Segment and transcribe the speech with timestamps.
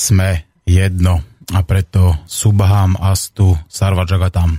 [0.00, 1.20] Sme jedno
[1.52, 4.56] a preto Subham Astu Sarvajagatam.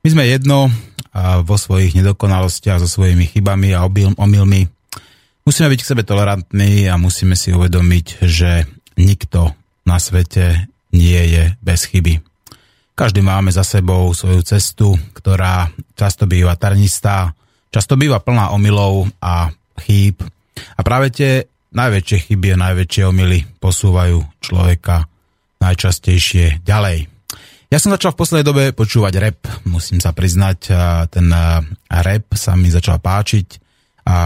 [0.00, 0.72] My sme jedno
[1.12, 4.64] a vo svojich nedokonalostiach, so svojimi chybami a omylmi.
[5.44, 8.64] Musíme byť k sebe tolerantní a musíme si uvedomiť, že
[8.96, 9.52] nikto
[9.84, 12.24] na svete nie je bez chyby.
[12.96, 17.36] Každý máme za sebou svoju cestu, ktorá často býva trnistá,
[17.68, 19.52] často býva plná omylov a
[19.84, 20.24] chýb.
[20.56, 25.10] A práve tie najväčšie chyby a najväčšie omily posúvajú človeka
[25.58, 27.10] najčastejšie ďalej.
[27.72, 30.70] Ja som začal v poslednej dobe počúvať rap, musím sa priznať,
[31.10, 31.26] ten
[31.90, 33.58] rap sa mi začal páčiť
[34.06, 34.16] a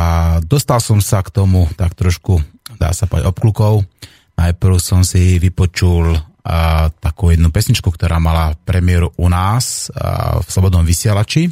[0.44, 2.42] dostal som sa k tomu tak trošku,
[2.76, 3.88] dá sa povedať, obklukov.
[4.36, 10.46] Najprv som si vypočul a, takú jednu pesničku, ktorá mala premiéru u nás a, v
[10.50, 11.48] Slobodnom vysielači.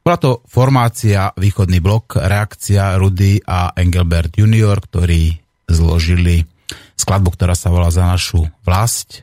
[0.00, 5.36] Bola to formácia Východný blok, reakcia Rudy a Engelbert junior, ktorí
[5.68, 6.40] zložili
[6.96, 9.22] skladbu, ktorá sa volá za našu vlast.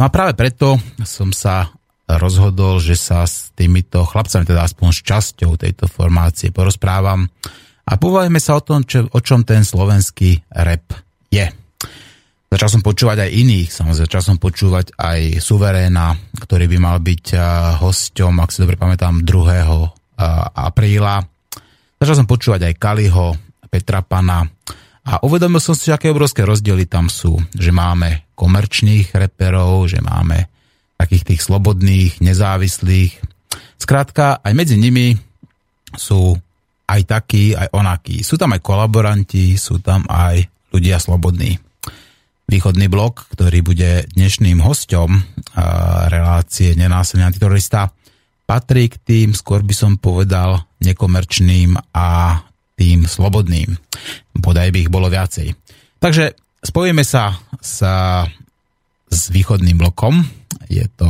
[0.00, 1.70] No a práve preto som sa
[2.08, 7.28] rozhodol, že sa s týmito chlapcami, teda aspoň s časťou tejto formácie porozprávam
[7.84, 10.88] a povajme sa o tom, čo, o čom ten slovenský rap
[11.28, 11.48] je.
[12.48, 17.24] Začal som počúvať aj iných, samozrejme, začal som počúvať aj Suveréna, ktorý by mal byť
[17.82, 20.03] hosťom, ak si dobre pamätám, 2.
[20.54, 21.22] apríla.
[21.98, 23.34] Začal som počúvať aj Kaliho,
[23.70, 24.46] Petra Pana
[25.04, 27.36] a uvedomil som si, aké obrovské rozdiely tam sú.
[27.52, 30.48] Že máme komerčných reperov, že máme
[30.94, 33.18] takých tých slobodných, nezávislých.
[33.76, 35.12] Skrátka, aj medzi nimi
[35.92, 36.38] sú
[36.84, 38.22] aj takí, aj onakí.
[38.22, 41.58] Sú tam aj kolaboranti, sú tam aj ľudia slobodní.
[42.44, 45.10] Východný blok, ktorý bude dnešným hosťom
[46.12, 47.88] relácie Nenásilný antiterorista,
[48.44, 52.40] patrí k tým, skôr by som povedal, nekomerčným a
[52.76, 53.76] tým slobodným.
[54.36, 55.56] Bodaj by ich bolo viacej.
[56.02, 58.24] Takže spojíme sa sa
[59.08, 60.20] s východným blokom.
[60.68, 61.08] Je to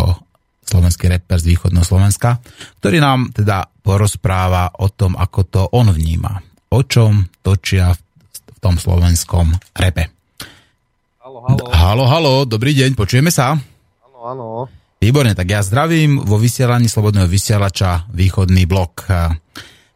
[0.64, 2.40] slovenský reper z východného Slovenska,
[2.80, 6.40] ktorý nám teda porozpráva o tom, ako to on vníma.
[6.72, 10.10] O čom točia v tom slovenskom repe.
[11.20, 11.40] Halo,
[11.72, 12.04] halo.
[12.04, 13.56] Halo, dobrý deň, počujeme sa?
[14.04, 14.48] Áno, áno.
[15.04, 19.04] Výborne, tak ja zdravím vo vysielaní Slobodného vysielača Východný blok.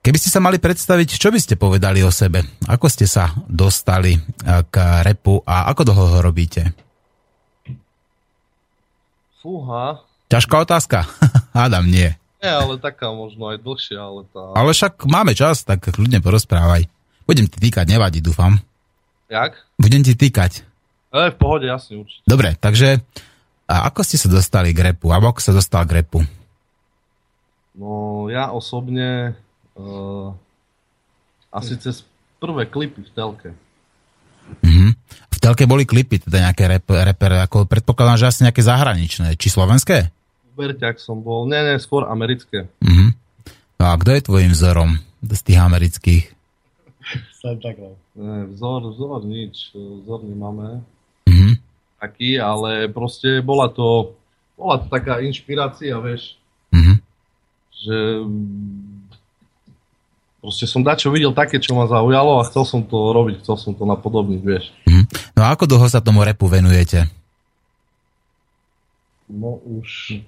[0.04, 2.44] Keby ste sa mali predstaviť, čo by ste povedali o sebe?
[2.68, 6.76] Ako ste sa dostali k repu a ako dlho ho robíte?
[9.40, 10.04] Fúha.
[10.28, 11.08] Ťažká otázka?
[11.56, 12.12] Hádam, nie.
[12.44, 14.60] Nie, ale taká možno aj dlhšia, ale tá...
[14.60, 16.84] Ale však máme čas, tak ľudne porozprávaj.
[17.24, 18.60] Budem ti týkať, nevadí, dúfam.
[19.32, 19.56] Jak?
[19.80, 20.68] Budem ti týkať.
[21.16, 22.28] E, v pohode, jasne, určite.
[22.28, 23.00] Dobre, takže
[23.68, 25.12] a ako ste sa dostali k repu?
[25.12, 26.24] Alebo ako sa dostal k repu?
[27.76, 29.36] No, ja osobne
[29.76, 30.32] uh,
[31.52, 32.02] asi cez
[32.40, 33.50] prvé klipy v telke.
[34.64, 34.90] Uh-huh.
[35.28, 40.08] V telke boli klipy, teda nejaké rap, ako predpokladám, že asi nejaké zahraničné, či slovenské?
[40.56, 42.66] Berťak som bol, nie, nie, skôr americké.
[42.80, 43.12] Uh-huh.
[43.78, 46.24] No a kto je tvojim vzorom z tých amerických?
[47.38, 48.00] Santa Claus.
[48.18, 50.82] Ne, vzor, vzor nič, vzor nemáme.
[51.98, 54.14] Taký, ale proste bola to,
[54.54, 56.38] bola to taká inšpirácia, vieš.
[56.70, 56.96] Uh-huh.
[57.74, 57.96] Že
[60.38, 63.72] proste som dačo videl také, čo ma zaujalo a chcel som to robiť, chcel som
[63.74, 64.70] to napodobniť, vieš.
[64.86, 65.04] Uh-huh.
[65.34, 67.10] No a ako dlho sa tomu repu venujete?
[69.28, 70.22] No už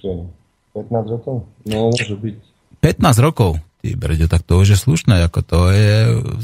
[0.76, 1.48] 15 rokov?
[1.64, 2.36] No môže byť.
[2.84, 3.62] 15 rokov?
[3.80, 5.96] Ty Breďo, tak to už je slušné, ako to je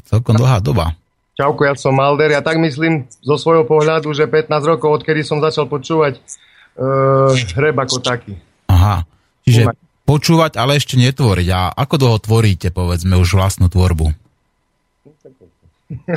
[0.08, 0.96] celkom dlhá doba.
[1.36, 2.32] Čauko, ja som Malder.
[2.32, 6.16] Ja tak myslím zo svojho pohľadu, že 15 rokov, odkedy som začal počúvať
[6.80, 8.40] uh, hreb ako taký.
[8.72, 9.04] Aha,
[9.44, 9.68] čiže
[10.08, 11.48] počúvať, ale ešte netvoriť.
[11.52, 14.16] A ako dlho tvoríte, povedzme, už vlastnú tvorbu?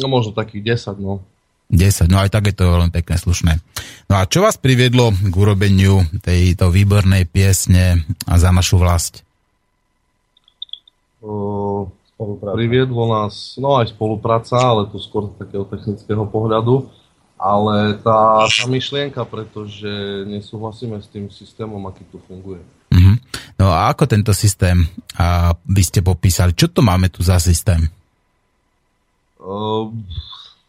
[0.00, 1.24] no možno takých 10, no.
[1.72, 3.56] 10, no aj tak je to veľmi pekné, slušné.
[4.12, 9.24] No a čo vás priviedlo k urobeniu tejto výbornej piesne a za našu vlast?
[11.24, 11.88] Uh,
[12.18, 16.86] priviedlo nás, no aj spolupráca, ale to skôr z takého technického pohľadu,
[17.34, 19.90] ale tá, tá myšlienka, pretože
[20.30, 22.62] nesúhlasíme s tým systémom, aký tu funguje.
[22.94, 23.16] Uh-huh.
[23.58, 24.86] No a ako tento systém
[25.18, 26.54] a by ste popísali?
[26.54, 27.90] Čo to máme tu za systém?
[29.42, 29.90] Uh,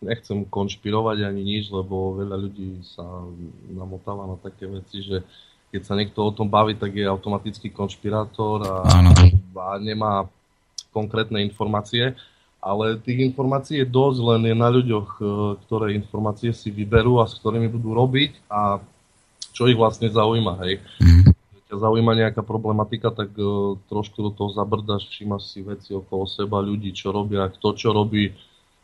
[0.01, 3.06] nechcem konšpirovať ani nič, lebo veľa ľudí sa
[3.69, 5.21] namotáva na také veci, že
[5.69, 8.75] keď sa niekto o tom baví, tak je automatický konšpirátor a,
[9.56, 10.25] a nemá
[10.95, 12.15] konkrétne informácie.
[12.63, 15.24] Ale tých informácií je dosť, len je na ľuďoch, e,
[15.68, 18.81] ktoré informácie si vyberú a s ktorými budú robiť a
[19.53, 20.53] čo ich vlastne zaujíma.
[20.65, 20.81] Hej.
[20.97, 21.24] Mm.
[21.31, 26.27] Keď ťa zaujíma nejaká problematika, tak uh, trošku do toho zabrdaš, všímaš si veci okolo
[26.27, 28.36] seba, ľudí, čo robia, kto čo robí,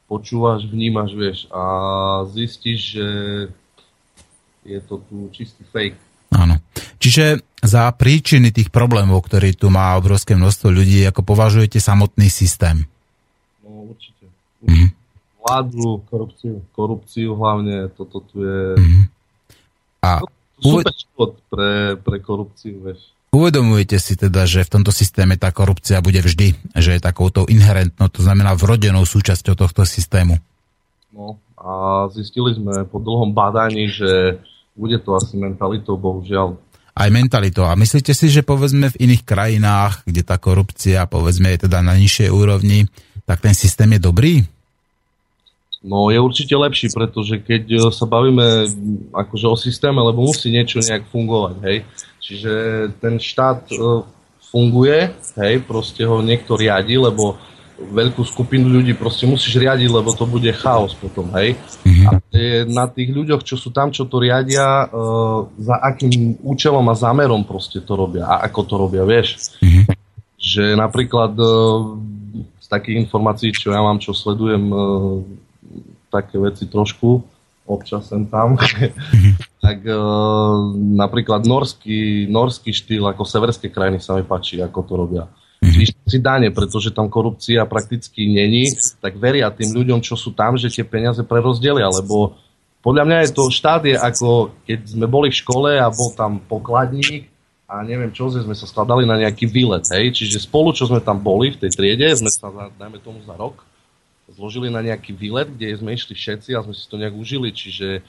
[0.07, 1.63] počúvaš, vnímaš, vieš a
[2.31, 3.07] zistíš, že
[4.63, 5.99] je to tu čistý fake.
[6.31, 6.55] Áno.
[7.01, 12.85] Čiže za príčiny tých problémov, ktorý tu má obrovské množstvo ľudí, ako považujete samotný systém?
[13.65, 14.29] No určite.
[14.61, 14.85] určite.
[14.85, 14.89] Mm.
[15.41, 16.53] Vládu, korupciu.
[16.77, 18.61] Korupciu hlavne, toto tu je...
[18.77, 19.03] Mm.
[20.05, 20.29] A to,
[20.85, 23.01] to super pre, pre korupciu, vieš.
[23.31, 28.11] Uvedomujete si teda, že v tomto systéme tá korupcia bude vždy, že je takouto inherentnou,
[28.11, 30.35] to znamená vrodenou súčasťou tohto systému?
[31.15, 34.37] No a zistili sme po dlhom bádaní, že
[34.75, 36.59] bude to asi mentalitou, bohužiaľ.
[36.91, 37.65] Aj mentalitou.
[37.67, 41.95] A myslíte si, že povedzme v iných krajinách, kde tá korupcia povedzme je teda na
[41.95, 42.87] nižšej úrovni,
[43.23, 44.33] tak ten systém je dobrý?
[45.81, 48.69] No je určite lepší, pretože keď sa bavíme
[49.17, 51.77] akože o systéme, lebo musí niečo nejak fungovať, hej.
[52.21, 52.53] Čiže
[53.01, 54.05] ten štát e,
[54.53, 55.09] funguje,
[55.41, 57.41] hej, proste ho niekto riadi, lebo
[57.79, 61.57] veľkú skupinu ľudí proste musíš riadiť, lebo to bude chaos potom, hej.
[61.81, 62.05] Mm-hmm.
[62.05, 62.11] A
[62.69, 67.41] na tých ľuďoch, čo sú tam, čo to riadia, uh, za akým účelom a zámerom
[67.47, 69.57] proste to robia a ako to robia, vieš.
[69.63, 69.83] Mm-hmm.
[70.37, 71.97] Že napríklad uh,
[72.61, 75.21] z takých informácií, čo ja mám, čo sledujem uh,
[76.13, 77.23] také veci trošku,
[77.65, 78.59] občas sem tam,
[79.65, 85.25] tak uh, napríklad norský, norský štýl ako severské krajiny sa mi páči, ako to robia.
[85.61, 90.57] Zvýšiť si dáne, pretože tam korupcia prakticky není, tak veria tým ľuďom, čo sú tam,
[90.57, 92.33] že tie peniaze prerozdelia, lebo
[92.81, 96.41] podľa mňa je to štát je ako keď sme boli v škole a bol tam
[96.41, 97.29] pokladník
[97.69, 101.21] a neviem čo, sme sa skladali na nejaký výlet, hej, čiže spolu, čo sme tam
[101.21, 103.63] boli v tej triede, sme sa, dajme tomu za rok,
[104.33, 108.03] zložili na nejaký výlet, kde sme išli všetci a sme si to nejak užili, čiže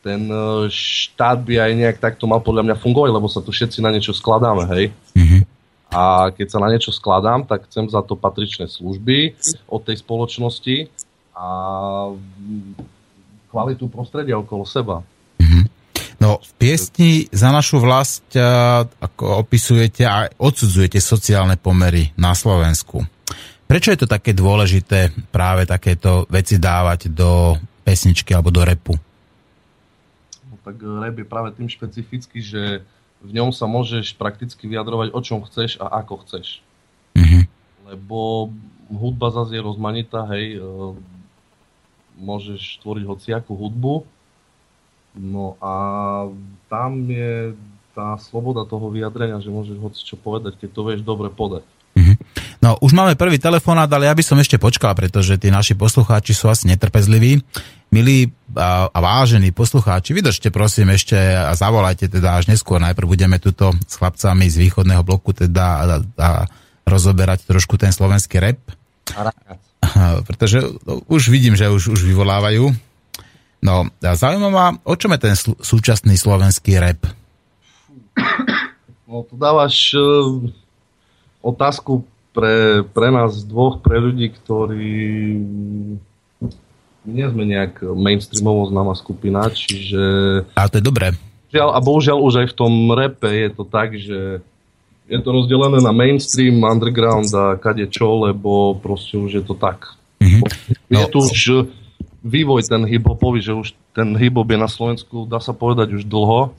[0.00, 3.84] ten e, štát by aj nejak takto mal podľa mňa fungovať, lebo sa tu všetci
[3.84, 4.84] na niečo skladáme, hej.
[5.12, 5.42] Mm-hmm.
[5.92, 9.36] A keď sa na niečo skladám, tak chcem za to patričné služby
[9.68, 10.88] od tej spoločnosti
[11.36, 11.46] a
[13.52, 15.04] kvalitu prostredia okolo seba.
[15.36, 15.64] Mm-hmm.
[16.16, 18.24] No, v piesni za našu vlast
[18.96, 23.04] ako opisujete a odsudzujete sociálne pomery na Slovensku.
[23.68, 28.94] Prečo je to také dôležité práve takéto veci dávať do pesničky alebo do repu?
[30.48, 32.84] No, tak rap je práve tým špecifický, že
[33.22, 36.58] v ňom sa môžeš prakticky vyjadrovať o čom chceš a ako chceš.
[37.14, 37.42] Mm-hmm.
[37.94, 38.50] Lebo
[38.90, 40.60] hudba zase je rozmanitá, hej, e,
[42.18, 44.04] môžeš tvoriť hociakú hudbu,
[45.16, 45.74] no a
[46.66, 47.56] tam je
[47.92, 51.64] tá sloboda toho vyjadrenia, že môžeš hoci čo povedať, keď to vieš dobre podať.
[52.62, 56.30] No, už máme prvý telefonát, ale ja by som ešte počkal, pretože tí naši poslucháči
[56.30, 57.42] sú asi netrpezliví.
[57.90, 62.78] Milí a, a vážení poslucháči, vydržte prosím ešte a zavolajte teda až neskôr.
[62.78, 65.84] Najprv budeme tuto s chlapcami z východného bloku teda a,
[66.22, 66.28] a
[66.86, 68.62] rozoberať trošku ten slovenský rap.
[70.30, 72.70] Pretože no, už vidím, že už, už vyvolávajú.
[73.58, 77.02] No, zaujímavé ma, o čom je ten sl- súčasný slovenský rap?
[79.10, 80.46] No, tu dávaš uh,
[81.42, 84.98] otázku pre, pre nás dvoch, pre ľudí, ktorí
[87.02, 90.02] nie sme nejak mainstreamovo známa skupina, čiže...
[90.54, 91.12] A to je dobré.
[91.52, 94.40] Žiaľ, a bohužiaľ už aj v tom repe je to tak, že
[95.10, 99.98] je to rozdelené na mainstream, underground a kade čo, lebo proste už je to tak.
[100.22, 100.42] Mm-hmm.
[100.88, 100.98] No.
[101.02, 101.40] Je tu už
[102.22, 106.54] vývoj ten hip-hopový, že už ten hip-hop je na Slovensku, dá sa povedať, už dlho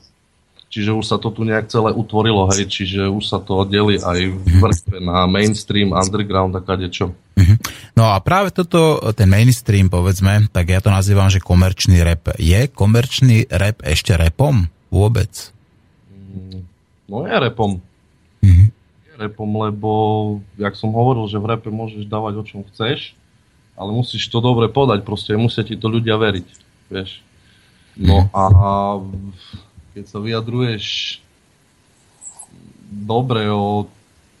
[0.74, 4.26] Čiže už sa to tu nejak celé utvorilo, hej, čiže už sa to delí aj
[4.26, 7.14] v vrstve na mainstream, underground a kade čo.
[7.38, 7.62] Mhm.
[7.94, 12.34] No a práve toto, ten mainstream, povedzme, tak ja to nazývam, že komerčný rap.
[12.42, 15.54] Je komerčný rap ešte repom vôbec?
[16.10, 16.66] Mm,
[17.06, 17.78] no je repom.
[18.42, 18.68] Mm-hmm.
[19.06, 19.90] Je repom, lebo,
[20.58, 23.14] jak som hovoril, že v repe môžeš dávať o čom chceš,
[23.78, 26.48] ale musíš to dobre podať, proste musia ti to ľudia veriť,
[26.90, 27.22] vieš.
[27.94, 28.34] No mm-hmm.
[28.34, 28.42] a
[29.94, 31.18] keď sa vyjadruješ
[32.90, 33.86] dobre o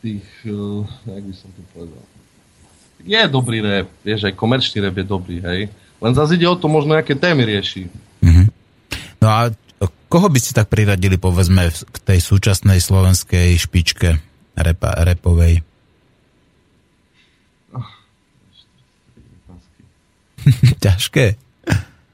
[0.02, 2.04] tých, uh, jak by som to povedal,
[3.04, 5.60] je dobrý rap, vieš, aj komerčný rap je dobrý, hej.
[6.02, 7.86] Len zase ide o to, možno aké témy rieši.
[8.20, 8.46] Mm-hmm.
[9.22, 9.52] No a
[10.08, 14.18] koho by ste tak priradili, povedzme, k tej súčasnej slovenskej špičke
[14.58, 15.62] repa, repovej?
[20.84, 21.40] Ťažké.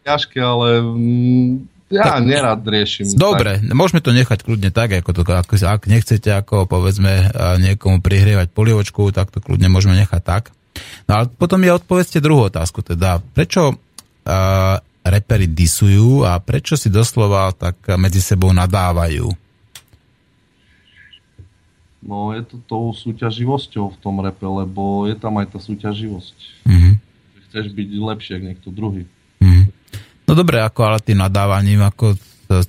[0.06, 3.18] Ťažké, ale mm, ja tak, nerad riešim.
[3.18, 3.74] Dobre, tak.
[3.74, 9.10] môžeme to nechať kľudne tak, ako to, ako, ak nechcete ako povedzme niekomu prihrievať polievočku,
[9.10, 10.44] tak to kľudne môžeme nechať tak.
[11.10, 16.88] No ale potom je odpovedzte druhú otázku, teda prečo uh, reperi disujú a prečo si
[16.92, 19.26] doslova tak medzi sebou nadávajú?
[22.00, 26.36] No je to tou súťaživosťou v tom repe, lebo je tam aj tá súťaživosť.
[26.64, 26.94] Mm-hmm.
[27.50, 29.04] Chceš byť lepšie ako niekto druhý.
[30.30, 32.14] No dobre, ako ale tým nadávaním, ako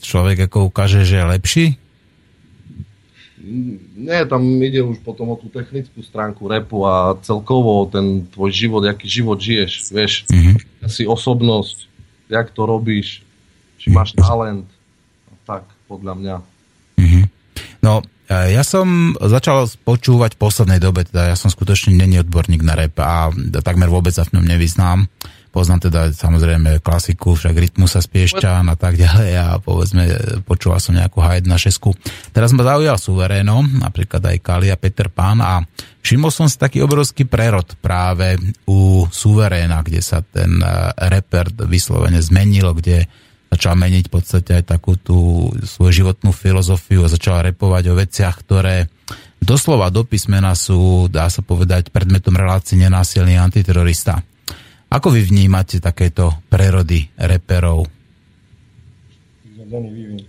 [0.01, 1.65] človek ako ukáže, že je lepší?
[4.01, 8.82] Nie, tam ide už potom o tú technickú stránku repu a celkovo ten tvoj život,
[8.86, 10.89] aký život žiješ, vieš, mm-hmm.
[10.89, 11.86] si osobnosť,
[12.34, 13.22] jak to robíš,
[13.77, 14.65] či máš talent,
[15.46, 16.36] tak podľa mňa.
[16.98, 17.24] Mm-hmm.
[17.82, 22.62] No, e, ja som začal počúvať v poslednej dobe, teda ja som skutočne není odborník
[22.62, 23.34] na rap a
[23.65, 25.10] takmer vôbec sa v ňom nevyznám.
[25.51, 30.03] Poznám teda samozrejme klasiku, však rytmu sa spiešťa a tak ďalej a povedzme
[30.48, 31.43] počúval som nejakú H1
[32.31, 35.60] Teraz ma zaujal Suvereno, napríklad aj Kali a Peter Pan a
[36.00, 40.67] všimol som si taký obrovský prerod práve u Suveréna, kde sa ten e,
[41.12, 43.12] reper vyslovene zmenil, kde
[43.51, 48.36] začal meniť v podstate aj takú tú svoju životnú filozofiu a začal repovať o veciach,
[48.48, 48.88] ktoré
[49.43, 54.24] doslova do písmena sú, dá sa povedať, predmetom relácií nenásilný antiterorista.
[54.91, 57.88] Ako vy vnímate takéto prerody reperov?
[59.71, 60.19] vývin.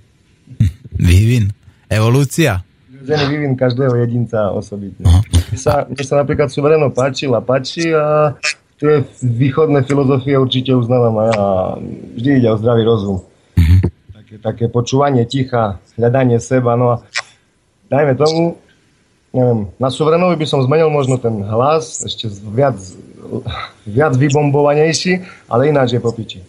[1.11, 1.51] vývin?
[1.91, 2.63] Evolúcia?
[2.87, 5.03] Prirodzený vývin každého jedinca osobitne.
[5.03, 8.39] Mne sa, mne sa napríklad suvereno páčil a páči a
[8.79, 11.43] tie východné filozofie určite uznávam a ja
[12.15, 13.19] vždy ide o zdravý rozum.
[13.59, 13.81] Mm-hmm.
[14.15, 16.97] Také, také počúvanie ticha, hľadanie seba, no a
[17.91, 18.63] dajme tomu,
[19.35, 22.79] neviem, na suverenovi by som zmenil možno ten hlas, ešte viac
[23.87, 25.13] viac vybombovanejší,
[25.49, 26.43] ale ináč je po piči.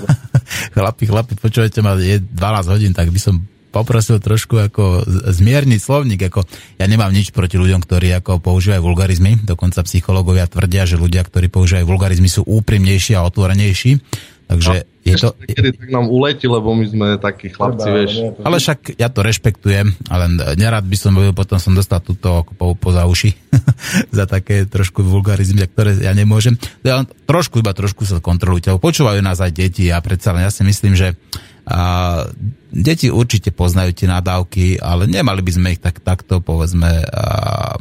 [0.76, 3.44] chlapi, chlapi, počujete ma, je 12 hodín, tak by som
[3.76, 6.32] poprosil trošku ako zmierniť slovník.
[6.32, 6.48] Ako,
[6.80, 9.36] ja nemám nič proti ľuďom, ktorí ako používajú vulgarizmy.
[9.44, 14.00] Dokonca psychológovia tvrdia, že ľudia, ktorí používajú vulgarizmy, sú úprimnejší a otvorenejší.
[14.46, 15.28] Takže no, je to...
[15.42, 18.10] Kedy tak nám uleti, lebo my sme takí chlapci, vieš.
[18.46, 20.24] Ale však ja to rešpektujem, ale
[20.54, 23.34] nerad by som, potom som dostal túto po, poza uši
[24.16, 26.54] za také trošku vulgarizmy, ktoré ja nemôžem.
[26.86, 28.70] Ja trošku, iba trošku sa kontrolujte.
[28.78, 31.18] Počúvajú nás aj deti a predsa len ja si myslím, že
[31.66, 32.22] a,
[32.70, 37.74] deti určite poznajú tie nadávky, ale nemali by sme ich tak, takto, povedzme, a,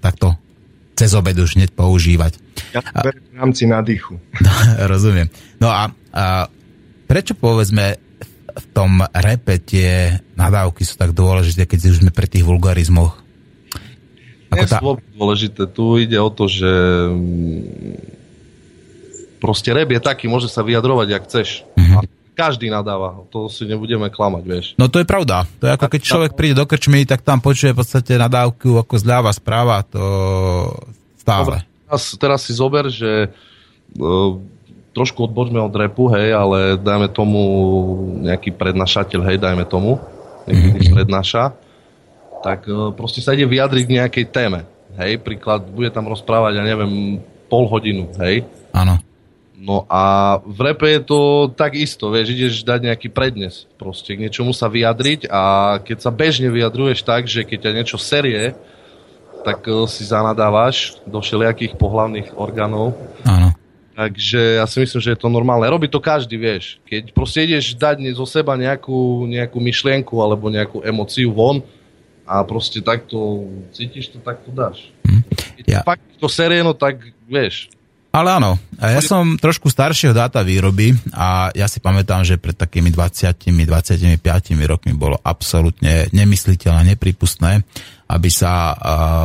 [0.00, 0.32] takto
[0.96, 2.47] cez obed už hneď používať.
[2.74, 4.20] Ja to v rámci nádychu.
[4.40, 4.50] No,
[4.92, 5.28] rozumiem.
[5.58, 6.24] No a, a
[7.08, 7.98] prečo povedzme
[8.58, 13.14] v tom repe tie nadávky sú tak dôležité, keď už sme pri tých vulgarizmoch?
[14.48, 14.80] Ako tá...
[15.14, 15.68] dôležité.
[15.70, 16.70] Tu ide o to, že
[17.12, 17.94] mm,
[19.38, 21.48] proste rap je taký, môže sa vyjadrovať, jak chceš.
[21.76, 21.96] Mm-hmm.
[21.96, 22.00] A
[22.32, 24.66] každý nadáva, to si nebudeme klamať, vieš.
[24.80, 25.44] No to je pravda.
[25.60, 28.94] To je ako keď človek príde do krčmy, tak tam počuje v podstate nadávku ako
[28.96, 30.02] zľava, správa, to
[31.20, 31.44] stále.
[31.44, 33.32] Dobre teraz, teraz si zober, že
[33.96, 34.36] uh,
[34.92, 37.40] trošku odbočme od repu, hej, ale dajme tomu
[38.28, 39.96] nejaký prednášateľ, hej, dajme tomu,
[40.44, 40.96] niekedy mm-hmm.
[41.00, 41.56] prednáša,
[42.44, 44.68] tak uh, proste sa ide vyjadriť k nejakej téme.
[45.00, 48.44] Hej, príklad, bude tam rozprávať, ja neviem, pol hodinu, hej.
[48.76, 49.00] Áno.
[49.58, 51.18] No a v repe je to
[51.50, 55.42] tak isto, vieš, ideš dať nejaký prednes, proste k niečomu sa vyjadriť a
[55.82, 58.54] keď sa bežne vyjadruješ tak, že keď ťa niečo serie,
[59.44, 62.94] tak eh, si zanadávaš do všelijakých pohlavných orgánov.
[63.26, 63.54] Áno.
[63.98, 65.66] Takže ja si myslím, že je to normálne.
[65.66, 66.78] Robí to každý, vieš.
[66.86, 71.58] Keď proste ideš dať zo seba nejakú, nejakú myšlienku alebo nejakú emociu von
[72.22, 74.94] a proste takto cítiš to, tak to dáš.
[75.02, 75.22] Hm.
[75.58, 75.82] Keď ja.
[75.82, 77.74] fakt to serie, no tak vieš.
[78.08, 82.88] Ale áno, ja som trošku staršieho dáta výroby a ja si pamätám, že pred takými
[82.88, 84.16] 20-25
[84.64, 87.66] rokmi bolo absolútne nemysliteľné, nepripustné,
[88.08, 88.72] aby sa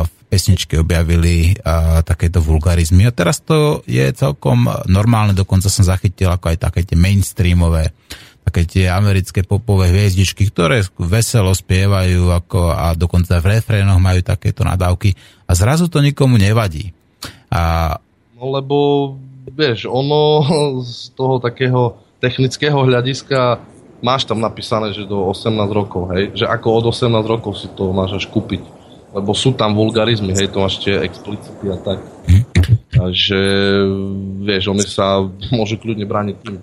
[0.04, 1.56] v pesničke objavili
[2.04, 3.08] takéto vulgarizmy.
[3.08, 7.90] A teraz to je celkom normálne, dokonca som zachytil ako aj také tie mainstreamové
[8.44, 14.68] také tie americké popové hviezdičky, ktoré veselo spievajú ako, a dokonca v refrénoch majú takéto
[14.68, 15.16] nadávky
[15.48, 16.92] a zrazu to nikomu nevadí.
[17.48, 17.96] A...
[18.36, 18.76] No lebo,
[19.48, 20.44] vieš, ono
[20.84, 23.64] z toho takého technického hľadiska
[24.04, 27.88] máš tam napísané, že do 18 rokov, hej, že ako od 18 rokov si to
[27.96, 28.60] máš až kúpiť.
[29.16, 32.04] Lebo sú tam vulgarizmy, hej, to máš tie explicity a tak.
[32.92, 33.40] Takže,
[34.44, 35.24] vieš, oni sa
[35.56, 36.56] môžu kľudne brániť tým.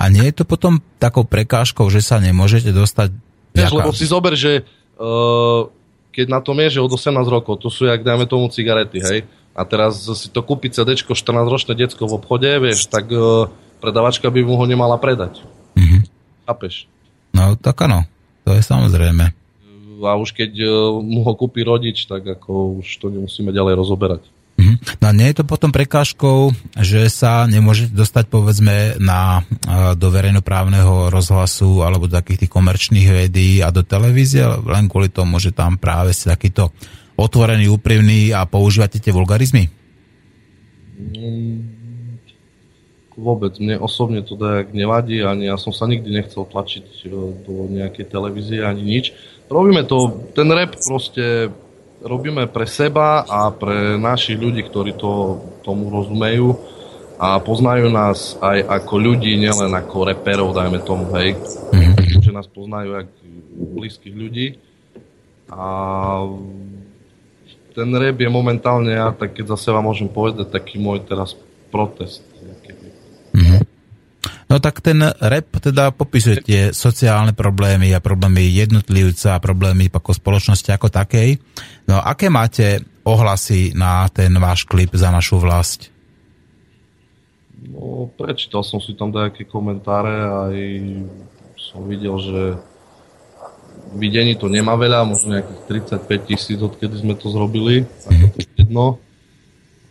[0.00, 3.10] A nie je to potom takou prekážkou, že sa nemôžete dostať...
[3.52, 4.62] Vieš, lebo si zober, že
[4.96, 5.66] uh,
[6.14, 9.26] keď na tom je, že od 18 rokov, to sú, jak dajme tomu cigarety, hej,
[9.50, 13.50] A teraz si to kúpi CD 14-ročné decko v obchode, vieš, tak uh,
[13.82, 15.42] predavačka by mu ho nemala predať.
[15.74, 16.19] Mm-hmm.
[16.50, 16.90] Chápeš?
[17.30, 18.02] No, tak áno,
[18.42, 19.30] to je samozrejme.
[20.02, 24.26] A už keď uh, mu ho kúpi rodič, tak ako už to nemusíme ďalej rozoberať.
[24.58, 24.98] Mm-hmm.
[24.98, 26.52] No a nie je to potom prekážkou,
[26.82, 29.40] že sa nemôžete dostať povedzme na,
[29.96, 35.40] do verejnoprávneho rozhlasu alebo do takých tých komerčných médií a do televízie, len kvôli tomu,
[35.40, 36.76] že tam práve si takýto
[37.16, 39.64] otvorený, úprimný a používate tie vulgarizmy?
[41.00, 41.79] Mm,
[43.20, 43.52] vôbec.
[43.60, 47.06] Mne osobne to tak nevadí, ani ja som sa nikdy nechcel tlačiť e,
[47.44, 49.12] do nejakej televízie, ani nič.
[49.52, 51.52] Robíme to, ten rap proste
[52.00, 56.56] robíme pre seba a pre našich ľudí, ktorí to, tomu rozumejú
[57.20, 61.36] a poznajú nás aj ako ľudí, nielen ako reperov, dajme tomu, hej.
[61.36, 62.24] Mm-hmm.
[62.24, 63.20] Že nás poznajú ako
[63.76, 64.56] blízkych ľudí.
[65.52, 65.68] A
[67.76, 71.36] ten rap je momentálne, ja tak keď za seba môžem povedať, taký môj teraz
[71.68, 72.24] protest.
[74.50, 80.10] No tak ten rap teda popisuje tie sociálne problémy a problémy jednotlivca a problémy ako
[80.10, 81.38] spoločnosti ako takej.
[81.86, 85.94] No aké máte ohlasy na ten váš klip za našu vlast?
[87.70, 90.58] No, prečítal som si tam nejaké komentáre a aj
[91.54, 92.42] som videl, že
[93.94, 98.86] videní to nemá veľa, možno nejakých 35 tisíc, odkedy sme to zrobili, ako to jedno.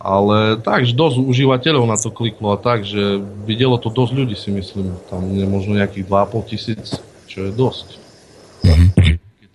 [0.00, 4.48] Ale tak, dosť užívateľov na to kliklo a tak, že videlo to dosť ľudí si
[4.48, 4.96] myslím.
[5.12, 6.96] Tam je možno nejakých 2,5 tisíc,
[7.28, 8.00] čo je dosť.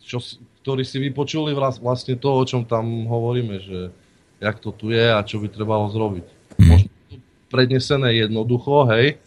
[0.05, 0.21] Čo,
[0.61, 3.89] ktorí si vypočuli vlastne to, o čom tam hovoríme, že
[4.37, 6.25] jak to tu je a čo by trebalo zrobiť.
[6.61, 7.17] Možno to
[7.49, 9.17] prednesené jednoducho, hej,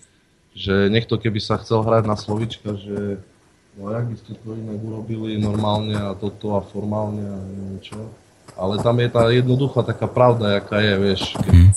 [0.55, 3.19] že niekto keby sa chcel hrať na slovička, že
[3.75, 8.07] no jak by ste to inak urobili normálne a toto a formálne a neviem čo.
[8.59, 11.21] Ale tam je tá jednoduchá taká pravda, jaká je, vieš,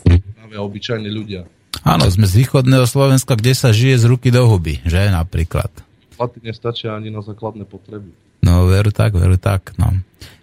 [0.01, 1.45] keď práve obyčajní ľudia.
[1.85, 5.69] Áno, sme z východného Slovenska, kde sa žije z ruky do huby, že napríklad.
[6.17, 8.09] Platy nestačia ani na základné potreby.
[8.41, 9.93] No, veru tak, veru tak, no.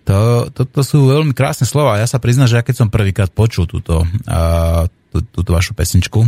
[0.06, 1.98] To, to, to sú veľmi krásne slova.
[1.98, 6.22] Ja sa priznám, že ja keď som prvýkrát počul túto, uh, tú, túto vašu pesničku,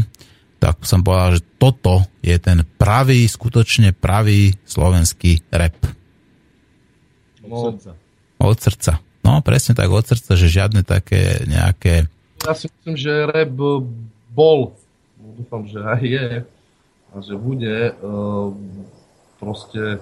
[0.60, 5.78] tak som povedal, že toto je ten pravý, skutočne pravý slovenský rap.
[7.46, 7.90] Od srdca.
[8.36, 8.92] Od srdca.
[9.20, 12.08] No, presne tak, od srdca, že žiadne také nejaké...
[12.44, 13.52] Ja si myslím, že rap
[14.32, 14.72] bol,
[15.36, 16.28] dúfam, že aj je,
[17.10, 18.54] a že bude uh,
[19.42, 19.98] proste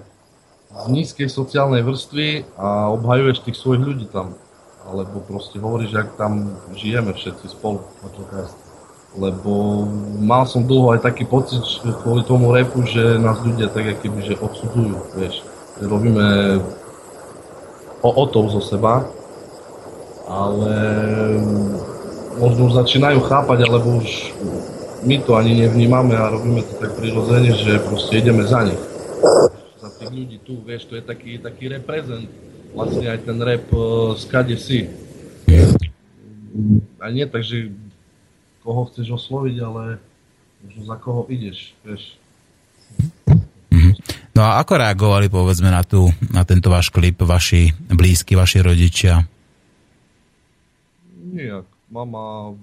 [0.69, 4.37] z nízkej sociálnej vrstvy a obhajuješ tých svojich ľudí tam.
[4.85, 7.81] Alebo proste hovoríš, ak tam žijeme všetci spolu
[9.17, 9.85] lebo
[10.21, 11.65] mal som dlho aj taký pocit
[12.05, 15.41] kvôli tomu repu, že nás ľudia tak keby, že odsudzujú, vieš.
[15.81, 16.61] Robíme
[18.01, 19.07] o, o to zo seba,
[20.29, 20.73] ale
[22.39, 24.33] možno už začínajú chápať, alebo už
[25.03, 28.81] my to ani nevnímame a robíme to tak prirodzene, že proste ideme za nich.
[29.79, 32.27] Za tých ľudí tu, vieš, to je taký, taký reprezent,
[32.75, 34.91] vlastne aj ten rap uh, skade si.
[36.99, 37.71] A nie tak, že
[38.59, 39.83] koho chceš osloviť, ale
[40.61, 42.19] možno za koho ideš, vieš.
[44.39, 49.19] No a ako reagovali povedzme na, tú, na tento váš klip vaši blízky, vaši rodičia?
[51.35, 51.67] Nijak.
[51.91, 52.55] Mama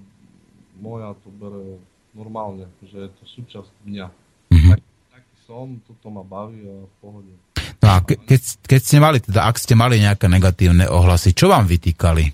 [0.81, 1.77] moja to bere
[2.17, 4.07] normálne, že je to súčasť dňa.
[4.49, 4.71] Mm-hmm.
[4.73, 4.81] Tak,
[5.13, 7.33] taký som, toto ma baví a v pohode.
[7.77, 11.45] No a ke, keď, keď ste mali, teda ak ste mali nejaké negatívne ohlasy, čo
[11.45, 12.33] vám vytýkali?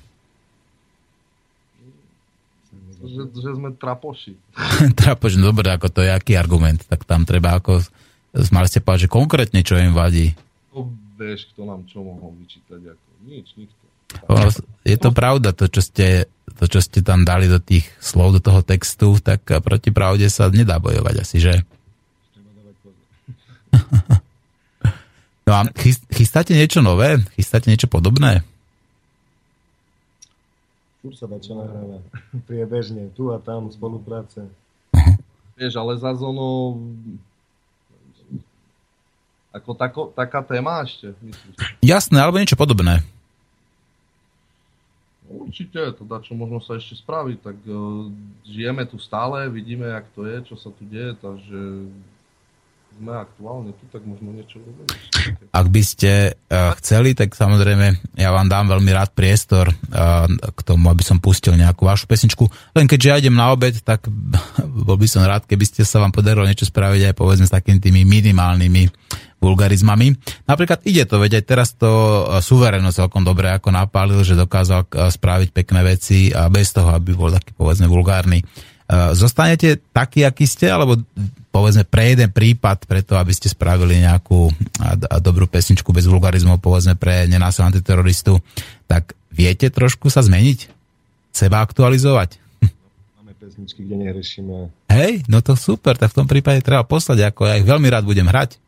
[3.03, 4.39] že, že sme trapoši.
[5.03, 7.83] trapoši, no dobre, ako to je aký argument, tak tam treba ako,
[8.33, 10.33] mali ste povedať, že konkrétne čo im vadí.
[10.73, 13.83] No vieš, kto nám čo mohol vyčítať, ako nič, nikto.
[14.85, 18.41] Je to pravda, to čo, ste, to, čo ste tam dali do tých slov, do
[18.41, 21.65] toho textu, tak proti pravde sa nedá bojovať asi, že?
[25.49, 25.65] no a
[26.13, 27.17] chystáte niečo nové?
[27.33, 28.45] Chystáte niečo podobné?
[31.03, 31.99] furt sa dá čo nahráva.
[32.47, 34.47] Priebežne, tu a tam, spolupráce.
[35.59, 36.79] Vieš, ale za zónu
[39.53, 41.55] ako tako, taká téma ešte, myslíš?
[41.85, 43.05] Jasné, alebo niečo podobné.
[45.29, 48.09] Určite, to dá, čo možno sa ešte spraviť, tak uh,
[48.49, 51.89] žijeme tu stále, vidíme, jak to je, čo sa tu deje, takže
[52.93, 54.85] sme aktuálne tu, tak možno niečo robiť.
[55.49, 60.59] Ak by ste uh, chceli, tak samozrejme ja vám dám veľmi rád priestor uh, k
[60.61, 62.45] tomu, aby som pustil nejakú vašu pesničku.
[62.77, 64.05] Len keďže ja idem na obed, tak
[64.87, 67.81] bol by som rád, keby ste sa vám podarilo niečo spraviť aj povedzme s takými
[67.81, 68.83] tými minimálnymi
[69.43, 70.15] vulgarizmami.
[70.47, 74.87] Napríklad ide to, veď aj teraz to e, suvereno celkom dobre ako napálil, že dokázal
[74.87, 78.39] e, spraviť pekné veci a bez toho, aby bol taký povedzme vulgárny.
[78.39, 78.45] E,
[79.11, 80.95] zostanete taký, aký ste, alebo
[81.51, 84.49] povedzme pre jeden prípad, preto aby ste spravili nejakú
[85.21, 88.41] dobrú pesničku bez vulgarizmu, povedzme pre nenásilného antiteroristu,
[88.87, 90.71] tak viete trošku sa zmeniť?
[91.29, 92.43] Seba aktualizovať?
[93.43, 94.71] pesničky, kde nehrešíme.
[94.87, 98.07] Hej, no to super, tak v tom prípade treba poslať, ako ja ich veľmi rád
[98.07, 98.62] budem hrať.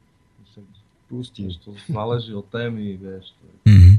[1.05, 3.29] Pustíš, to záleží od témy, vieš.
[3.65, 3.95] Mm-hmm.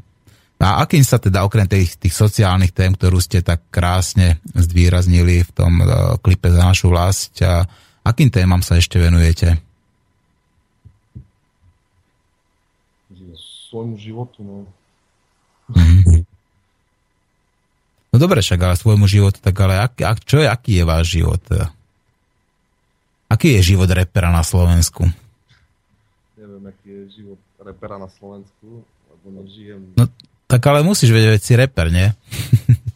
[0.56, 5.50] A akým sa teda okrem tých, tých sociálnych tém, ktorú ste tak krásne zdvýraznili v
[5.54, 7.68] tom uh, klipe za našu vlast, a
[8.02, 9.60] akým témam sa ešte venujete?
[13.70, 14.64] Svojmu životu, no.
[15.70, 16.24] Mm-hmm.
[18.14, 21.06] No dobre, však ale svojmu životu, tak ale ak, ak, čo je, aký je váš
[21.20, 21.42] život?
[23.28, 25.04] Aký je život repera na Slovensku?
[26.38, 29.90] Neviem, aký je život repera na Slovensku, lebo nežijem.
[29.98, 30.06] No,
[30.46, 32.08] tak ale musíš vedieť, veď si reper, nie?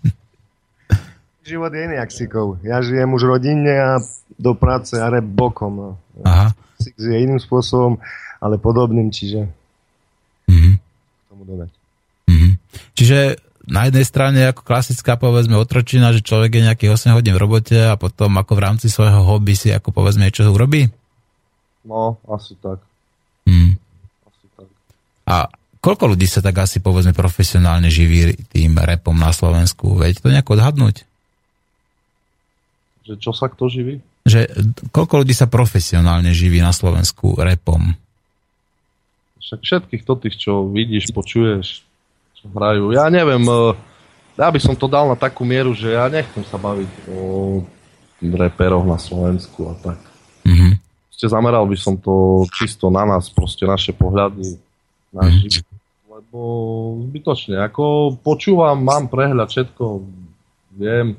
[1.51, 2.63] život je iný aksikov.
[2.63, 3.91] Ja žijem už rodinne a
[4.39, 5.75] do práce a rep bokom.
[5.75, 5.91] No.
[6.23, 6.55] Aha.
[6.79, 7.99] Six je iným spôsobom,
[8.39, 9.51] ale podobným, čiže
[10.47, 10.79] mhm.
[11.27, 11.71] tomu dodať.
[12.31, 12.51] Mhm.
[12.95, 13.19] Čiže
[13.71, 17.79] na jednej strane ako klasická povedzme otročina, že človek je nejakých 8 hodín v robote
[17.91, 20.91] a potom ako v rámci svojho hobby si ako povedzme niečo urobí?
[21.83, 22.83] No, asi tak.
[23.49, 23.80] Hmm.
[25.31, 25.47] A
[25.79, 30.03] koľko ľudí sa tak asi povedzme profesionálne živí tým repom na Slovensku?
[30.03, 31.07] Veď to nejako odhadnúť?
[33.07, 34.03] Že čo sa kto živí?
[34.27, 34.51] Že
[34.91, 37.95] koľko ľudí sa profesionálne živí na Slovensku repom?
[39.41, 41.83] Však všetkých to tých, čo vidíš, počuješ,
[42.55, 42.95] hrajú.
[42.95, 43.75] Ja neviem, e,
[44.39, 47.19] ja by som to dal na takú mieru, že ja nechcem sa baviť o
[48.21, 49.99] reperoch na Slovensku a tak.
[50.45, 50.73] Mm-hmm.
[51.29, 54.57] zameral by som to čisto na nás, proste naše pohľady,
[55.13, 55.67] život.
[56.11, 56.41] Lebo
[57.11, 60.05] zbytočne, ako počúvam, mám prehľad, všetko
[60.77, 61.17] viem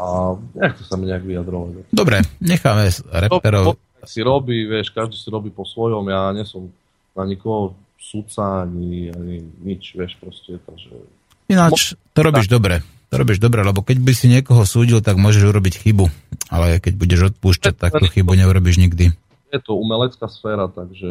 [0.00, 1.92] a nechce sa mi nejak vyjadrovať.
[1.92, 3.76] Dobre, necháme reperov.
[4.08, 6.72] Si robí, vieš, každý si robí po svojom, ja nie som
[7.12, 10.94] na nikoho sudca, ani, ani nič, vieš, proste, takže...
[11.52, 12.54] Ináč, to robíš tak.
[12.56, 12.74] dobre.
[13.10, 16.06] To robíš dobre, lebo keď by si niekoho súdil, tak môžeš urobiť chybu.
[16.46, 19.12] Ale keď budeš odpúšťať, tak tú chybu neurobiš nikdy.
[19.50, 21.10] Je to umelecká sféra, takže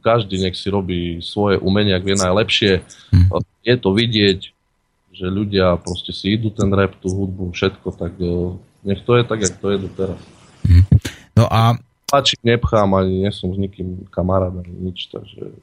[0.00, 2.80] každý nech si robí svoje umenie, ak vie najlepšie.
[3.12, 3.28] Hm.
[3.60, 4.40] Je to vidieť,
[5.14, 8.56] že ľudia proste si idú ten rap, tú hudbu, všetko, tak e,
[8.88, 10.20] nech to je tak, jak to je doteraz.
[10.64, 10.84] Hm.
[11.36, 11.78] No a...
[12.08, 15.54] Páčik nepchám, ani nie som s nikým kamarát, ani nič, takže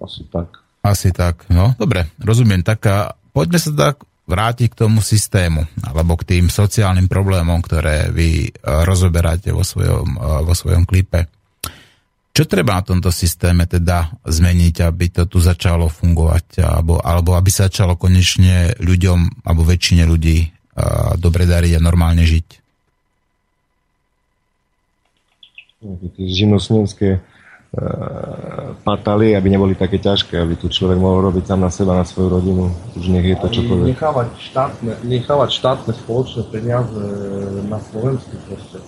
[0.00, 0.60] asi tak.
[0.80, 2.64] Asi tak, no dobre, rozumiem.
[2.64, 8.14] Tak a poďme sa tak vrátiť k tomu systému, alebo k tým sociálnym problémom, ktoré
[8.14, 8.50] vy e,
[8.86, 11.26] rozoberáte vo svojom, e, vo svojom klipe.
[12.40, 17.52] Čo treba na tomto systéme teda zmeniť, aby to tu začalo fungovať, alebo, alebo aby
[17.52, 22.48] sa začalo konečne ľuďom, alebo väčšine ľudí uh, dobre dariť a normálne žiť?
[26.16, 27.20] Živnostnícke
[27.70, 27.78] E,
[28.82, 32.26] pataly, aby neboli také ťažké, aby tu človek mohol robiť sám na seba, na svoju
[32.26, 32.66] rodinu,
[32.98, 33.94] už nech je to čokoľvek.
[33.94, 36.98] Nechávať štátne, nechávať štátne spoločné peniaze
[37.70, 38.82] na Slovensku proste.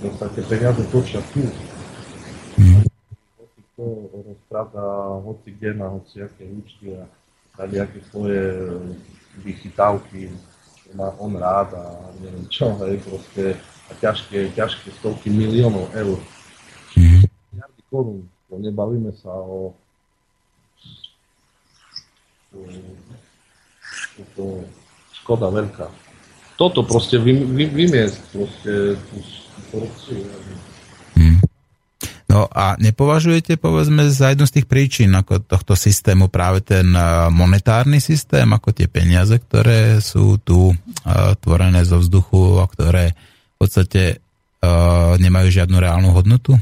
[0.00, 1.44] Nech sa tie peniaze točia tu.
[3.76, 7.04] Kto rozpráva hoci kde na hoci aké účty a
[7.60, 8.40] aké svoje
[9.44, 10.32] vychytávky,
[10.96, 11.84] má on rád a
[12.24, 16.16] neviem čo, hej, proste a ťažké, ťažké stovky miliónov eur
[17.90, 18.28] korún.
[18.50, 19.74] To nebavíme sa o,
[24.36, 24.44] to
[25.22, 25.86] škoda veľká.
[26.56, 29.16] Toto proste vy, vy, vymiesť proste tú
[29.72, 30.24] korupciu.
[32.36, 36.84] No a nepovažujete, povedzme, za jednu z tých príčin ako tohto systému práve ten
[37.32, 43.56] monetárny systém, ako tie peniaze, ktoré sú tu uh, tvorené zo vzduchu a ktoré v
[43.56, 46.60] podstate uh, nemajú žiadnu reálnu hodnotu?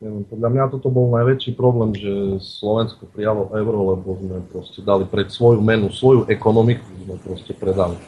[0.00, 5.04] Neviem, podľa mňa toto bol najväčší problém, že Slovensko prijalo euro, lebo sme proste dali
[5.04, 8.00] pred svoju menu, svoju ekonomiku sme proste predali.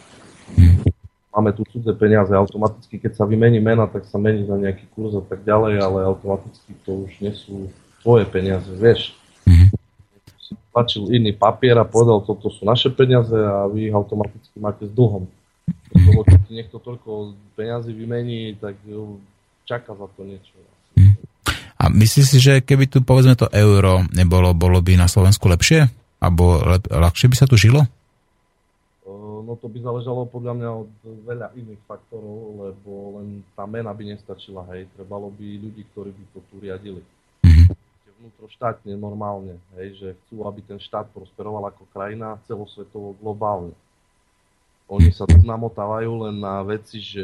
[1.35, 5.19] Máme tu cudzé peniaze, automaticky keď sa vymení mena, tak sa mení za nejaký kurz
[5.19, 7.67] a tak ďalej, ale automaticky to už nie sú
[8.07, 9.19] tvoje peniaze, vieš.
[10.39, 14.87] Si tlačil iný papier a povedal, toto sú naše peniaze a vy ich automaticky máte
[14.87, 15.27] s dlhom.
[15.91, 18.79] Lebo keď niekto toľko peniazy vymení, tak
[19.67, 20.55] čaká za to niečo.
[21.75, 25.91] A myslíš si, že keby tu povedzme to euro nebolo, bolo by na Slovensku lepšie?
[26.23, 27.85] Abo lep, ľahšie by sa tu žilo?
[29.55, 30.91] No to by záležalo podľa mňa od
[31.31, 34.91] veľa iných faktorov, lebo len tá mena by nestačila, hej.
[34.99, 36.99] Trebalo by ľudí, ktorí by to tu riadili.
[37.47, 37.71] Mm.
[38.19, 43.79] vnútroštátne normálne, hej, že chcú, aby ten štát prosperoval ako krajina celosvetovo globálne.
[44.91, 47.23] Oni sa tu namotávajú len na veci, že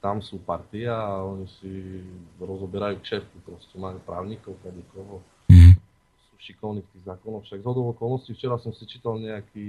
[0.00, 2.00] tam sú partia a oni si
[2.40, 5.20] rozoberajú kšefty, proste majú právnikov, kade koho.
[6.24, 7.44] Sú šikovní v tých zákonoch.
[7.44, 9.68] Však z hodov okolností včera som si čítal nejaký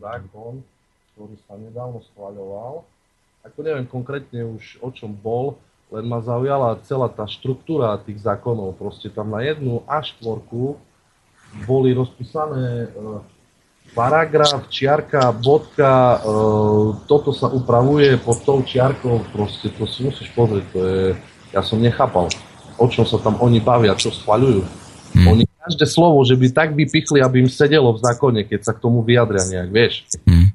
[0.00, 0.64] zákon,
[1.12, 2.82] ktorý sa nedávno schváľoval.
[3.44, 5.60] Ako neviem konkrétne už o čom bol,
[5.92, 8.80] len ma zaujala celá tá štruktúra tých zákonov.
[8.80, 10.80] Proste tam na jednu a štvorku
[11.66, 13.20] boli rozpísané uh,
[13.94, 16.18] paragraf, čiarka, bodka, e,
[17.10, 21.04] toto sa upravuje pod tou čiarkou, proste to si musíš pozrieť, to je,
[21.50, 22.30] ja som nechápal,
[22.78, 24.62] o čom sa tam oni bavia, čo schvaľujú.
[25.18, 25.26] Hmm.
[25.34, 28.82] Oni každé slovo, že by tak vypichli, aby im sedelo v zákone, keď sa k
[28.82, 30.08] tomu vyjadria nejak, vieš.
[30.24, 30.48] Hmm.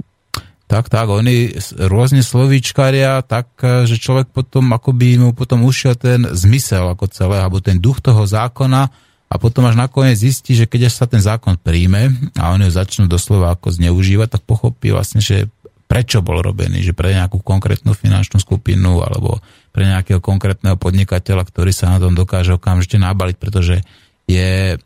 [0.65, 5.93] Tak, tak, oni rôzne slovíčkaria, tak, e, že človek potom, ako by mu potom ušiel
[5.93, 8.89] ten zmysel ako celé, alebo ten duch toho zákona,
[9.25, 13.09] a potom až nakoniec zistí, že keď sa ten zákon príjme a oni ho začnú
[13.09, 15.49] doslova ako zneužívať, tak pochopí vlastne, že
[15.89, 19.41] prečo bol robený, že pre nejakú konkrétnu finančnú skupinu alebo
[19.73, 23.81] pre nejakého konkrétneho podnikateľa, ktorý sa na tom dokáže okamžite nabaliť, pretože
[24.25, 24.77] je,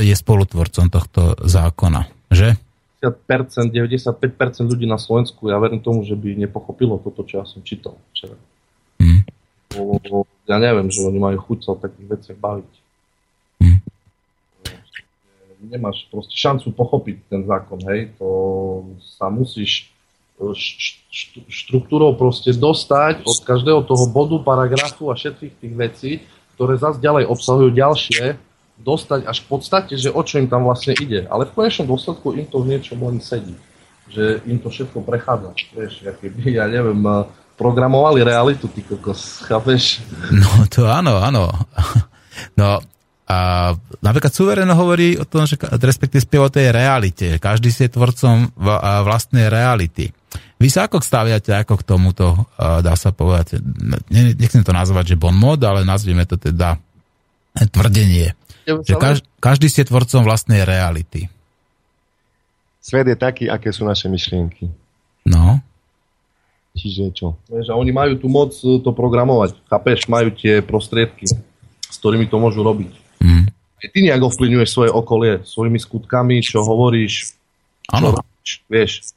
[0.00, 2.56] je spolutvorcom tohto zákona, že?
[3.00, 7.64] 90%, 95% ľudí na Slovensku, ja verím tomu, že by nepochopilo toto, čo ja som
[7.64, 8.36] čítal včera.
[9.00, 9.24] Hmm.
[10.44, 12.80] ja neviem, že oni majú chuť sa o takých veciach baviť
[15.68, 18.28] nemáš proste šancu pochopiť ten zákon, hej, to
[19.20, 19.92] sa musíš
[20.40, 20.56] e,
[21.48, 26.10] štruktúrou proste dostať od každého toho bodu, paragrafu a všetkých tých vecí,
[26.56, 28.40] ktoré zase ďalej obsahujú ďalšie,
[28.80, 31.28] dostať až v podstate, že o čo im tam vlastne ide.
[31.28, 33.54] Ale v konečnom dôsledku im to v niečom len sedí.
[34.10, 35.54] Že im to všetko prechádza.
[35.76, 37.28] Vieš, by, ja neviem, e,
[37.60, 40.00] programovali realitu, ty kokos, chápeš?
[40.32, 41.48] No to áno, áno.
[42.56, 42.80] No,
[43.30, 43.38] a
[44.02, 47.38] napríklad Suvereno hovorí o tom, že respektíve spieva o tej realite.
[47.38, 48.50] Každý si je tvorcom
[49.04, 50.10] vlastnej reality.
[50.58, 53.62] Vy sa ako staviate ako k tomuto, dá sa povedať,
[54.10, 56.74] nechcem to nazvať, že bon mod, ale nazvieme to teda
[57.70, 58.34] tvrdenie.
[58.86, 61.26] Že každý, každý si je tvorcom vlastnej reality.
[62.80, 64.72] Svet je taký, aké sú naše myšlienky.
[65.28, 65.60] No.
[66.74, 67.36] Čiže čo?
[67.50, 69.58] Vieš, a oni majú tu moc e, to programovať.
[69.68, 71.28] Chápeš, majú tie prostriedky,
[71.90, 72.92] s ktorými to môžu robiť.
[73.20, 73.50] Mm.
[73.80, 77.36] Ty nejak ovplyvňuješ svoje okolie svojimi skutkami, čo hovoríš,
[77.90, 78.16] Áno.
[78.68, 79.12] vieš.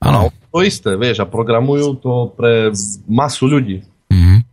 [0.00, 0.28] Áno.
[0.52, 2.72] To isté, vieš, a programujú to pre
[3.08, 3.84] masu ľudí.
[4.12, 4.44] Mm.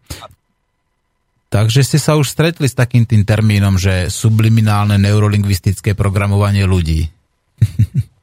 [1.53, 7.05] Takže ste sa už stretli s takým tým termínom, že subliminálne neurolingvistické programovanie ľudí.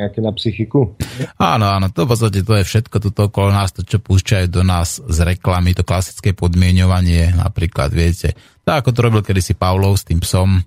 [0.00, 0.96] nejaké na psychiku.
[1.36, 4.64] Áno, áno, to v podstate to je všetko tuto okolo nás, to čo púšťajú do
[4.64, 8.32] nás z reklamy, to klasické podmienovanie, napríklad, viete,
[8.64, 10.64] tak ako to robil kedysi Pavlov s tým psom,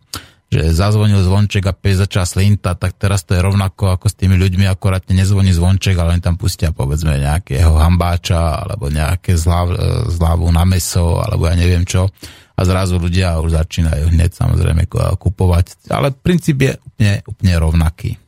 [0.54, 4.38] že zazvonil zvonček a pes začal slinta, tak teraz to je rovnako ako s tými
[4.38, 9.74] ľuďmi, akorátne nezvoní zvonček, ale oni tam pustia povedzme nejakého hambáča, alebo nejaké zláv,
[10.14, 12.06] zlávu na meso, alebo ja neviem čo.
[12.54, 14.86] A zrazu ľudia už začínajú hneď samozrejme
[15.18, 15.90] kupovať.
[15.90, 18.22] Ale princíp je úplne, úplne rovnaký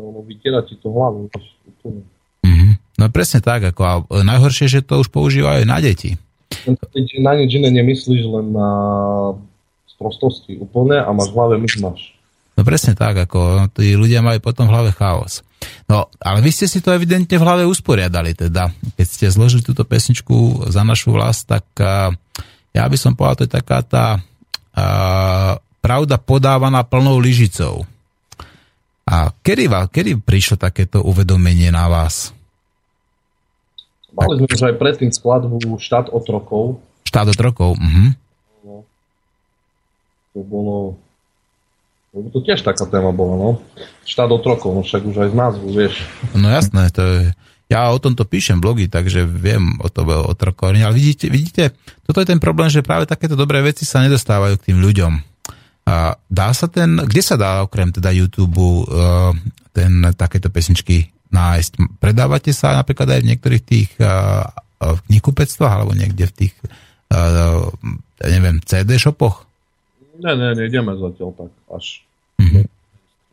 [0.00, 1.28] ono vytiera ti to hlavu.
[2.44, 2.72] Mm-hmm.
[3.00, 3.92] No presne tak, ako a
[4.24, 6.16] najhoršie, že to už používajú aj na deti.
[7.22, 8.70] Na nič iné nemyslíš, len na
[10.00, 12.16] sprostosti úplne a máš v hlave myšmaš.
[12.56, 15.44] No presne tak, ako tí ľudia majú potom v hlave chaos.
[15.84, 18.72] No, ale vy ste si to evidentne v hlave usporiadali teda.
[18.96, 22.08] Keď ste zložili túto pesničku za našu vlast, tak uh,
[22.72, 27.84] ja by som povedal, to je taká tá uh, pravda podávaná plnou lyžicou.
[29.04, 32.32] A kedy, kedy prišlo takéto uvedomenie na vás?
[34.14, 36.80] Mali sme už aj predtým skladbu Štát otrokov.
[37.04, 38.29] Štát otrokov, mhm.
[40.34, 40.76] To bolo...
[42.10, 43.50] To tiež taká téma bola, no.
[44.02, 45.94] Štát otrokov, no však už aj z názvu, vieš.
[46.34, 47.20] No jasné, to je...
[47.70, 50.82] Ja o tomto píšem blogy, takže viem o to o otrokovanie.
[50.82, 51.70] Ale vidíte, vidíte,
[52.02, 55.12] toto je ten problém, že práve takéto dobré veci sa nedostávajú k tým ľuďom.
[55.86, 59.30] A dá sa ten, kde sa dá okrem teda YouTube uh,
[59.70, 62.02] ten, takéto pesničky nájsť?
[62.02, 64.50] Predávate sa napríklad aj v niektorých tých uh,
[65.06, 66.54] knihkupectvách alebo niekde v tých
[67.14, 67.70] uh,
[68.26, 69.49] neviem, CD shopoch?
[70.20, 72.04] Ne, ne, nejdeme zatiaľ tak až
[72.36, 72.64] mm-hmm.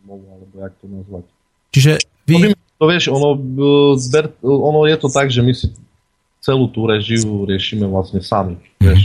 [0.07, 1.25] alebo jak to nazvať.
[1.75, 1.91] Čiže
[2.23, 2.35] vy...
[2.35, 2.47] To,
[2.77, 3.35] to vieš, ono,
[4.41, 5.73] ono je to tak, že my si
[6.39, 8.55] celú tú režiu riešime vlastne sami.
[8.79, 9.03] Vieš?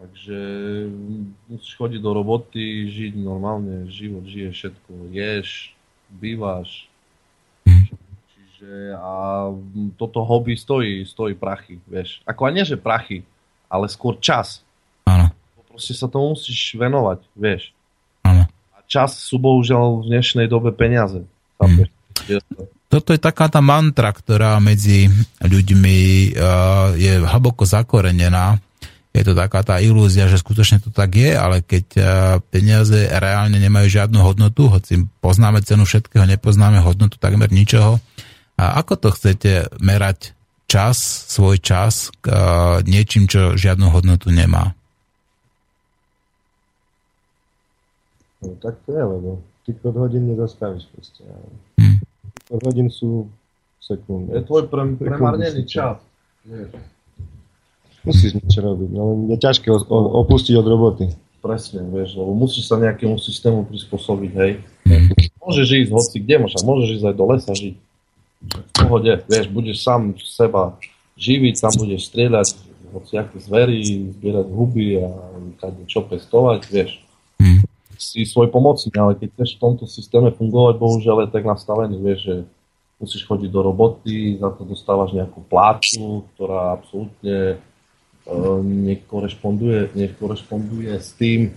[0.00, 0.38] Takže
[1.46, 5.76] musíš chodiť do roboty, žiť normálne, život žije všetko, ješ,
[6.10, 6.90] bývaš.
[7.62, 9.12] Čiže a
[9.94, 12.24] toto hobby stojí, stojí prachy, vieš.
[12.26, 13.22] Ako aj nie, že prachy,
[13.70, 14.64] ale skôr čas.
[15.70, 17.70] Proste sa tomu musíš venovať, vieš.
[18.26, 18.44] Áno.
[18.74, 21.22] A čas sú bohužiaľ v dnešnej dobe peniaze.
[21.62, 21.86] Mm.
[22.90, 25.06] Toto je taká tá mantra, ktorá medzi
[25.38, 25.98] ľuďmi
[26.34, 28.58] uh, je hlboko zakorenená.
[29.14, 32.04] Je to taká tá ilúzia, že skutočne to tak je, ale keď uh,
[32.50, 38.02] peniaze reálne nemajú žiadnu hodnotu, hoci poznáme cenu všetkého, nepoznáme hodnotu takmer ničoho.
[38.58, 40.34] A ako to chcete merať
[40.66, 40.98] čas,
[41.30, 42.36] svoj čas k uh,
[42.82, 44.74] niečím, čo žiadnu hodnotu nemá?
[48.40, 49.28] No tak to je, lebo
[49.68, 51.24] ty hodín nezastavíš proste.
[51.76, 52.00] Hmm
[52.58, 53.30] hodín sú
[53.78, 54.34] sekundy.
[54.34, 56.02] Je tvoj pre, premarnený čas.
[58.02, 61.06] Musíš niečo robiť, no je ťažké opustiť od roboty.
[61.40, 64.52] Presne, vieš, lebo musíš sa nejakému systému prispôsobiť, hej.
[65.40, 67.74] Môžeš ísť hoci kde, môžeš, môžeš ísť aj do lesa žiť.
[68.40, 70.76] V pohode, vieš, budeš sám seba
[71.20, 72.48] živiť, tam budeš strieľať
[72.90, 75.08] aké zvery, zbierať huby a
[75.86, 76.98] čo pestovať, vieš.
[77.38, 77.69] Mm
[78.00, 82.20] si svoj pomocný, ale keď chceš v tomto systéme fungovať, bohužiaľ je tak nastavený, vieš,
[82.24, 82.36] že
[82.96, 91.12] musíš chodiť do roboty, za to dostávaš nejakú plácu, ktorá absolútne uh, nekorešponduje, nekorešponduje s
[91.16, 91.52] tým,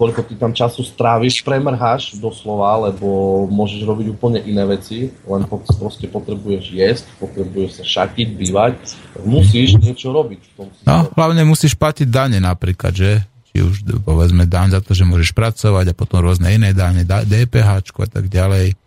[0.00, 5.42] koľko ty tam času stráviš, premrháš doslova, lebo môžeš robiť úplne iné veci, len
[5.76, 8.80] proste potrebuješ jesť, potrebuješ sa šatiť, bývať,
[9.28, 10.40] musíš niečo robiť.
[10.40, 13.29] V tom no, hlavne musíš platiť dane napríklad, že?
[13.50, 17.82] Či už povedzme daň za to, že môžeš pracovať a potom rôzne iné dáne, DPH
[17.82, 18.78] a tak ďalej.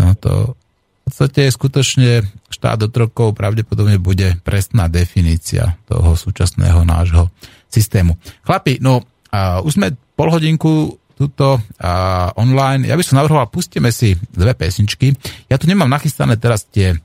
[0.00, 7.28] No to v podstate skutočne štát otrokov pravdepodobne bude presná definícia toho súčasného nášho
[7.68, 8.16] systému.
[8.46, 12.88] Chlapi, no uh, už sme pol hodinku tuto uh, online.
[12.88, 15.12] Ja by som navrhoval, pustíme si dve pesničky.
[15.52, 16.96] Ja tu nemám nachystané teraz tie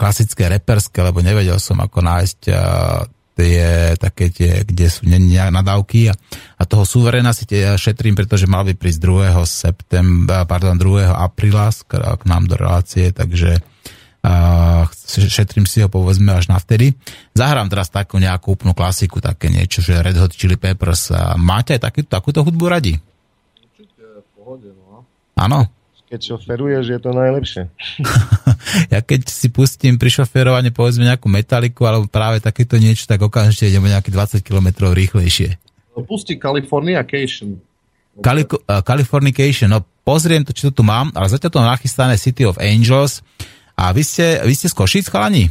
[0.00, 2.40] klasické reperské, lebo nevedel som, ako nájsť
[3.34, 6.14] tie také tie, kde sú nadávky a,
[6.58, 9.34] a toho suverena si tie šetrím, pretože mal by prísť 2.
[9.44, 11.10] septembra, pardon, 2.
[11.10, 16.94] apríla k, nám do relácie, takže uh, šetrím si ho povedzme až na vtedy.
[17.34, 21.10] Zahrám teraz takú nejakú úplnú klasiku, také niečo, že Red Hot Chili Peppers.
[21.34, 22.94] Máte aj taký, takúto hudbu radi?
[23.58, 25.02] Určite, v pohode, no.
[25.34, 25.83] Áno?
[26.14, 27.62] Keď šoferuješ, je to najlepšie.
[28.94, 33.66] ja keď si pustím pri šoferovaní povedzme nejakú metaliku alebo práve takéto niečo, tak okamžite
[33.66, 35.58] ideme nejaký 20 km rýchlejšie.
[35.98, 37.58] No, pusti Californication.
[38.22, 42.46] Cali- uh, Californication, no pozriem to, či to tu mám, ale zatiaľ to nachystané City
[42.46, 43.26] of Angels.
[43.74, 45.50] A vy ste, vy ste z Košic, chalani?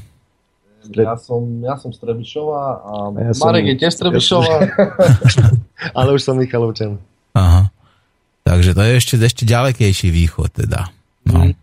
[0.95, 4.55] Ja som, ja som z Trebišova a ja Marek som, je tiež z Trebišova.
[5.99, 7.03] ale už som Michalovčan.
[7.35, 7.67] Aha.
[8.43, 10.91] Takže to je ešte, ešte ďalekejší východ teda.
[11.27, 11.51] No.
[11.51, 11.53] Mm.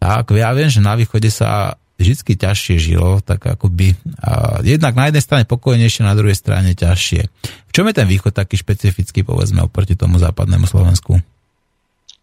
[0.00, 3.92] Tak, ja viem, že na východe sa vždy ťažšie žilo, tak akoby
[4.24, 7.28] a jednak na jednej strane pokojnejšie, na druhej strane ťažšie.
[7.68, 11.20] V čom je ten východ taký špecifický, povedzme, oproti tomu západnému Slovensku?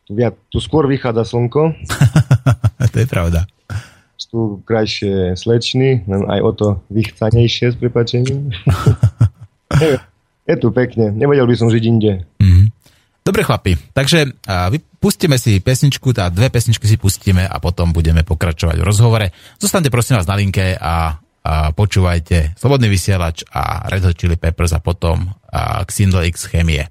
[0.10, 1.78] Ja, tu skôr vychádza slnko.
[2.94, 3.46] to je pravda.
[4.28, 8.52] Tu krajšie slečny, len aj o to vychcanejšie s prepačením.
[10.50, 12.24] je tu pekne, nevedel by som žiť inde.
[12.40, 12.66] Mm-hmm.
[13.28, 14.72] Dobre chlapi, takže uh,
[15.04, 19.36] pustíme si pesničku, tá dve pesničky si pustíme a potom budeme pokračovať v rozhovore.
[19.60, 24.72] Zostaňte prosím vás na linke a, a počúvajte Slobodný vysielač a Red Hot Chili Peppers
[24.72, 26.88] a potom uh, Xindel X Chemie.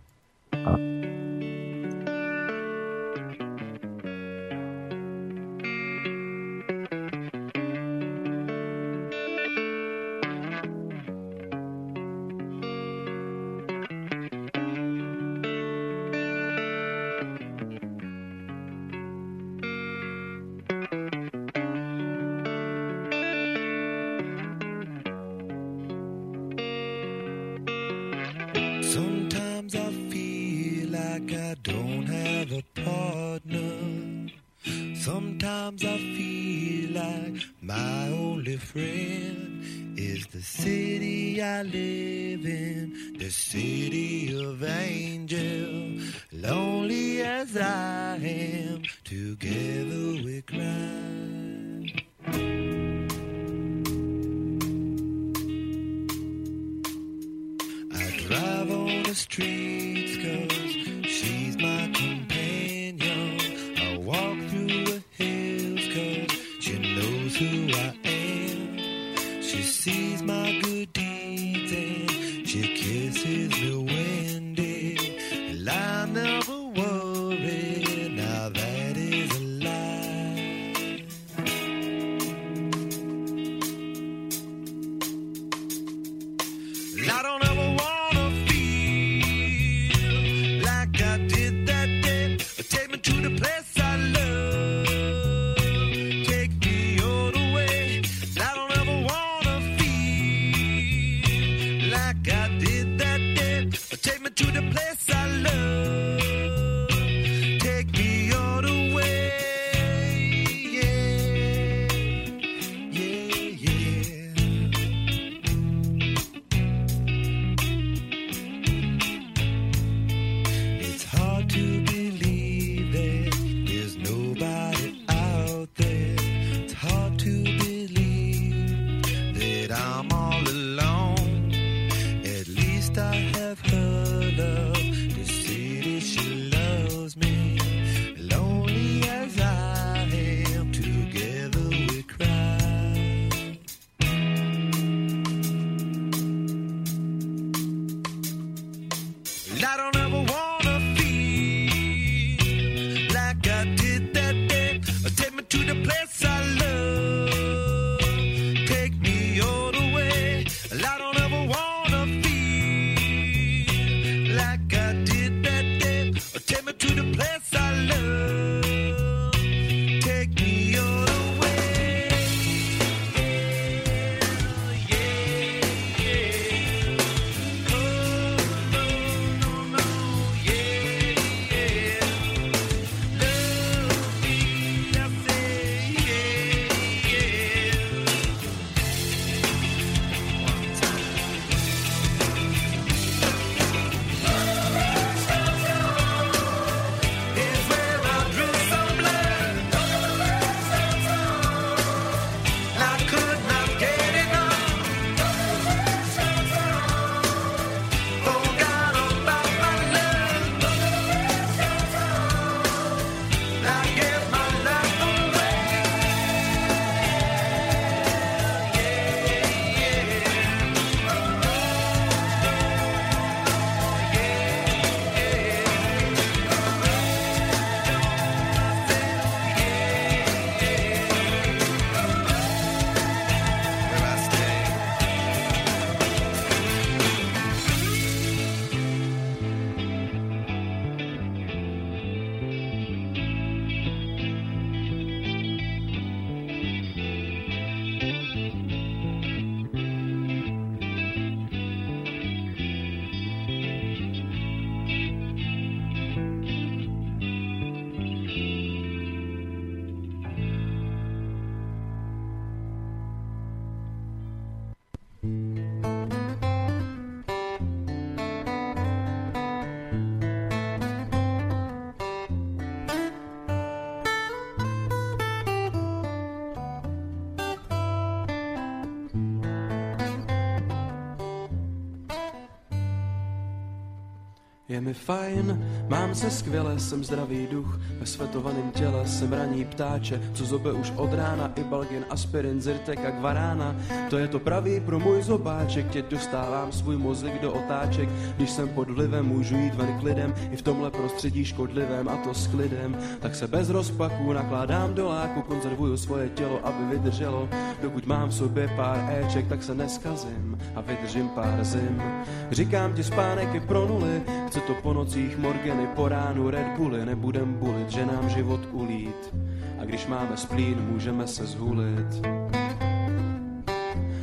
[284.77, 289.35] Je mi fajn, mám se skvěle, jsem zdravý duch, ve svetovaném těle jsem
[289.65, 293.77] ptáče, co zobe už od rána, i balgin, aspirin, zyrtek a gvarána.
[294.11, 298.69] To je to pravý pro můj zobáček, tě dostávám svůj mozek do otáček, když jsem
[298.69, 302.97] pod vlivem, můžu jít ven klidem, i v tomhle prostředí škodlivém a to s klidem.
[303.21, 307.49] Tak se bez rozpaků nakládám do láku, konzervuju svoje tělo, aby vydrželo,
[307.83, 312.03] dokud mám v sobě pár éček, tak se neskazím a vydržím pár zim.
[312.51, 317.07] Říkám ti spánek je pro nuly, Chce to po nocích Morgany, po ránu Red Bully,
[317.07, 319.35] nebudem bulit, že nám život ulít.
[319.81, 322.27] A když máme splín, můžeme se zhulit.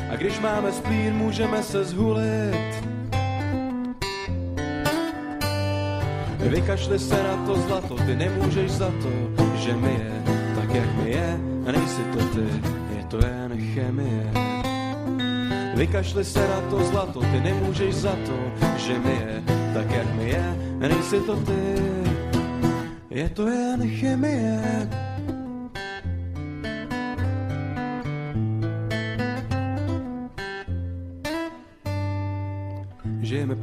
[0.09, 2.73] A když máme splín, můžeme se zhulit.
[6.37, 10.23] Vykašli se na to zlato, ty nemůžeš za to, že mi je
[10.55, 12.45] tak, jak mi je, a nejsi to ty,
[12.97, 14.31] je to jen chemie.
[15.75, 19.43] Vykašli se na to zlato, ty nemůžeš za to, že mi je
[19.73, 22.02] tak, jak mi je, nejsi to ty,
[23.13, 23.81] je to jen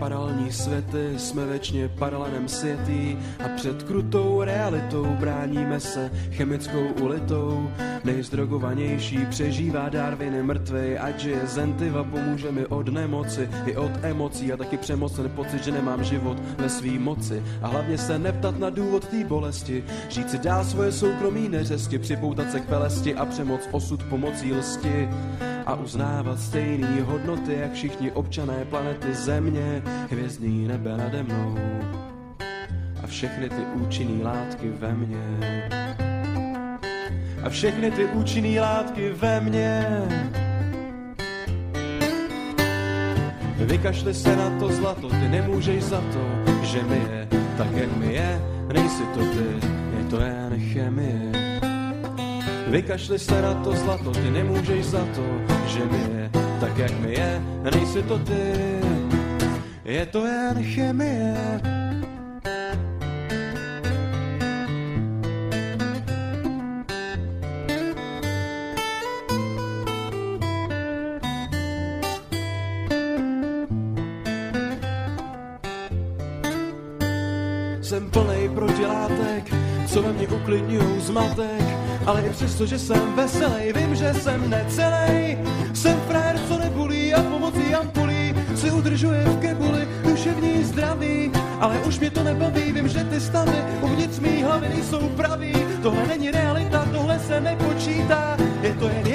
[0.01, 7.70] paralelní světy, jsme věčně paralenem světý a před krutou realitou bráníme se chemickou ulitou.
[8.05, 14.53] Nejzdrogovanější přežívá Darwin mrtvej, ať je Zentiva pomůže mi od nemoci i od emocí.
[14.53, 17.42] A taky přemocen pocit, že nemám život ve svý moci.
[17.62, 22.51] A hlavně se neptat na důvod té bolesti, žít si dál svoje soukromí neřesti, připoutat
[22.51, 25.09] se k pelesti a přemoc osud pomocí lsti
[25.71, 31.59] a uznávat stejné hodnoty, jak všichni občané planety Země, hvězdný nebe nade mnou
[33.03, 35.39] a všechny ty účinný látky ve mně.
[37.43, 39.87] A všechny ty účinný látky ve mně.
[43.57, 48.14] Vykašli se na to zlato, ty nemůžeš za to, že mi je tak, jak mi
[48.14, 48.41] je,
[48.73, 49.66] nejsi to ty,
[49.99, 51.39] je to jen chemie.
[52.71, 55.25] Vykašli se na to zlato, ty nemůžeš za to,
[55.66, 58.55] že mi je tak, jak mi je, nejsi to ty,
[59.85, 61.35] je to jen chemie.
[77.83, 79.55] Jsem plnej protilátek,
[79.87, 81.60] co ve mně uklidňují zmatek,
[82.07, 85.38] ale i přesto, že jsem veselý, vím, že jsem necelý.
[85.74, 91.32] Jsem frajer, co nebulí a pomocí ampulí si udržuje v kebuli duševní zdraví.
[91.61, 95.53] Ale už mě to nebaví, vím, že ty stavy uvnitř mý hlavy nejsou pravý.
[95.82, 99.07] Tohle není realita, tohle se nepočítá, je to jen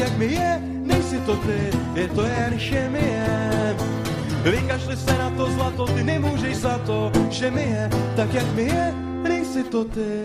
[0.00, 1.60] jak mi je, nejsi to ty,
[1.94, 3.26] je to jen chemie.
[4.42, 8.62] Vykašli se na to zlato, ty nemůžeš za to, že mi je tak, jak mi
[8.62, 10.24] je, nejsi to ty,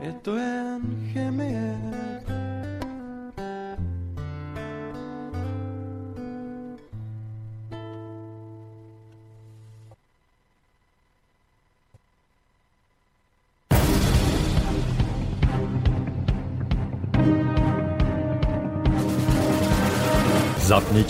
[0.00, 0.73] je to jen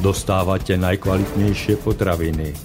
[0.00, 2.56] dostávate najkvalitnejšie potraviny.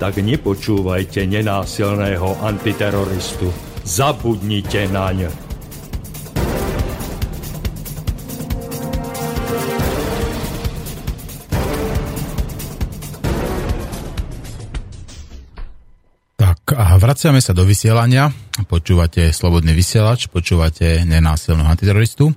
[0.00, 3.52] Tak nepočúvajte nenásilného antiteroristu.
[3.86, 5.30] Zabudnite naň.
[16.72, 18.32] A vraciame sa do vysielania.
[18.64, 22.32] Počúvate Slobodný vysielač, počúvate nenásilného antiteroristu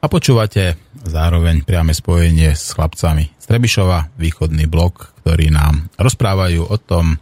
[0.00, 6.76] a počúvate zároveň priame spojenie s chlapcami z Trebišova, východný blok, ktorí nám rozprávajú o
[6.80, 7.20] tom,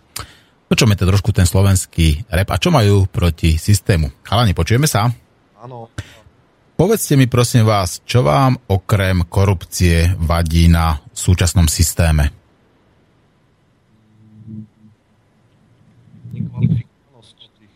[0.70, 4.08] o čom je to trošku ten slovenský rep a čo majú proti systému.
[4.22, 5.10] Chalani, počujeme sa?
[5.60, 5.90] Áno.
[6.72, 12.42] Povedzte mi prosím vás, čo vám okrem korupcie vadí na súčasnom systéme?
[16.32, 17.74] nekvalifikovanosť tých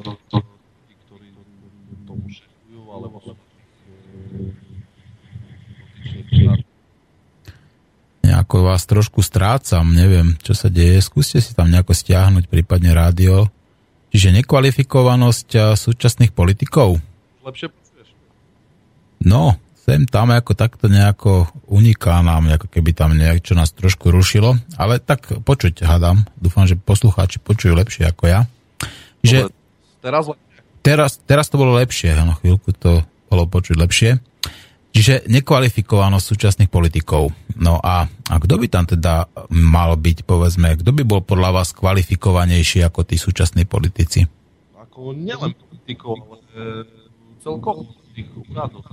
[0.00, 1.28] ľudí, ktorí
[2.08, 3.20] tomu šefujú, alebo
[8.22, 11.02] Nejako vás trošku strácam, neviem, čo sa deje.
[11.02, 13.50] Skúste si tam nejako stiahnuť, prípadne rádio.
[14.12, 17.00] Čiže nekvalifikovanosť súčasných politikov?
[17.42, 18.08] Lepšie počuješ?
[19.24, 24.54] No, sem tam ako takto nejako uniká nám, ako keby tam niečo nás trošku rušilo,
[24.78, 26.22] ale tak počuť, hádam.
[26.38, 28.40] Dúfam, že poslucháči počujú lepšie ako ja.
[29.26, 29.50] Že
[29.98, 30.30] teraz,
[30.86, 34.10] teraz, teraz to bolo lepšie, na chvíľku to bolo počuť lepšie.
[34.92, 37.32] Čiže nekvalifikovanosť súčasných politikov.
[37.56, 41.72] No a, a kto by tam teda mal byť, povedzme, kto by bol podľa vás
[41.72, 44.28] kvalifikovanejší ako tí súčasní politici?
[44.76, 46.44] Ako nielen politikov, ale
[47.40, 48.84] celkovo tých úradov.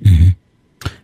[0.00, 0.30] Mm-hmm.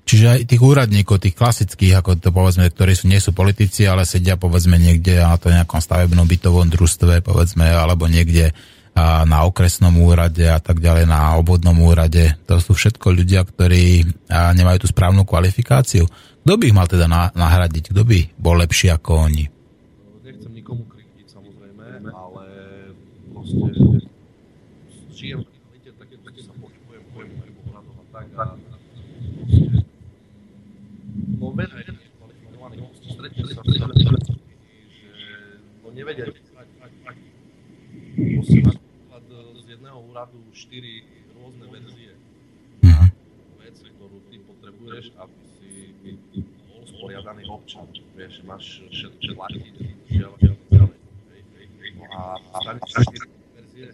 [0.07, 4.07] Čiže aj tých úradníkov, tých klasických, ako to povedzme, ktorí sú, nie sú politici, ale
[4.07, 8.55] sedia povedzme niekde na to nejakom stavebnom bytovom družstve, povedzme, alebo niekde
[8.97, 12.32] a na okresnom úrade a tak ďalej, na obvodnom úrade.
[12.49, 16.09] To sú všetko ľudia, ktorí a nemajú tú správnu kvalifikáciu.
[16.40, 17.05] Kto by ich mal teda
[17.36, 17.92] nahradiť?
[17.92, 19.44] Kto by bol lepší ako oni?
[20.24, 22.44] Nechcem nikomu kritiť samozrejme, ale
[23.36, 23.68] proste
[25.12, 25.44] žijem
[31.36, 35.32] no veľa je kvalifikovaných stretli sa že
[35.84, 37.16] no nevedia proste napríklad
[39.57, 42.13] z jedného úradu 4 rôzne verzie
[42.81, 43.09] uh-huh.
[43.61, 45.73] vec, ktorú ty potrebuješ, aby si
[46.73, 47.85] bol sporiadaný občan.
[48.17, 48.81] Vieš, máš
[50.09, 50.99] ďalej, ďalej.
[52.01, 53.21] No a stane sa 4
[53.53, 53.85] verzie,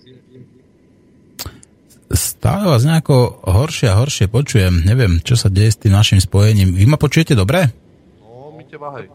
[2.12, 4.84] Stále vás nejako horšie a horšie počujem.
[4.84, 6.76] Neviem, čo sa deje s tým našim spojením.
[6.76, 7.72] Vy ma počujete dobre?
[8.20, 9.08] No, my teba hej.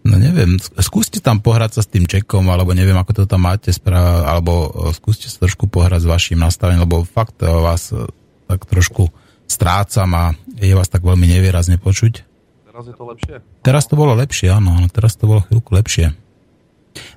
[0.00, 3.68] No neviem, skúste tam pohrať sa s tým čekom, alebo neviem, ako to tam máte,
[3.68, 8.08] správa, alebo skúste sa trošku pohrať s vašim nastavením, lebo fakt vás e,
[8.48, 9.12] tak trošku
[9.44, 10.24] strácam a
[10.56, 12.24] je vás tak veľmi nevýrazne počuť.
[12.64, 13.34] Teraz je to lepšie?
[13.60, 16.16] Teraz to bolo lepšie, áno, teraz to bolo chvíľku lepšie.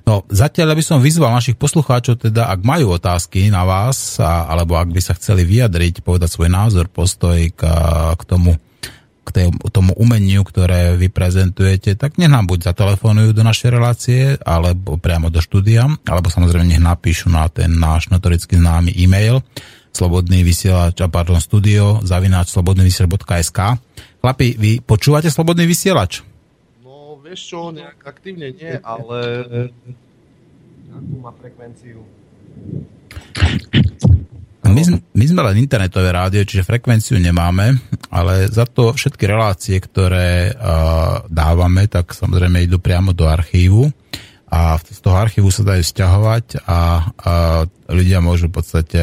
[0.04, 4.76] No, zatiaľ by som vyzval našich poslucháčov, teda ak majú otázky na vás, a, alebo
[4.76, 7.62] ak by sa chceli vyjadriť, povedať svoj názor, postoj k,
[8.14, 8.60] k tomu,
[9.24, 15.00] k tomu umeniu, ktoré vy prezentujete, tak nech nám buď zatelefonujú do našej relácie, alebo
[15.00, 19.40] priamo do štúdia, alebo samozrejme nech napíšu na ten náš notoricky známy e-mail
[19.94, 23.78] slobodný vysielač, a pardon, studio, zavináč slobodnyvysielač.sk.
[24.18, 26.26] Chlapi, vy počúvate slobodný vysielač?
[27.24, 29.18] vieš čo, nejak aktívne nie, ale
[30.92, 32.04] akú má frekvenciu?
[34.64, 37.76] My, my sme len internetové rádio, čiže frekvenciu nemáme,
[38.08, 43.92] ale za to všetky relácie, ktoré uh, dávame, tak samozrejme idú priamo do archívu
[44.48, 46.80] a z toho archívu sa dajú stiahovať a, a
[47.92, 49.02] ľudia môžu v podstate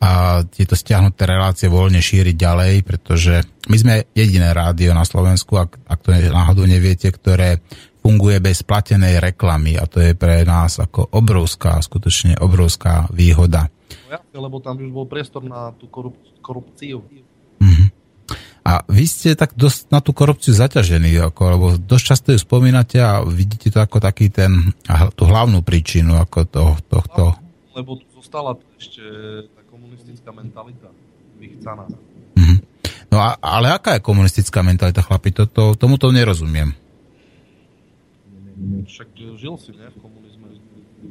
[0.00, 5.76] a tieto stiahnuté relácie voľne šíriť ďalej, pretože my sme jediné rádio na Slovensku, ak,
[5.84, 7.60] ak to náhodou neviete, ktoré
[8.00, 13.68] funguje bez platenej reklamy a to je pre nás ako obrovská, skutočne obrovská výhoda.
[14.10, 17.06] Jasne, lebo tam už bol priestor na tú korup- korupciu.
[17.62, 17.88] Mm-hmm.
[18.66, 22.98] A vy ste tak dosť na tú korupciu zaťažení, ako, lebo dosť často ju spomínate
[22.98, 24.74] a vidíte to ako taký ten,
[25.14, 27.38] tú hlavnú príčinu ako to, tohto.
[27.78, 29.00] Lebo tu zostala ešte
[29.70, 30.90] komunistická mentalita
[31.38, 31.86] vychcaná.
[32.34, 32.58] Mm-hmm.
[33.14, 35.30] No a, ale aká je komunistická mentalita, chlapi?
[35.34, 36.74] Toto, tomu to nerozumiem.
[38.86, 39.08] Však
[39.38, 40.19] žil si, ne, v komunizme.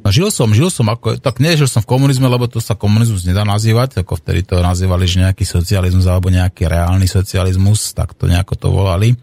[0.09, 3.45] Žil som, žil som, ako, tak nežil som v komunizme, lebo to sa komunizmus nedá
[3.45, 8.57] nazývať, ako vtedy to nazývali, že nejaký socializmus alebo nejaký reálny socializmus, tak to nejako
[8.57, 9.17] to volali.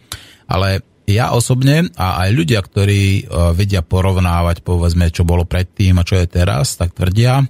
[0.46, 6.06] Ale ja osobne a aj ľudia, ktorí uh, vedia porovnávať, povedzme, čo bolo predtým a
[6.06, 7.46] čo je teraz, tak tvrdia,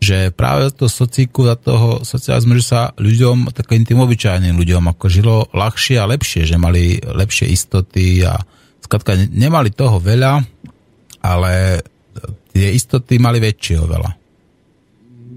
[0.00, 5.04] že práve to socíku za toho socializmu, že sa ľuďom, takým tým obyčajným ľuďom, ako
[5.08, 8.36] žilo ľahšie a lepšie, že mali lepšie istoty a
[8.84, 10.44] skratka nemali toho veľa,
[11.24, 11.84] ale
[12.54, 14.10] tie istoty mali väčšie oveľa.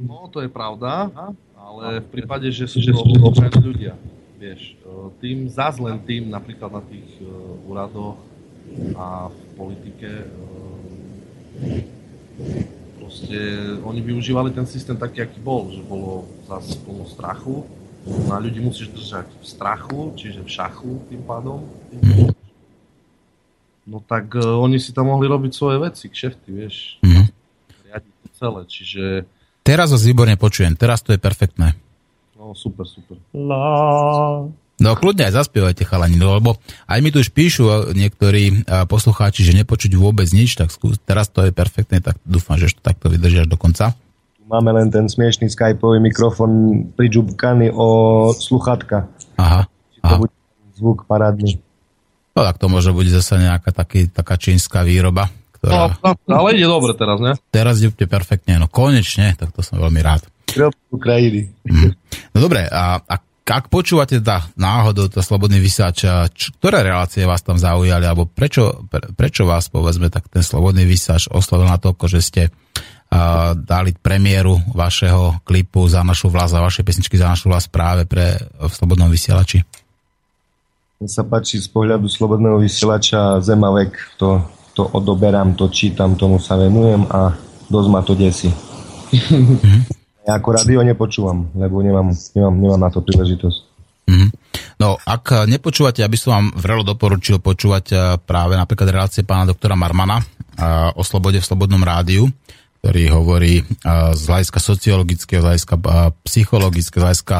[0.05, 1.09] No, to je pravda,
[1.57, 3.97] ale v prípade, že sú to obyčajní ľudia,
[4.37, 4.77] vieš,
[5.17, 7.09] tým zás len tým, napríklad na tých
[7.65, 8.21] úradoch
[8.93, 10.09] a v politike
[13.01, 13.39] proste
[13.81, 17.65] oni využívali ten systém taký, aký bol, že bolo zase plno strachu.
[18.07, 21.65] No a ľudí musíš držať v strachu, čiže v šachu tým pádom.
[21.91, 22.31] Mm.
[23.87, 26.99] No tak uh, oni si tam mohli robiť svoje veci, kšefty, vieš.
[27.01, 27.31] Mm.
[27.87, 29.03] Riadiť to celé, čiže...
[29.63, 31.75] Teraz vás výborne počujem, teraz to je perfektné.
[32.35, 33.15] No, super, super.
[33.31, 39.41] La, No kľudne aj zaspievajte chalani, no, lebo aj mi tu už píšu niektorí poslucháči,
[39.41, 43.09] že nepočuť vôbec nič, tak skús, teraz to je perfektné, tak dúfam, že to takto
[43.09, 43.97] vydržíš do konca.
[44.47, 47.87] Máme len ten smiešný skypový mikrofón pričupkaný o
[48.31, 49.09] sluchatka.
[49.35, 49.65] Aha.
[49.65, 50.07] aha.
[50.07, 50.35] To bude
[50.77, 51.57] zvuk parádny.
[52.37, 55.25] No tak to možno bude zase nejaká taký, taká čínska výroba.
[55.57, 55.97] Ktorá...
[56.29, 57.33] No, ale ide dobre teraz, ne?
[57.49, 60.29] Teraz ide perfektne, no konečne, tak to som veľmi rád.
[61.01, 61.49] krajiny.
[61.65, 61.97] Mm.
[62.37, 63.15] No dobre, a, a
[63.47, 66.05] ak počúvate teda náhodou to slobodný vysáč,
[66.37, 70.85] č, ktoré relácie vás tam zaujali, alebo prečo, pre, prečo vás, povedzme, tak ten slobodný
[70.85, 72.43] vysáč oslovil na toľko, že ste
[73.09, 78.05] a, dali premiéru vašeho klipu za našu vlast, za vaše pesničky za našu vlast práve
[78.05, 79.63] pre v slobodnom vysielači?
[80.97, 84.41] Mne sa páči z pohľadu slobodného vysielača Zemavek, to,
[84.73, 87.37] to odoberám, to čítam, tomu sa venujem a
[87.69, 88.49] dosť ma to desí.
[89.61, 89.93] Mhm.
[90.27, 93.59] Ja ako rádio nepočúvam, lebo nemám, nemám, nemám na to príležitosť.
[94.11, 94.29] Mm-hmm.
[94.83, 99.79] No, ak nepočúvate, aby som vám vrelo doporučil počúvať eh, práve napríklad relácie pána doktora
[99.79, 102.27] Marmana eh, o slobode v Slobodnom rádiu,
[102.83, 103.65] ktorý hovorí eh,
[104.19, 105.75] z hľadiska sociologického, z hľadiska
[106.27, 107.37] psychologického, z hľadiska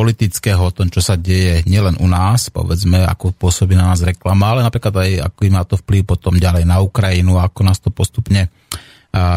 [0.00, 4.56] politického, o tom, čo sa deje nielen u nás, povedzme, ako pôsobí na nás reklama,
[4.56, 8.48] ale napríklad aj ako má to vplyv potom ďalej na Ukrajinu, ako nás to postupne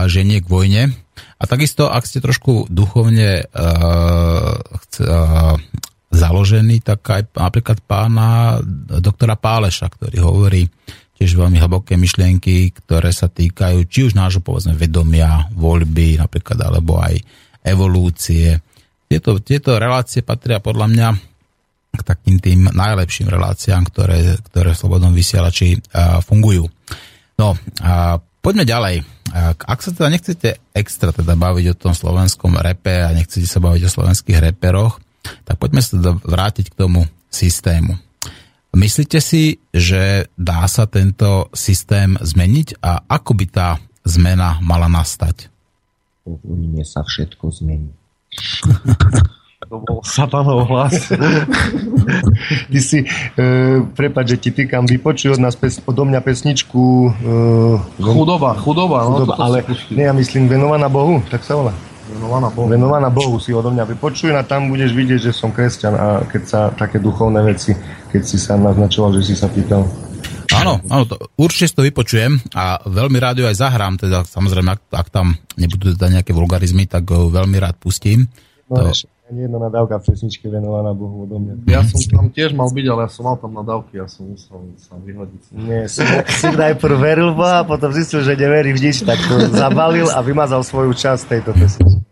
[0.08, 0.96] ženie k vojne.
[1.36, 4.56] A takisto, ak ste trošku duchovne uh,
[6.14, 8.62] založení, tak aj napríklad pána
[9.04, 10.64] doktora Páleša, ktorý hovorí
[11.20, 17.02] tiež veľmi hlboké myšlienky, ktoré sa týkajú či už nášho povedzme vedomia, voľby napríklad, alebo
[17.02, 17.20] aj
[17.66, 18.58] evolúcie.
[19.14, 21.08] Tieto, tieto relácie patria podľa mňa
[21.94, 26.66] k takým tým najlepším reláciám, ktoré, ktoré v Slobodnom vysielači uh, fungujú.
[27.38, 27.54] No,
[27.86, 29.06] a poďme ďalej.
[29.70, 33.86] Ak sa teda nechcete extra teda baviť o tom slovenskom repe a nechcete sa baviť
[33.86, 34.98] o slovenských reperoch,
[35.46, 37.94] tak poďme sa teda vrátiť k tomu systému.
[38.74, 43.78] Myslíte si, že dá sa tento systém zmeniť a ako by tá
[44.10, 45.54] zmena mala nastať?
[46.26, 47.94] Vojne sa všetko zmení.
[49.72, 51.10] To bol satanov hlas.
[52.70, 53.08] Ty si,
[53.40, 56.84] e, prepáč, že ti týkam, vypočuj od nás pes, odo mňa pesničku...
[57.10, 59.08] E, chudoba, chudoba.
[59.08, 61.74] No, chudoba ale nie, ja myslím venovaná Bohu, tak sa volá.
[62.12, 62.68] Venovaná Bohu.
[62.68, 66.44] Venovaná Bohu si odo mňa vypočuj a tam budeš vidieť, že som kresťan a keď
[66.44, 67.74] sa také duchovné veci,
[68.12, 69.88] keď si sa naznačoval, že si sa pýtal.
[70.54, 74.70] Áno, áno, to, určite si to vypočujem a veľmi rád ju aj zahrám, teda samozrejme,
[74.78, 78.30] ak, ak tam nebudú teda nejaké vulgarizmy, tak ho veľmi rád pustím.
[78.70, 79.10] No, to...
[79.24, 81.64] Ani jedna nadávka v pesničke venovaná Bohu odo mňa.
[81.72, 84.68] Ja som tam tiež mal byť, ale ja som mal tam nadávky, ja som musel
[84.76, 85.42] sa vyhodiť.
[85.64, 90.12] Nie, si, si najprv veril Boha, potom zistil, že neverí v nič, tak to zabalil
[90.12, 92.04] a vymazal svoju časť tejto pesničky.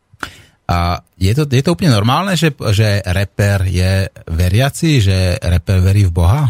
[0.71, 6.07] A je to, je to úplne normálne, že, že reper je veriaci, že reper verí
[6.07, 6.47] v Boha?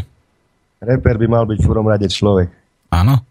[0.81, 2.49] Reper by mal byť v prvom rade človek.
[2.89, 3.21] Áno?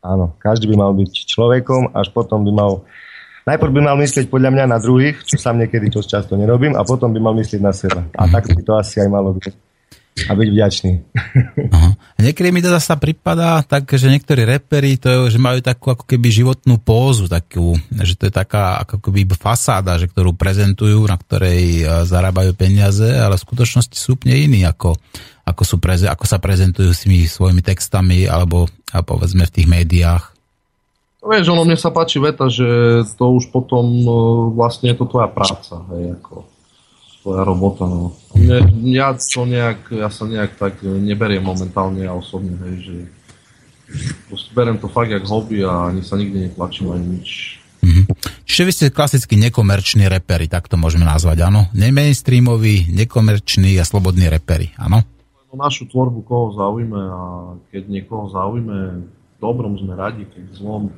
[0.00, 2.72] Áno, každý by mal byť človekom, až potom by mal
[3.40, 6.84] Najprv by mal myslieť podľa mňa na druhých, čo sám niekedy dosť často nerobím, a
[6.84, 8.04] potom by mal myslieť na seba.
[8.12, 9.52] A tak by to asi aj malo byť.
[10.28, 10.92] A byť vďačný.
[11.74, 11.90] Aha.
[12.20, 16.04] Niekedy mi to zase prípada tak, že niektorí reperi to je, že majú takú ako
[16.04, 17.72] keby životnú pózu, takú,
[18.04, 23.08] že to je taká ako keby fasáda, že ktorú prezentujú, na ktorej e, zarábajú peniaze,
[23.08, 24.92] ale v skutočnosti sú úplne iní, ako,
[25.50, 29.68] ako, sú preze, ako sa prezentujú s tými svojimi textami alebo a povedzme v tých
[29.70, 30.24] médiách.
[31.20, 32.64] Vieš, ono mne sa páči veta, že
[33.20, 34.16] to už potom no,
[34.56, 36.48] vlastne je to tvoja práca, hej, ako
[37.20, 38.16] tvoja robota, no.
[38.32, 42.96] Mne, ja, to nejak, ja sa nejak tak neberiem momentálne ja osobne, hej, že
[44.56, 47.60] beriem to fakt jak hobby a ani sa nikdy netlačím ani nič.
[47.80, 48.04] Mm-hmm.
[48.44, 51.68] Čiže vy ste klasicky nekomerční reperi, tak to môžeme nazvať, áno?
[51.76, 55.04] Nemainstreamoví, nekomerční a slobodní reperi, áno?
[55.50, 57.22] No, našu tvorbu koho zaujíme a
[57.74, 59.02] keď niekoho zaujíme,
[59.42, 60.94] dobrom sme radi, keď zlom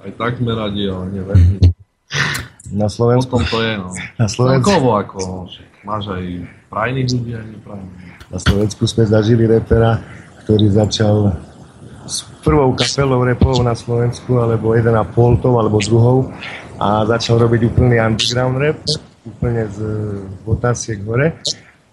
[0.00, 1.56] aj tak sme radi, ale nie veľmi.
[2.72, 3.36] Na Slovensku.
[3.36, 3.92] Potom to je, no.
[4.16, 4.64] Na Slovensku.
[4.64, 5.20] Celkovo, ako
[5.84, 6.24] máš aj
[6.72, 8.00] prajných ľudí, aj neprajných.
[8.32, 10.00] Na Slovensku sme zažili repera,
[10.40, 11.36] ktorý začal
[12.08, 16.32] s prvou kapelou repov na Slovensku, alebo 1,5 tou, alebo druhou
[16.80, 18.78] a začal robiť úplný underground rap,
[19.26, 19.78] úplne z
[20.48, 21.36] botáciek hore.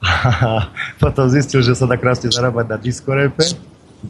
[0.04, 0.68] A
[1.04, 3.48] potom zistil, že sa dá krásne zarábať na disco rape,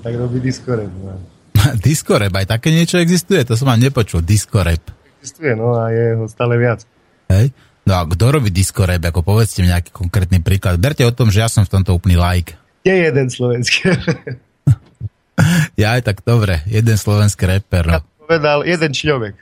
[0.02, 0.90] tak robí disco rap.
[0.90, 1.22] No.
[1.86, 3.46] Disco rap, aj také niečo existuje?
[3.46, 4.82] To som vám nepočul, disco rap.
[5.22, 6.84] Existuje, no a je ho stále viac.
[7.30, 7.54] Hej?
[7.86, 9.00] No a kto robí disco rap?
[9.06, 10.82] Ako povedzte mi nejaký konkrétny príklad.
[10.82, 12.58] Berte o tom, že ja som v tomto úplný like.
[12.84, 13.96] Je jeden slovenský.
[15.82, 17.86] ja aj tak dobre, jeden slovenský rapper.
[17.86, 17.94] No.
[17.96, 19.36] Ja povedal jeden človek.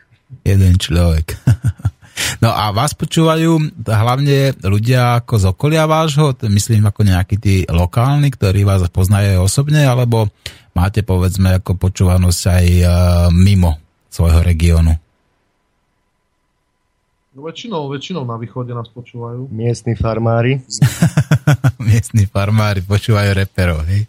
[0.44, 1.40] Jeden človek.
[2.42, 8.34] No a vás počúvajú hlavne ľudia ako z okolia vášho, myslím ako nejakí tí lokálni,
[8.34, 10.30] ktorí vás poznajú osobne, alebo
[10.74, 12.92] máte povedzme ako počúvanosť aj uh,
[13.30, 13.78] mimo
[14.10, 14.94] svojho regiónu?
[17.32, 19.48] No väčšinou, väčšinou na východe nás počúvajú.
[19.48, 20.60] Miestni farmári.
[21.80, 24.04] Miestni farmári počúvajú reperov, hej?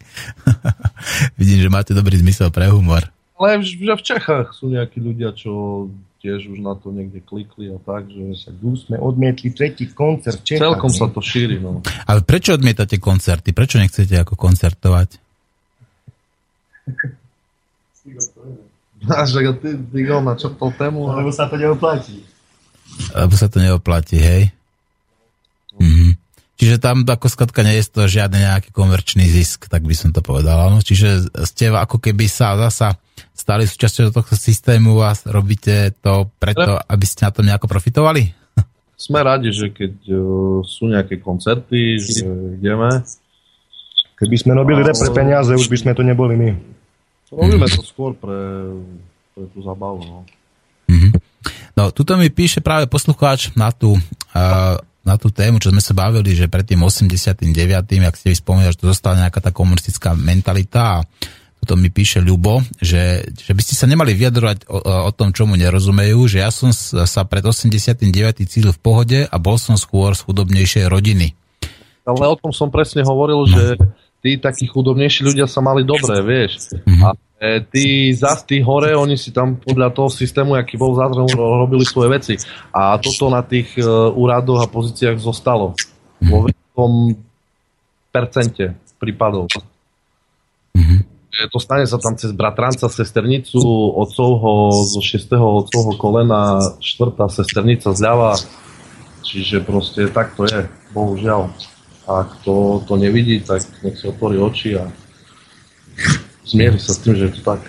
[1.39, 3.07] Vidím, že máte dobrý zmysel pre humor.
[3.39, 5.87] Ale že v Čechách sú nejakí ľudia, čo
[6.23, 8.47] tiež už na to niekde klikli a tak, že...
[8.47, 8.55] Však
[8.87, 10.63] sme odmietli tretí koncert v Čechách.
[10.71, 11.83] Celkom sa to šíri, no.
[12.07, 13.51] Ale prečo odmietate koncerty?
[13.51, 15.19] Prečo nechcete ako koncertovať?
[19.03, 21.11] A že ty, ty na čo to tému?
[21.11, 22.23] Lebo sa to neoplatí.
[23.11, 24.47] Lebo sa to neoplatí, hej?
[25.75, 26.15] Mhm.
[26.55, 30.23] Čiže tam ako skratka nie je to žiadny nejaký komerčný zisk, tak by som to
[30.23, 30.71] povedal.
[30.71, 30.79] No?
[30.79, 32.95] Čiže ste ako keby sa zasa
[33.33, 38.29] stali súčasťou tohto systému a robíte to preto, aby ste na tom nejako profitovali?
[38.93, 42.23] Sme radi, že keď uh, sú nejaké koncerty, že
[42.61, 43.03] ideme.
[44.15, 44.95] Keby sme robili ale...
[44.95, 46.49] pre peniaze, už by sme to neboli my.
[47.33, 48.69] Robíme to skôr pre,
[49.33, 49.99] pre tú zabavu.
[50.05, 50.19] No.
[50.87, 51.11] Mm-hmm.
[51.73, 55.97] No, tuto mi píše práve poslucháč na tú, uh, na tú tému, čo sme sa
[55.97, 57.49] bavili, že pred tým 89.,
[58.05, 61.03] ak ste vyspomínali, že to zostala nejaká tá komunistická mentalita a
[61.63, 65.55] tuto mi píše Ľubo, že, že by ste sa nemali vyjadrovať o, o tom, čomu
[65.55, 68.03] nerozumejú, že ja som sa pred 89.
[68.43, 71.31] cítil v pohode a bol som skôr z chudobnejšej rodiny.
[72.03, 73.49] Ale o tom som presne hovoril, no.
[73.49, 73.79] že
[74.19, 76.75] tí takí chudobnejší ľudia sa mali dobré, vieš.
[76.83, 77.03] Mm-hmm.
[77.07, 81.35] A E, tí zas tí hore, oni si tam podľa toho systému, aký bol zázrak,
[81.35, 82.33] robili svoje veci.
[82.71, 85.75] A toto na tých uh, úradoch a pozíciách zostalo.
[86.23, 87.19] Vo veľkom
[88.15, 89.51] percente prípadov.
[90.71, 90.99] Mm-hmm.
[91.33, 93.57] To stane sa tam cez bratranca, sesternicu,
[93.97, 95.33] otcovho zo 6.
[95.33, 98.37] otcovho kolena, štvrtá sesternica zľava.
[99.25, 101.49] Čiže proste tak to je, bohužiaľ.
[102.05, 104.85] Ak to, to nevidí, tak nech si otvorí oči a
[106.45, 107.61] zmieri sa s tým, že je to tak.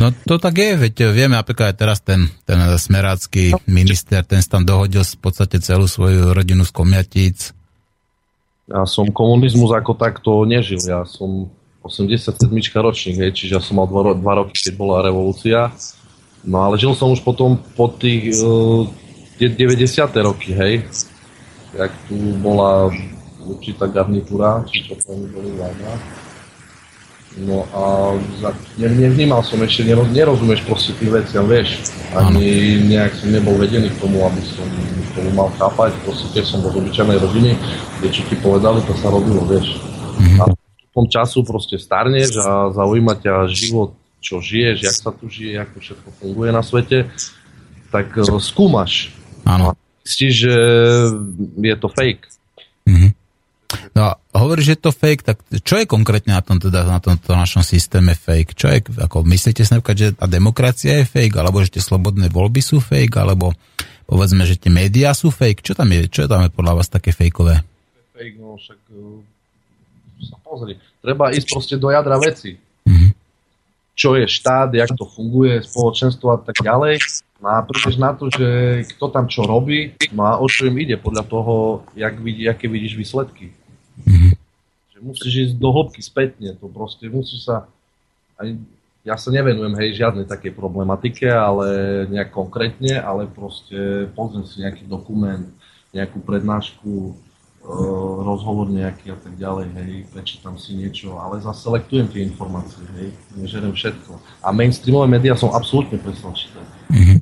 [0.00, 4.64] No to tak je, veď vieme napríklad aj teraz ten, ten smerácky minister, ten tam
[4.64, 7.52] dohodil v podstate celú svoju rodinu z komiatíc.
[8.70, 11.52] Ja som komunizmus ako takto nežil, ja som
[11.82, 12.38] 87
[12.78, 15.74] ročník, hej, čiže ja som mal 2 roky, keď bola revolúcia.
[16.42, 18.86] No ale žil som už potom po tých uh,
[19.38, 19.82] 90.
[20.22, 20.86] roky, hej,
[21.74, 22.90] jak tu bola
[23.42, 25.98] určitá garnitúra, či to boli vláda
[27.32, 28.12] No a
[28.76, 31.88] nevnímal som ešte, nerozumieš proste tých veciam, vieš.
[32.12, 35.96] Ani nejak som nebol vedený k tomu, aby som k tomu mal chápať.
[36.04, 37.56] Proste keď som bol z obyčajnej rodiny,
[38.00, 39.80] kde čo ti povedali, to sa robilo, vieš.
[40.20, 40.61] Mm-hmm.
[40.92, 45.76] Tom času proste starneš a zaujíma ťa život, čo žiješ, jak sa tu žije, ako
[45.80, 47.08] všetko funguje na svete,
[47.88, 49.10] tak uh, skúmaš.
[49.48, 49.72] Áno.
[50.04, 50.54] Zistíš, že
[51.58, 52.28] je to fake.
[52.84, 53.10] Mm-hmm.
[53.96, 57.00] No a hovoríš, že je to fake, tak čo je konkrétne na tom teda, na
[57.00, 58.52] tomto našom systéme fake?
[58.52, 62.28] Čo je, ako myslíte si napríklad, že tá demokracia je fake, alebo že tie slobodné
[62.28, 63.56] voľby sú fake, alebo
[64.04, 65.64] povedzme, že tie médiá sú fake?
[65.64, 67.64] Čo tam je, čo tam je podľa vás také fejkové?
[68.12, 69.31] Fake, no však uh,
[70.24, 70.78] sa pozri.
[71.02, 72.56] Treba ísť proste do jadra veci.
[72.58, 73.10] Mm-hmm.
[73.92, 76.98] Čo je štát, jak to funguje, spoločenstvo a tak ďalej.
[77.42, 80.78] No a prídeš na to, že kto tam čo robí, no a o čo im
[80.78, 81.54] ide, podľa toho,
[81.98, 83.50] jak vidí, aké vidíš výsledky.
[84.06, 84.32] Mm-hmm.
[84.94, 87.66] Že musíš ísť do hĺbky spätne, to proste musíš sa...
[88.38, 88.46] Aj,
[89.02, 91.66] ja sa nevenujem hej žiadnej takej problematike, ale
[92.06, 95.50] nejak konkrétne, ale proste pozriem si nejaký dokument,
[95.90, 97.18] nejakú prednášku,
[98.22, 103.70] rozhovor nejaký a tak ďalej, hej, prečítam si niečo, ale zaselektujem tie informácie, hej, nežerem
[103.70, 104.18] všetko.
[104.42, 106.66] A mainstreamové médiá som absolútne čítať.
[106.90, 107.18] Mm-hmm.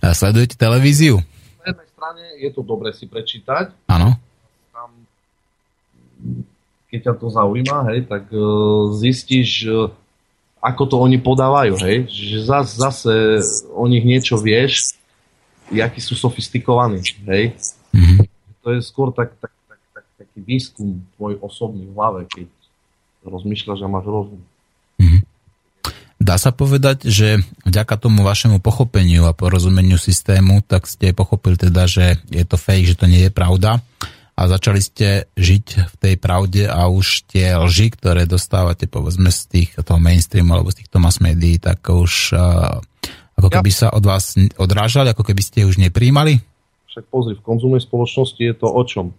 [0.00, 1.18] A sledujete televíziu?
[1.66, 3.74] Na jednej strane je to dobre si prečítať.
[3.90, 4.14] Áno
[6.90, 9.94] keď ťa to zaujíma, hej, tak uh, zistíš, uh,
[10.58, 14.98] ako to oni podávajú, hej, že zas, zase o nich niečo vieš,
[15.70, 17.54] akí sú sofistikovaní, hej.
[17.94, 18.18] Mm-hmm.
[18.66, 19.54] To je skôr tak, tak,
[20.20, 22.46] taký výskum tvoj osobný v hlave, keď
[23.24, 24.40] rozmýšľaš a máš rozum.
[25.00, 25.22] Mm-hmm.
[26.20, 31.88] Dá sa povedať, že vďaka tomu vašemu pochopeniu a porozumeniu systému, tak ste pochopili teda,
[31.88, 33.80] že je to fake, že to nie je pravda
[34.40, 39.40] a začali ste žiť v tej pravde a už tie lži, ktoré dostávate povedzme z
[39.48, 42.80] tých, toho mainstreamu alebo z týchto mass médií, tak už uh,
[43.36, 46.40] ako keby sa od vás odrážali, ako keby ste už nepríjmali?
[46.88, 49.12] Však pozri, v konzumnej spoločnosti je to o čom?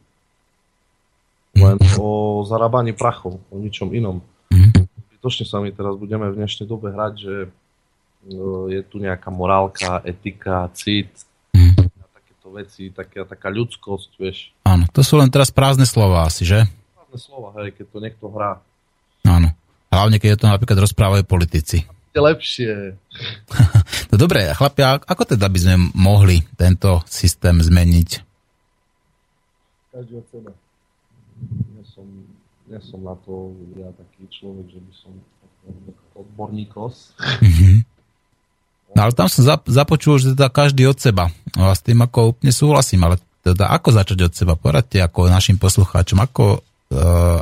[1.55, 4.23] Len o zarábaní prachov, o ničom inom.
[4.51, 4.87] Mm.
[5.21, 7.35] Točne sa my teraz budeme v dnešnej dobe hrať, že
[8.71, 11.09] je tu nejaká morálka, etika, cit,
[11.53, 11.77] mm.
[11.77, 14.49] a také takýchto vecí, taká, taká ľudskosť, vieš.
[14.65, 16.65] Áno, to sú len teraz prázdne slova asi, že?
[16.97, 18.57] Prázdne slova, hej, keď to niekto hrá.
[19.25, 19.53] Áno.
[19.91, 21.85] Hlavne, keď je to napríklad rozprávajú politici.
[22.15, 22.99] Je lepšie.
[24.11, 28.09] no dobre, chlapia, ako teda by sme mohli tento systém zmeniť?
[29.95, 30.43] Ja som,
[32.71, 35.13] ja som na to ja taký človek, že by som
[36.15, 37.13] odborníkos.
[37.19, 37.77] Mm-hmm.
[38.91, 41.31] No ale tam som započul, že teda každý od seba.
[41.55, 44.53] No a s tým ako úplne súhlasím, ale teda ako začať od seba?
[44.59, 46.59] Poradte ako našim poslucháčom, ako,
[46.91, 47.39] uh,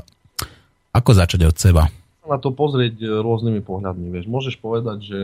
[0.94, 1.90] ako začať od seba?
[2.30, 4.14] Na to pozrieť rôznymi pohľadmi.
[4.14, 4.26] Vieš.
[4.30, 5.20] Môžeš povedať, že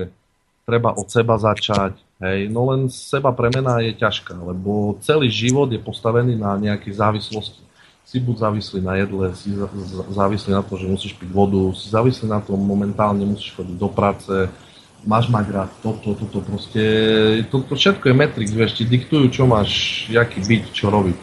[0.66, 5.78] treba od seba začať, hej, no len seba premena je ťažká, lebo celý život je
[5.78, 7.62] postavený na nejakých závislosti.
[8.06, 9.50] Si buď závislý na jedle, si
[10.14, 13.90] závislý na to, že musíš piť vodu, si závislý na tom momentálne musíš chodiť do
[13.90, 14.30] práce,
[15.06, 16.84] máš mať rád toto, toto proste,
[17.50, 21.18] toto to všetko je Matrix, vieš, ti diktujú, čo máš, jaký byť, čo robiť.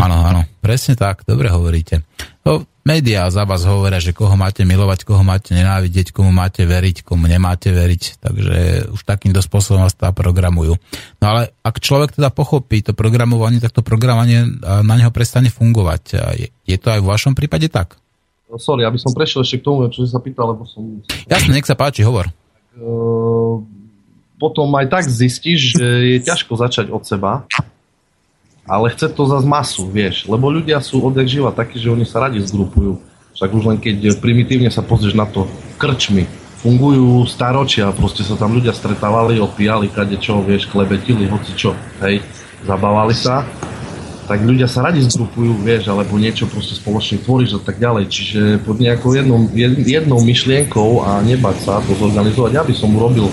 [0.00, 2.04] Áno, áno, presne tak, dobre hovoríte.
[2.40, 7.04] No, médiá za vás hovoria, že koho máte milovať, koho máte nenávidieť, komu máte veriť,
[7.04, 8.56] komu nemáte veriť, takže
[8.96, 10.80] už takýmto spôsobom vás tá programujú.
[11.20, 16.02] No ale ak človek teda pochopí to programovanie, tak to programovanie na neho prestane fungovať.
[16.64, 18.00] Je, to aj v vašom prípade tak?
[18.56, 21.04] Sorry, aby som prešiel ešte k tomu, čo si sa pýtal, lebo som...
[21.28, 22.32] Jasne, nech sa páči, hovor.
[22.72, 23.68] Ehm,
[24.40, 25.86] potom aj tak zistíš, že
[26.16, 27.44] je ťažko začať od seba,
[28.68, 32.20] ale chce to zase masu, vieš, lebo ľudia sú odjak živa takí, že oni sa
[32.28, 33.00] radi zgrupujú.
[33.32, 35.48] Však už len keď primitívne sa pozrieš na to
[35.80, 36.28] krčmi,
[36.60, 41.72] fungujú staročia, proste sa tam ľudia stretávali, opíjali, kade čo, vieš, klebetili, hoci čo,
[42.04, 42.20] hej,
[42.68, 43.48] zabávali sa
[44.28, 48.12] tak ľudia sa radi zgrupujú, vieš, alebo niečo proste spoločne tvoríš a tak ďalej.
[48.12, 49.48] Čiže pod nejakou jednou,
[49.80, 53.32] jednou myšlienkou a nebať sa to zorganizovať, ja by som urobil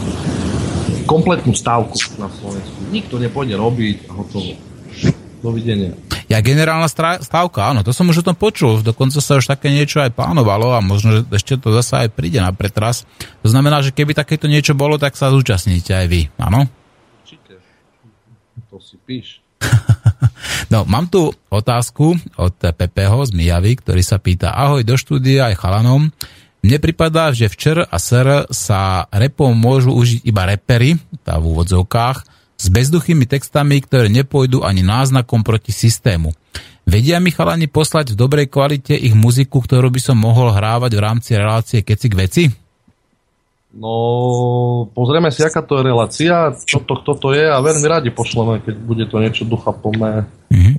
[1.03, 2.79] kompletnú stávku na Slovensku.
[2.95, 4.55] Nikto nepôjde robiť a hotovo.
[5.45, 5.93] Dovidenia.
[6.25, 6.89] Ja generálna
[7.21, 10.73] stávka, áno, to som už o tom počul, dokonca sa už také niečo aj plánovalo
[10.73, 13.05] a možno, že ešte to zase aj príde na pretras.
[13.45, 16.65] To znamená, že keby takéto niečo bolo, tak sa zúčastníte aj vy, áno?
[17.21, 17.61] Určite.
[18.73, 19.45] To si píš.
[20.65, 25.61] No, mám tu otázku od Pepeho z Mijavy, ktorý sa pýta, ahoj do štúdia aj
[25.61, 26.09] chalanom.
[26.65, 32.25] Mne pripadá, že včer a ser sa repom môžu užiť iba repery, tá v úvodzovkách,
[32.55, 36.31] s bezduchými textami, ktoré nepôjdu ani náznakom proti systému.
[36.85, 41.01] Vedia mi chalani poslať v dobrej kvalite ich muziku, ktorú by som mohol hrávať v
[41.01, 42.43] rámci relácie Keci k veci?
[43.75, 43.91] No,
[44.95, 48.63] pozrieme si, aká to je relácia, čo to, kto to je a veľmi radi pošleme,
[48.63, 50.23] keď bude to niečo ducha plné.
[50.47, 50.75] Mm-hmm.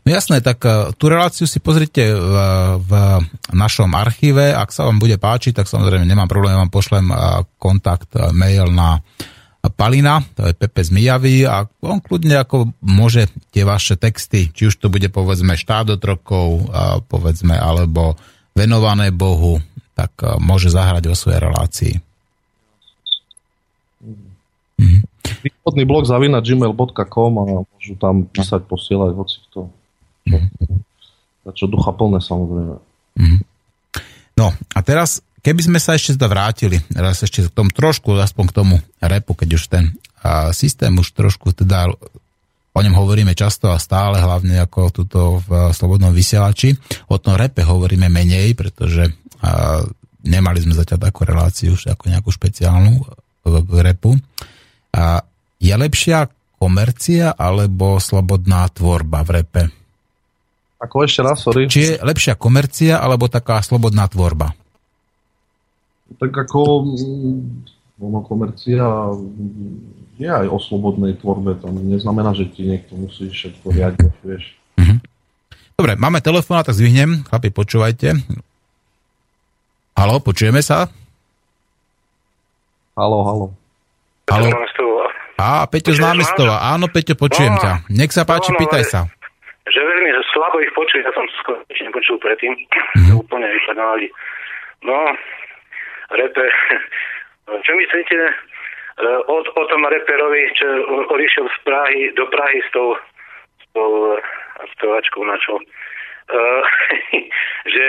[0.00, 2.34] No jasné, tak uh, tú reláciu si pozrite v,
[2.80, 2.92] v
[3.52, 8.08] našom archíve, ak sa vám bude páčiť, tak samozrejme nemám problém, vám pošlem uh, kontakt,
[8.16, 9.04] uh, mail na
[9.68, 14.72] Palina, to je Pepe z Mijavy a on kľudne ako môže tie vaše texty, či
[14.72, 16.64] už to bude povedzme štát otrokov,
[17.12, 18.16] povedzme, alebo
[18.56, 19.60] venované Bohu,
[19.92, 21.94] tak môže zahrať o svojej relácii.
[24.80, 25.00] Mm-hmm.
[25.44, 29.68] Východný blog zavina gmail.com a môžu tam písať, posielať hoci kto.
[30.28, 31.52] Mm-hmm.
[31.52, 32.76] Čo ducha plné samozrejme.
[33.20, 33.40] Mm-hmm.
[34.40, 38.56] No a teraz, keby sme sa ešte vrátili, raz ešte k tomu trošku, aspoň k
[38.56, 39.84] tomu repu, keď už ten
[40.20, 41.88] a systém už trošku teda
[42.70, 46.76] o ňom hovoríme často a stále, hlavne ako tuto v Slobodnom vysielači.
[47.10, 49.10] O tom repe hovoríme menej, pretože
[49.42, 49.82] a,
[50.22, 53.02] nemali sme zatiaľ takú reláciu už ako nejakú špeciálnu
[53.42, 54.14] k repu.
[54.94, 55.24] A
[55.58, 56.28] je lepšia
[56.60, 59.62] komercia alebo slobodná tvorba v repe?
[60.80, 61.68] Ako ešte raz, sorry.
[61.68, 64.52] Či je lepšia komercia alebo taká slobodná tvorba?
[66.18, 67.38] Tak ako mm,
[68.02, 69.14] ono komercia
[70.18, 71.54] je aj o slobodnej tvorbe.
[71.62, 74.44] To neznamená, že ti niekto musí všetko riadiť, vieš.
[74.80, 74.96] Mhm.
[75.80, 77.24] Dobre, máme telefón, tak zvihnem.
[77.24, 78.12] Chlapi, počúvajte.
[79.96, 80.88] Halo, počujeme sa?
[82.96, 83.46] Halo, halo.
[84.28, 84.48] Halo.
[85.40, 86.60] Á, Peťo z námestova.
[86.68, 87.72] Áno, Peťo, počujem no, ťa.
[87.88, 89.00] Nech sa páči, no, no, pýtaj sa.
[89.64, 92.52] Že veľmi slabo ich počuť, ja som skôr nepočul predtým.
[92.52, 93.16] Mm-hmm.
[93.24, 94.06] Úplne vypadali.
[94.84, 94.96] No,
[96.14, 96.46] repe.
[97.66, 98.34] Čo myslíte e,
[99.26, 100.66] o, o tom reperovi, čo
[101.10, 102.94] odišiel z Prahy, do Prahy s tou,
[103.58, 104.14] s tou
[104.76, 105.58] spevačkou na čo?
[106.30, 106.62] Uh,
[107.74, 107.84] že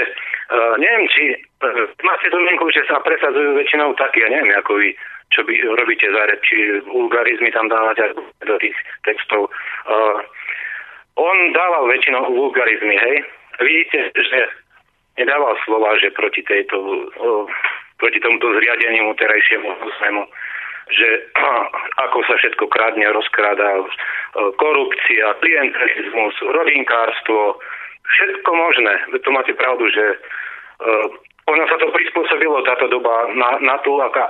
[0.81, 4.97] neviem, či uh, máte domienku, že sa presadzujú väčšinou takí, ja neviem, ako vy,
[5.29, 9.47] čo by robíte za rep, či vulgarizmy tam dávate do tých textov.
[11.15, 13.15] On dával väčšinou vulgarizmy, hej?
[13.61, 14.39] Vidíte, že
[15.21, 16.77] nedával slova, že proti tejto,
[17.15, 17.45] uh,
[18.01, 20.25] proti tomuto zriadeniu terajšiemu muslimu.
[20.91, 21.07] že
[22.09, 23.85] ako sa všetko kradne, rozkráda,
[24.59, 27.61] korupcia, klientelizmus, rodinkárstvo,
[28.03, 28.93] všetko možné.
[29.23, 31.07] To máte pravdu, že uh,
[31.47, 34.27] ono sa to prispôsobilo táto doba na, na tú, aká,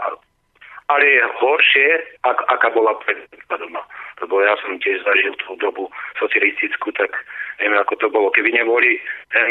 [0.91, 1.89] ale je horšie,
[2.27, 3.17] ak, aká bola pred
[3.47, 3.83] doma.
[4.21, 5.87] Lebo ja som tiež zažil tú dobu
[6.19, 7.09] socialistickú, tak
[7.63, 8.29] neviem, ako to bolo.
[8.35, 8.99] Keby neboli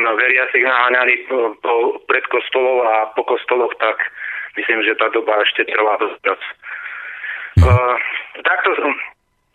[0.05, 0.63] no, veriacich
[1.27, 1.73] po, po,
[2.07, 3.99] pred kostolov a po kostoloch, tak
[4.61, 6.45] myslím, že tá doba ešte trvá dosť.
[7.61, 7.97] Uh,
[8.47, 8.71] takto,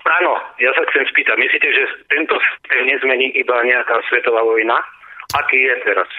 [0.04, 4.78] áno, ja sa chcem spýtať, myslíte, že tento systém nezmení iba nejaká svetová vojna?
[5.34, 6.10] Aký je teraz?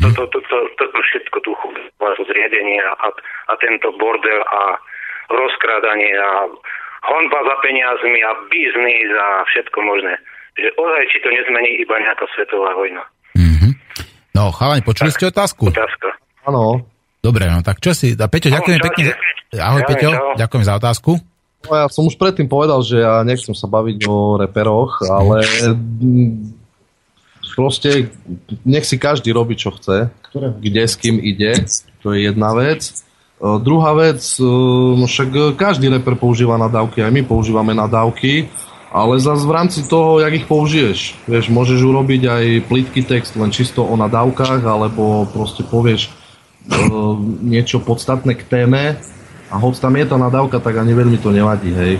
[0.00, 1.52] Toto, to, to, to, to všetko tu
[2.28, 3.08] zriadenie a,
[3.48, 4.76] a tento bordel a
[5.30, 6.30] rozkrádanie a
[7.06, 10.18] honba za peniazmi a biznis a všetko možné.
[10.58, 13.06] Že ozaj, či to nezmení iba nejaká svetová vojna.
[13.38, 13.72] Mm-hmm.
[14.36, 15.70] No, chalani, počuli tak, ste otázku?
[15.70, 16.08] Otázka.
[16.44, 16.84] Áno.
[17.20, 18.16] Dobre, no tak čo si...
[18.16, 19.12] A Peťo, ďakujem pekne.
[19.60, 20.10] Ahoj, Peťo,
[20.40, 21.20] ďakujem za otázku.
[21.68, 25.44] No, ja som už predtým povedal, že ja nechcem sa baviť o reperoch, ale
[27.52, 28.08] proste
[28.64, 31.52] nech si každý robí, čo chce, kde s kým ide,
[32.00, 33.04] to je jedna vec.
[33.40, 34.20] Uh, druhá vec,
[35.08, 38.52] však každý reper používa nadávky, aj my používame nadávky,
[38.92, 41.24] ale zase v rámci toho, jak ich použiješ.
[41.24, 46.12] Vieš, môžeš urobiť aj plitký text len čisto o nadávkach, alebo proste povieš
[47.40, 49.00] niečo podstatné k téme
[49.48, 51.96] a hoď tam je tá nadávka, tak ani veľmi to nevadí, hej.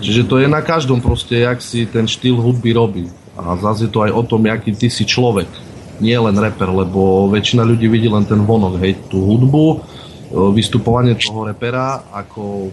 [0.00, 3.04] Čiže to je na každom proste, jak si ten štýl hudby robí.
[3.36, 5.52] A zase je to aj o tom, aký ty si človek.
[6.00, 9.84] Nie len reper, lebo väčšina ľudí vidí len ten vonok, hej, tú hudbu,
[10.30, 12.70] vystupovanie toho repera ako,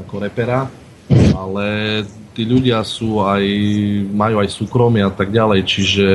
[0.00, 0.64] ako repera,
[1.36, 1.66] ale
[2.36, 3.44] tí ľudia sú aj,
[4.12, 6.08] majú aj súkromie a tak ďalej, čiže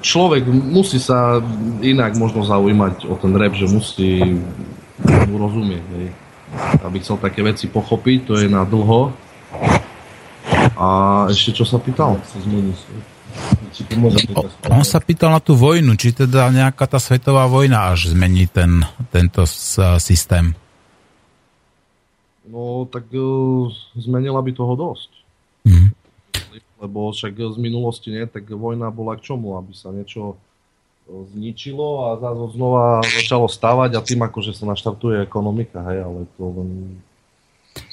[0.00, 1.42] človek musí sa
[1.82, 4.22] inak možno zaujímať o ten rap, že musí
[5.02, 6.08] mu rozumieť, hej.
[6.80, 9.12] Aby chcel také veci pochopiť, to je na dlho.
[10.76, 10.88] A
[11.28, 12.20] ešte čo sa pýtal?
[12.28, 12.72] Sa zmení
[14.70, 18.82] on sa pýtal na tú vojnu, či teda nejaká tá svetová vojna až zmení ten,
[19.12, 19.44] tento
[20.00, 20.56] systém.
[22.46, 23.68] No, tak uh,
[23.98, 25.10] zmenila by toho dosť.
[25.66, 25.90] Mm.
[26.80, 29.58] Lebo však z minulosti nie, tak vojna bola k čomu?
[29.58, 30.38] Aby sa niečo
[31.06, 36.44] zničilo a zase znova začalo stavať a tým akože sa naštartuje ekonomika, hej, ale to
[36.50, 36.70] len...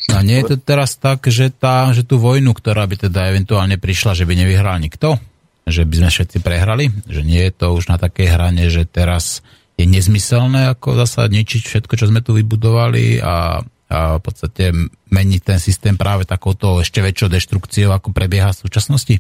[0.10, 3.78] No nie je to teraz tak, že, tá, že tú vojnu, ktorá by teda eventuálne
[3.78, 5.22] prišla, že by nevyhral nikto?
[5.64, 9.40] Že by sme všetci prehrali, že nie je to už na takej hrane, že teraz
[9.80, 14.76] je nezmyselné ako zasa ničiť všetko, čo sme tu vybudovali a, a v podstate
[15.10, 19.16] meniť ten systém práve takouto ešte väčšou deštrukciou, ako prebieha v súčasnosti?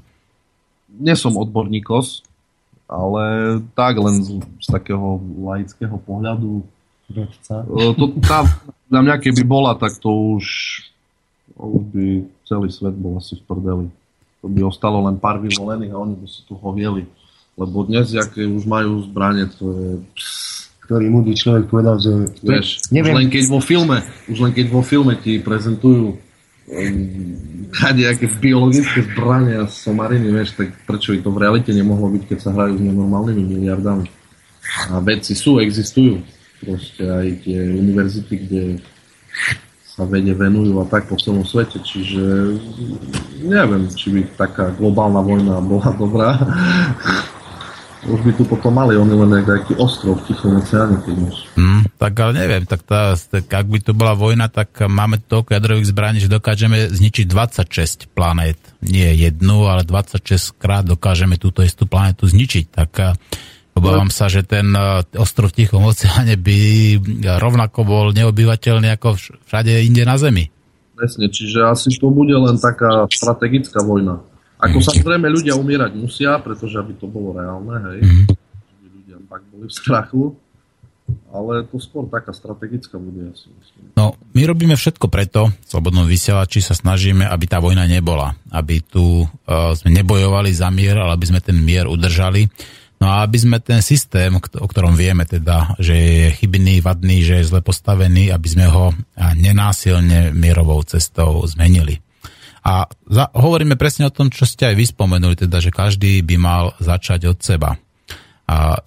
[0.93, 2.21] Nie som odborníkos,
[2.85, 4.29] ale tak len z,
[4.61, 6.61] z takého laického pohľadu.
[7.09, 8.45] E, to, tá,
[8.91, 10.45] na mňa keby bola, tak to už,
[11.57, 12.05] už by
[12.45, 13.87] celý svet bol asi v prdeli
[14.43, 17.07] to by ostalo len pár vyvolených a oni by si tu hovieli.
[17.55, 19.89] Lebo dnes, aké už majú zbranie, to je...
[20.83, 22.11] Ktorý múdry človek povedal, že...
[22.43, 23.15] Vieš, neviem.
[23.15, 26.95] už len keď vo filme, už len keď vo filme ti prezentujú um,
[28.03, 32.37] nejaké biologické zbranie a somariny, vieš, tak prečo by to v realite nemohlo byť, keď
[32.43, 34.11] sa hrajú s nenormálnymi miliardami.
[34.91, 36.19] A veci sú, existujú.
[36.59, 38.61] Proste aj tie univerzity, kde
[39.93, 41.77] sa vede venujú a tak po celom svete.
[41.77, 42.21] Čiže
[43.45, 46.29] neviem, či by taká globálna vojna bola dobrá.
[48.03, 50.99] Už by tu potom mali oni len nejaký ostrov v Tichom oceáne.
[51.55, 55.55] Mm, tak ale neviem, tak, tá, tak ak by to bola vojna, tak máme toľko
[55.55, 58.59] jadrových zbraní, že dokážeme zničiť 26 planét.
[58.83, 62.65] Nie jednu, ale 26 krát dokážeme túto istú planetu zničiť.
[62.75, 62.91] Tak
[63.73, 66.59] Obávam sa, že ten e, ostrov v Tichom oceáne by
[67.41, 69.17] rovnako bol neobyvateľný ako
[69.49, 70.45] všade inde na Zemi.
[70.93, 74.21] Presne, čiže asi to bude len taká strategická vojna.
[74.61, 74.85] Ako mm.
[74.85, 77.99] samozrejme ľudia umierať musia, pretože aby to bolo reálne, hej.
[78.05, 78.25] Mm.
[79.01, 80.23] ľudia tak boli v strachu,
[81.33, 83.83] ale to skôr taká strategická bude, asi myslím.
[83.97, 88.37] No, my robíme všetko preto, v Slobodnom vysielači sa snažíme, aby tá vojna nebola.
[88.53, 92.47] Aby tu uh, sme nebojovali za mier, ale aby sme ten mier udržali
[93.03, 97.43] No a aby sme ten systém, o ktorom vieme teda, že je chybný, vadný, že
[97.43, 98.95] je zle postavený, aby sme ho
[99.35, 101.99] nenásilne mierovou cestou zmenili.
[102.63, 106.35] A za, hovoríme presne o tom, čo ste aj vy spomenuli, teda, že každý by
[106.39, 107.75] mal začať od seba.
[108.47, 108.79] A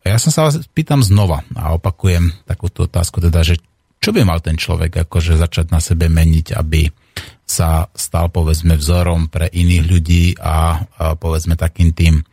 [0.00, 3.60] ja som sa vás pýtam znova a opakujem takúto otázku, teda, že
[4.00, 6.88] čo by mal ten človek akože začať na sebe meniť, aby
[7.44, 12.24] sa stal povedzme vzorom pre iných ľudí a, a povedzme takým tým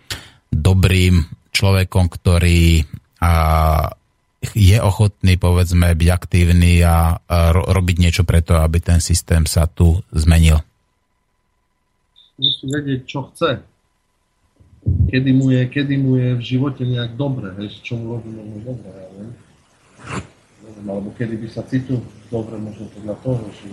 [0.56, 2.88] dobrým človekom, ktorý
[4.54, 7.18] je ochotný, povedzme, byť aktívny a,
[7.52, 10.62] ro, robiť niečo preto, aby ten systém sa tu zmenil?
[12.38, 13.64] Musí vedieť, čo chce.
[14.86, 18.76] Kedy mu je, kedy mu je v živote nejak dobre, hej, čo mu robí možno
[18.76, 19.32] dobre, ja viem.
[20.86, 23.66] Alebo kedy by sa citil dobre, možno podľa toho, že...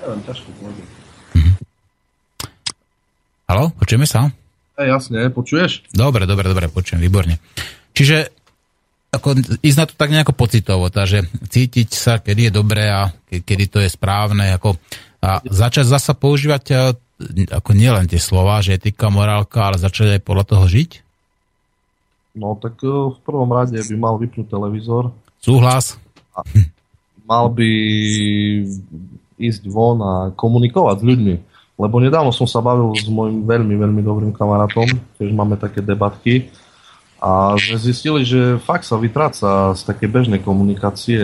[0.00, 0.88] Neviem, ťažko povedať.
[3.46, 4.32] Halo, počujeme sa?
[4.76, 5.88] E, jasne, počuješ?
[5.96, 7.40] Dobre, dobre, dobre, počujem, výborne.
[7.96, 8.28] Čiže
[9.08, 13.64] ako, ísť na to tak nejako pocitovo, takže cítiť sa, kedy je dobré a kedy
[13.72, 14.76] to je správne, ako,
[15.24, 16.74] a začať zasa používať e,
[17.48, 20.90] ako nielen tie slova, že etika, morálka, ale začať aj podľa toho žiť?
[22.36, 25.16] No tak e, v prvom rade by mal vypnúť televízor.
[25.40, 25.96] Súhlas.
[26.36, 26.44] A
[27.24, 27.70] mal by
[29.40, 31.34] ísť von a komunikovať s ľuďmi
[31.76, 34.88] lebo nedávno som sa bavil s môjim veľmi, veľmi dobrým kamarátom,
[35.20, 36.48] keď máme také debatky
[37.20, 41.20] a sme zistili, že fakt sa vytráca z také bežnej komunikácie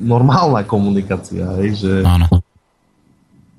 [0.00, 2.26] normálna komunikácia, hej, že Áno.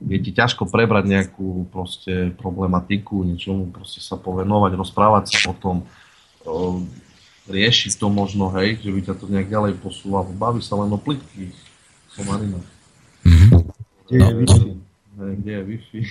[0.02, 5.86] je ti ťažko prebrať nejakú proste problematiku, niečomu proste sa povenovať, rozprávať sa o tom,
[7.46, 10.34] riešiť to možno, hej, že by ťa to nejak ďalej posúvalo.
[10.34, 11.54] Baví sa len o plitkých
[12.18, 12.68] somarinách.
[13.22, 13.81] Mm-hmm.
[14.12, 14.28] Kde no.
[14.28, 14.72] je Wi-Fi?
[15.16, 16.02] Kde je Wi-Fi?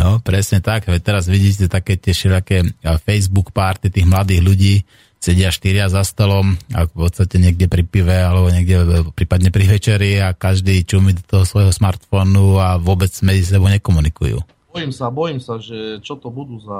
[0.00, 0.90] no, presne tak.
[1.06, 2.66] Teraz vidíte také tie všelijaké
[3.06, 4.74] Facebook party tých mladých ľudí,
[5.22, 10.18] sedia štyria za stolom a v podstate niekde pri pive alebo niekde prípadne pri večeri
[10.18, 14.42] a každý čumí do toho svojho smartfónu a vôbec medzi sebou nekomunikujú.
[14.70, 16.78] Bojím sa, bojím sa, že čo to budú za...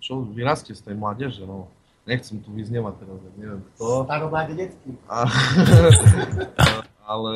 [0.00, 1.68] čo vyrastie z tej mládeže, no.
[2.04, 4.04] Nechcem tu vyznievať teraz, neviem kto.
[4.04, 4.92] Staromláde detsky.
[7.04, 7.32] ale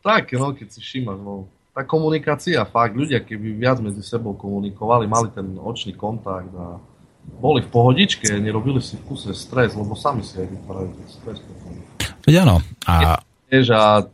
[0.00, 5.06] tak, no, keď si všimáš, no, tá komunikácia, fakt, ľudia, keby viac medzi sebou komunikovali,
[5.06, 6.80] mali ten očný kontakt a
[7.40, 11.38] boli v pohodičke, nerobili si v kuse stres, lebo sami si aj vytvárajú ten stres.
[12.26, 12.56] Veď áno.
[12.88, 13.22] A...
[13.50, 14.06] Vieš, a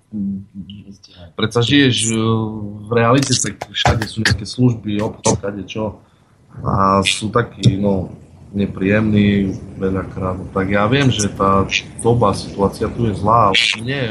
[1.37, 2.17] predsa žiješ e,
[2.89, 6.01] v realite, tak všade sú nejaké služby, obchod, kade čo.
[6.65, 8.17] A sú takí, no,
[8.57, 10.41] nepríjemní veľakrát.
[10.57, 11.69] Tak ja viem, že tá
[12.01, 14.03] doba, situácia tu je zlá, ale nie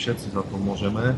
[0.00, 1.12] všetci za to môžeme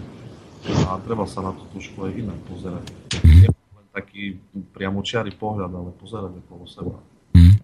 [0.67, 2.85] a treba sa na to trošku aj inak pozerať.
[3.23, 4.43] Nie len taký
[4.75, 6.99] priamočiary pohľad, ale pozerať okolo seba.
[7.39, 7.63] Mm.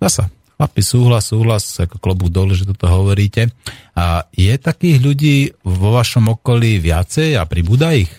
[0.00, 0.28] Zasa,
[0.60, 3.48] chlapi, súhlas, súhlas, ako klobu dole, že toto hovoríte.
[3.96, 8.12] A je takých ľudí vo vašom okolí viacej a pribúda ich?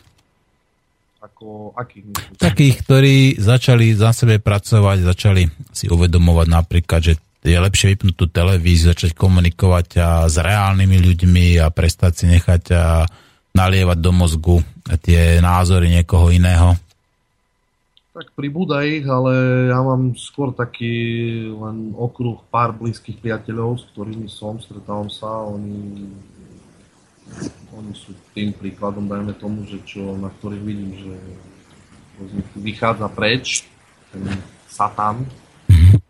[1.22, 2.38] Ako, akých?
[2.42, 8.26] Takých, ktorí začali za sebe pracovať, začali si uvedomovať napríklad, že je lepšie vypnúť tú
[8.30, 13.10] televíziu, začať komunikovať a s reálnymi ľuďmi a prestať si nechať a
[13.58, 14.58] nalievať do mozgu
[15.02, 16.78] tie názory niekoho iného?
[18.12, 20.92] Tak pribúda ich, ale ja mám skôr taký
[21.48, 26.12] len okruh pár blízkych priateľov, s ktorými som, stretávam sa, oni,
[27.72, 31.16] oni sú tým príkladom, dajme tomu, že čo, na ktorých vidím, že
[32.60, 33.64] vychádza preč
[34.12, 34.28] ten
[34.68, 35.24] satan,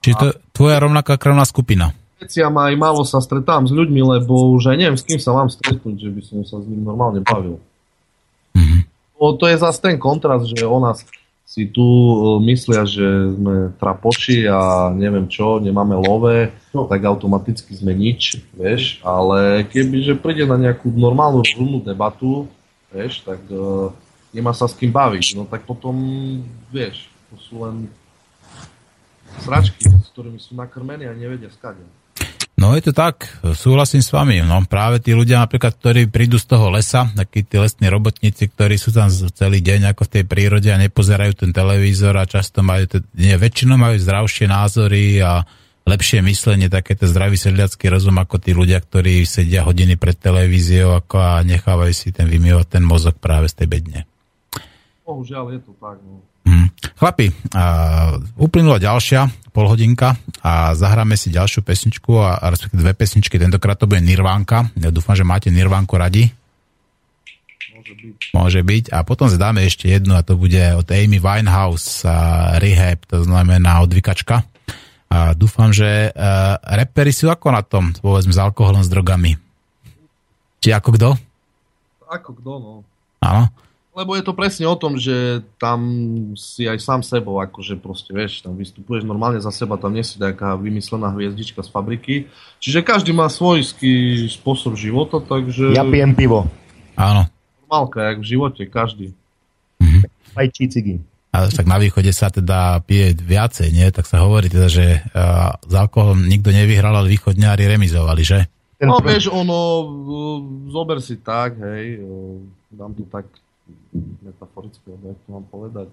[0.00, 1.92] Čiže to je tvoja rovnaká krvná skupina.
[2.36, 5.48] Ja aj málo sa stretám s ľuďmi, lebo už aj neviem, s kým sa mám
[5.48, 7.56] stretnúť, že by som sa s ním normálne bavil.
[8.52, 8.80] Mm-hmm.
[9.16, 11.00] O, to je zase ten kontrast, že o nás
[11.50, 16.86] si tu uh, myslia, že sme trapoči a neviem čo, nemáme love, no.
[16.86, 22.46] tak automaticky sme nič, vieš, ale kebyže príde na nejakú normálnu rozumnú debatu,
[22.94, 23.90] vieš, tak uh,
[24.30, 25.98] nemá sa s kým baviť, no tak potom,
[26.70, 27.90] vieš, to sú len
[29.40, 31.82] sračky, s ktorými sú nakrmení a nevedia skade.
[32.60, 34.44] No je to tak, súhlasím s vami.
[34.44, 38.76] No, práve tí ľudia napríklad, ktorí prídu z toho lesa, takí tí lesní robotníci, ktorí
[38.76, 43.00] sú tam celý deň ako v tej prírode a nepozerajú ten televízor a často majú,
[43.16, 45.48] nie, väčšinou majú zdravšie názory a
[45.88, 51.00] lepšie myslenie, také ten zdravý sedliacký rozum ako tí ľudia, ktorí sedia hodiny pred televíziou
[51.00, 54.09] ako a nechávajú si ten vymievať ten mozog práve z tej bedne.
[55.10, 55.98] Bohužiaľ je to tak.
[56.06, 56.22] No.
[56.46, 56.70] Hmm.
[56.94, 63.34] Chlapi, uh, uplynula ďalšia polhodinka a zahráme si ďalšiu pesničku a, a respektíve dve pesničky.
[63.36, 64.70] Tentokrát to bude Nirvánka.
[64.78, 66.30] Ja dúfam, že máte Nirvánku radi.
[67.74, 68.18] Môže byť.
[68.38, 68.84] Môže byť.
[68.94, 73.82] A potom zdáme ešte jednu a to bude od Amy Winehouse a Rehab, to znamená
[73.82, 74.46] odvykačka.
[75.10, 79.34] A dúfam, že uh, repery sú ako na tom, povedzme, s alkoholom, s drogami.
[80.62, 81.08] Či ako kto?
[82.06, 82.72] Ako kto, no.
[83.18, 83.50] Áno.
[83.90, 85.82] Lebo je to presne o tom, že tam
[86.38, 90.14] si aj sám sebou, akože proste, vieš, tam vystupuješ normálne za seba, tam nie si
[90.22, 92.14] nejaká vymyslená hviezdička z fabriky.
[92.62, 95.74] Čiže každý má svojský spôsob života, takže...
[95.74, 96.46] Ja pijem pivo.
[96.94, 97.26] Áno.
[97.66, 99.10] Normálka, jak v živote, každý.
[99.82, 100.06] Mhm.
[100.38, 101.02] Aj cigy.
[101.30, 103.86] A tak na východe sa teda pije viacej, nie?
[103.90, 108.50] Tak sa hovorí teda, že uh, z alkoholom nikto nevyhral, ale východňári remizovali, že?
[108.82, 109.86] No vieš, ono,
[110.72, 112.00] zober si tak, hej,
[112.72, 113.28] dám to tak
[114.22, 115.88] metaforicky, alebo to mám povedať.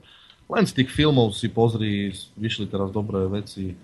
[0.48, 3.76] Len z tých filmov si pozri, vyšli teraz dobré veci,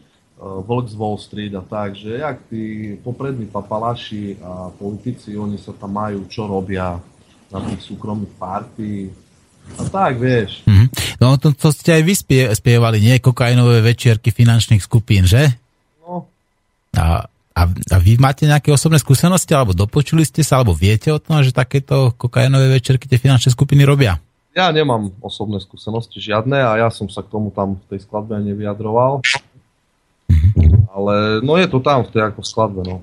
[0.43, 5.71] Vlk z Wall Street a tak, že jak tí poprední papalaši a politici, oni sa
[5.77, 6.97] tam majú, čo robia
[7.53, 9.13] na tých súkromných party,
[9.79, 10.59] a tak, vieš.
[10.67, 10.87] Mm-hmm.
[11.23, 13.23] No to, to ste aj vy spie, spievali, nie?
[13.23, 15.55] Kokainové večierky finančných skupín, že?
[16.03, 16.27] No.
[16.99, 21.21] A, a, a vy máte nejaké osobné skúsenosti, alebo dopočuli ste sa, alebo viete o
[21.21, 24.17] tom, že takéto kokainové večierky tie finančné skupiny robia?
[24.53, 28.37] Ja nemám osobné skúsenosti žiadne a ja som sa k tomu tam v tej skladbe
[28.41, 29.25] nevyjadroval.
[30.29, 30.93] Mm-hmm.
[30.93, 33.01] Ale no je to tam v tej ako skladbe, no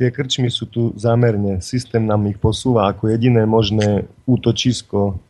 [0.00, 1.60] tie krčmy sú tu zámerne.
[1.60, 5.20] Systém nám ich posúva ako jediné možné útočisko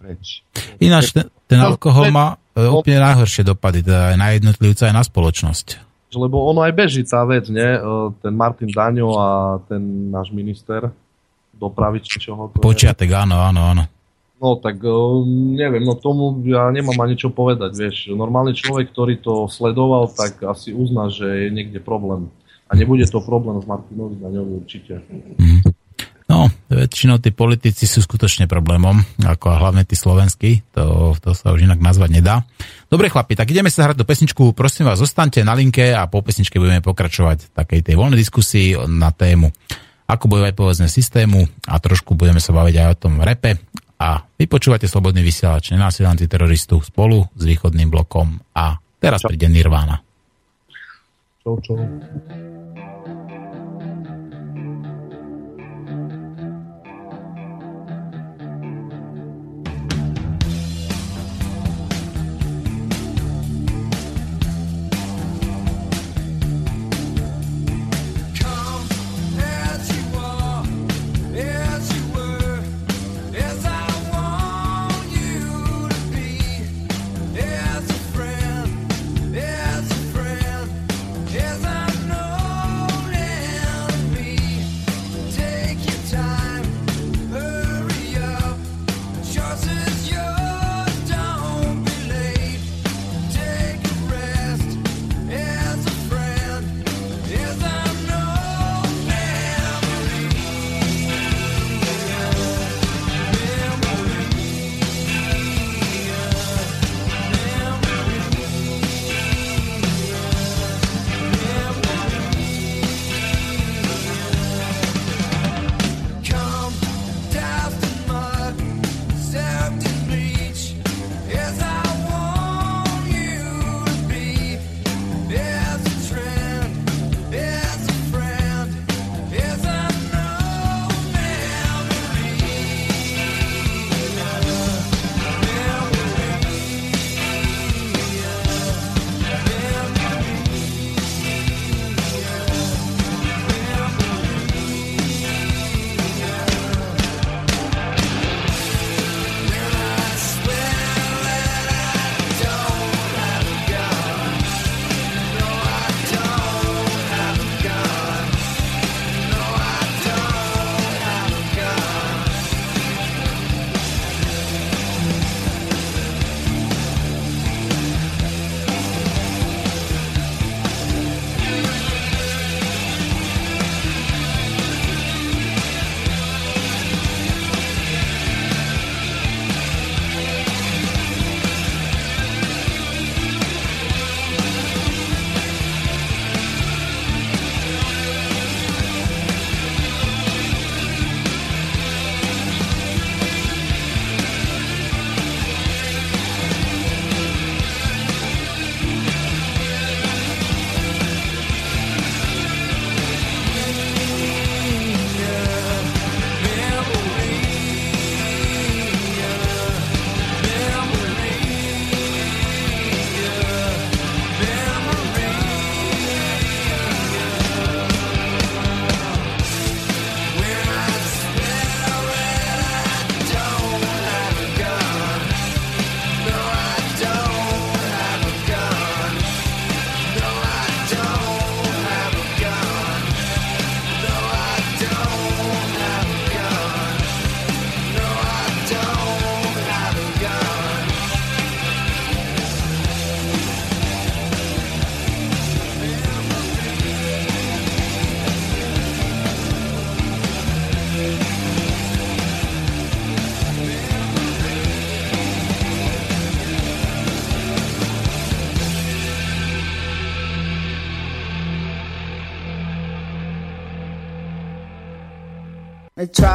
[0.00, 0.40] preč.
[0.80, 5.04] Ináč ten, ten alkohol má e, úplne najhoršie dopady, teda aj na jednotlivca, aj na
[5.04, 5.89] spoločnosť.
[6.10, 7.62] Lebo ono aj beží tá vec, nie?
[7.62, 7.80] E,
[8.18, 9.28] ten Martin Daňo a
[9.70, 10.90] ten náš minister
[11.54, 13.16] dopravy, či čoho to Počiatek, je.
[13.16, 13.84] áno, áno, áno.
[14.40, 14.90] No tak e,
[15.54, 18.10] neviem, no tomu ja nemám ani čo povedať, vieš.
[18.10, 22.32] Normálny človek, ktorý to sledoval, tak asi uzná, že je niekde problém.
[22.70, 25.02] A nebude to problém s Martinovi Daňovou určite.
[25.38, 25.62] Mm.
[26.30, 31.66] No, väčšinou tí politici sú skutočne problémom, ako hlavne tí slovenskí, to, to sa už
[31.66, 32.46] inak nazvať nedá.
[32.90, 36.26] Dobre chlapi, tak ideme sa hrať do pesničku, prosím vás, zostaňte na linke a po
[36.26, 39.46] pesničke budeme pokračovať v takej tej voľnej diskusii na tému,
[40.10, 43.62] ako bojovať povedzme systému a trošku budeme sa baviť aj o tom repe
[43.94, 50.02] a vypočúvate Slobodný vysielač, nenásil antiteroristu spolu s východným blokom a teraz príde Nirvana.
[51.46, 51.78] Čau, čau.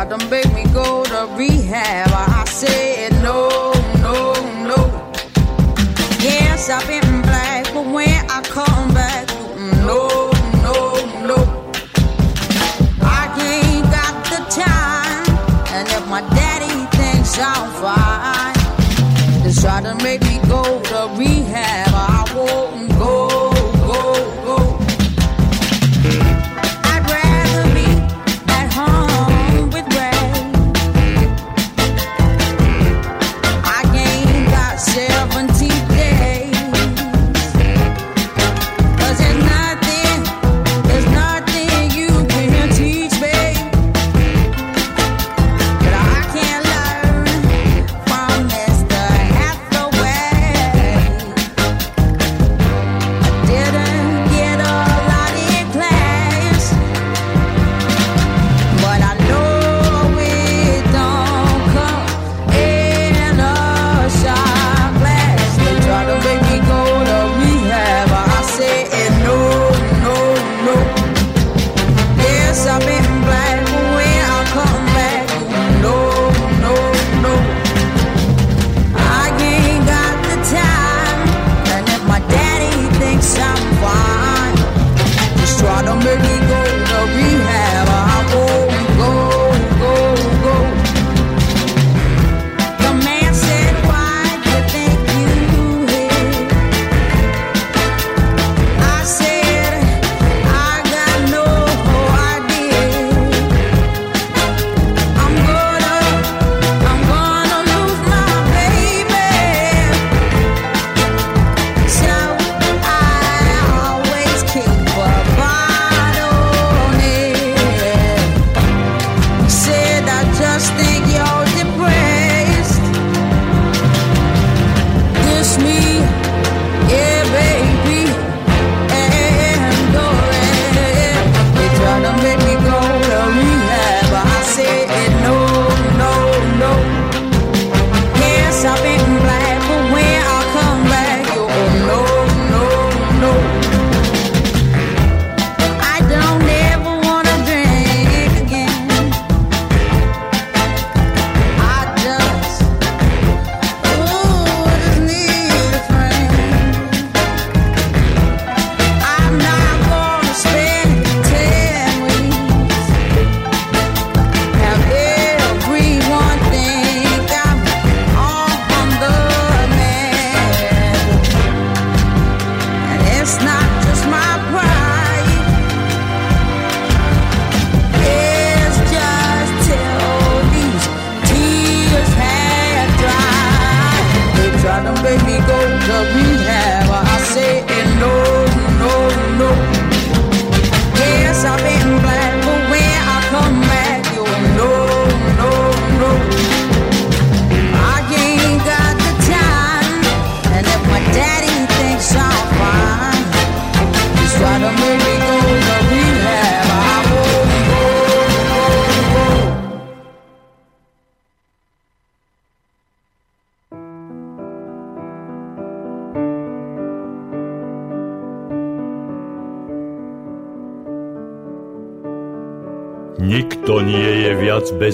[0.10, 2.10] To make me go to rehab.
[2.14, 2.25] I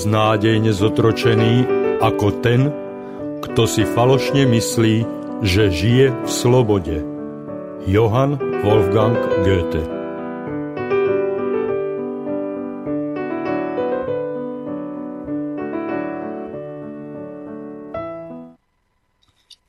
[0.01, 1.53] beznádejne zotročený
[2.01, 2.73] ako ten,
[3.45, 5.05] kto si falošne myslí,
[5.45, 7.05] že žije v slobode.
[7.85, 9.13] Johann Wolfgang
[9.45, 9.85] Goethe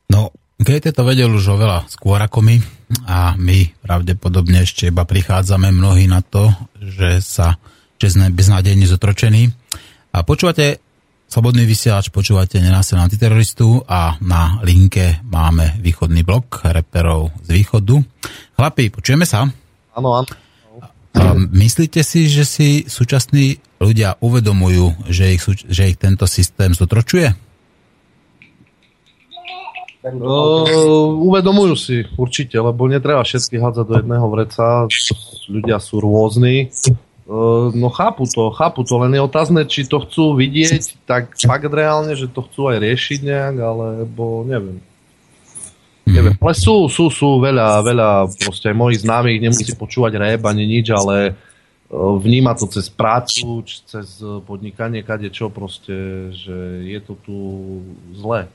[0.09, 2.57] No, Goethe to vedel už oveľa skôr ako my
[3.05, 6.49] a my pravdepodobne ešte iba prichádzame mnohí na to,
[6.81, 7.61] že sa
[8.03, 9.55] že sme beznádejne zotročení
[10.13, 10.79] a počúvate
[11.33, 18.05] Slobodný vysielač, počúvate nenásilný antiteroristu a na linke máme východný blok reperov z východu.
[18.53, 19.49] Chlapi, počujeme sa?
[19.97, 20.29] Áno, áno.
[21.57, 25.41] Myslíte si, že si súčasní ľudia uvedomujú, že ich,
[25.73, 27.33] že ich tento systém zotročuje?
[30.05, 34.85] Uh, uvedomujú si určite, lebo netreba všetky hádzať do jedného vreca.
[35.49, 36.69] Ľudia sú rôzni
[37.73, 42.19] No chápu to, chápu to, len je otázne, či to chcú vidieť tak fakt reálne,
[42.19, 44.83] že to chcú aj riešiť nejak, alebo neviem.
[46.03, 46.15] Mm.
[46.19, 48.11] Neviem, ale sú, sú, sú veľa, veľa
[48.43, 51.39] proste aj mojich známych, nemusí počúvať rap ani nič, ale
[51.95, 57.37] vníma to cez prácu, cez podnikanie, kade čo proste, že je to tu
[58.19, 58.51] zle.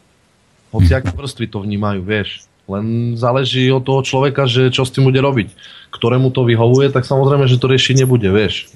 [0.75, 2.43] Hoci aké vrstvy to vnímajú, vieš.
[2.67, 5.55] Len záleží od toho človeka, že čo s tým bude robiť.
[5.87, 8.67] Ktorému to vyhovuje, tak samozrejme, že to riešiť nebude, vieš.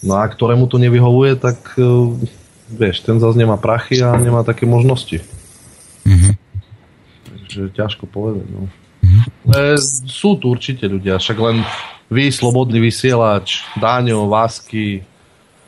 [0.00, 1.76] No a ktorému to nevyhovuje, tak
[2.72, 5.22] vieš, ten zase nemá prachy a nemá také možnosti.
[6.06, 6.32] Mm-hmm.
[7.24, 8.66] Takže ťažko povedať, no.
[9.06, 9.78] Mm-hmm.
[10.10, 11.62] sú tu určite ľudia, však len
[12.10, 15.02] vy, Slobodný vysielač, Dáňo, Vásky, e,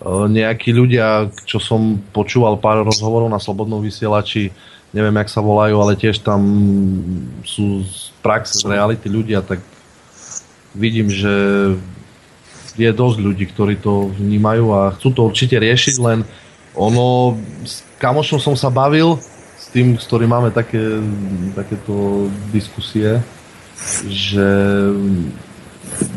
[0.06, 4.50] nejakí ľudia, čo som počúval pár rozhovorov na Slobodnom vysielači,
[4.92, 6.40] neviem, jak sa volajú, ale tiež tam
[7.44, 9.60] sú z praxe, z reality ľudia, tak
[10.72, 11.32] vidím, že
[12.78, 16.22] je dosť ľudí, ktorí to vnímajú a chcú to určite riešiť, len
[16.78, 17.34] ono,
[17.66, 19.18] s kamošom som sa bavil,
[19.58, 21.02] s tým, s ktorým máme také,
[21.58, 23.18] takéto diskusie,
[24.06, 24.46] že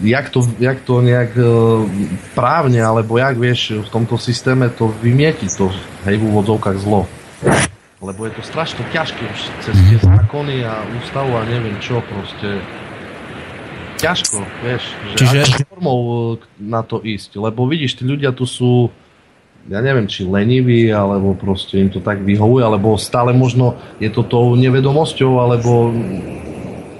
[0.05, 1.43] jak to, jak to nejak e,
[2.37, 5.73] právne, alebo jak vieš v tomto systéme to vymietiť to,
[6.05, 7.09] hej, v úvodzovkách zlo.
[8.01, 10.05] Lebo je to strašne ťažké už cez tie mhm.
[10.17, 12.61] zákony a ústavu a neviem čo proste.
[14.01, 14.83] Ťažko, vieš,
[15.13, 15.61] že Čiže...
[15.69, 15.99] formou
[16.33, 18.89] e, na to ísť, lebo vidíš, tí ľudia tu sú
[19.69, 24.25] ja neviem, či leniví, alebo proste im to tak vyhovuje, alebo stále možno je to
[24.25, 25.93] tou nevedomosťou, alebo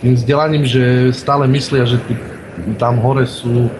[0.01, 2.13] tým vzdelaním, že stále myslia, že tí
[2.77, 3.73] tam hore sú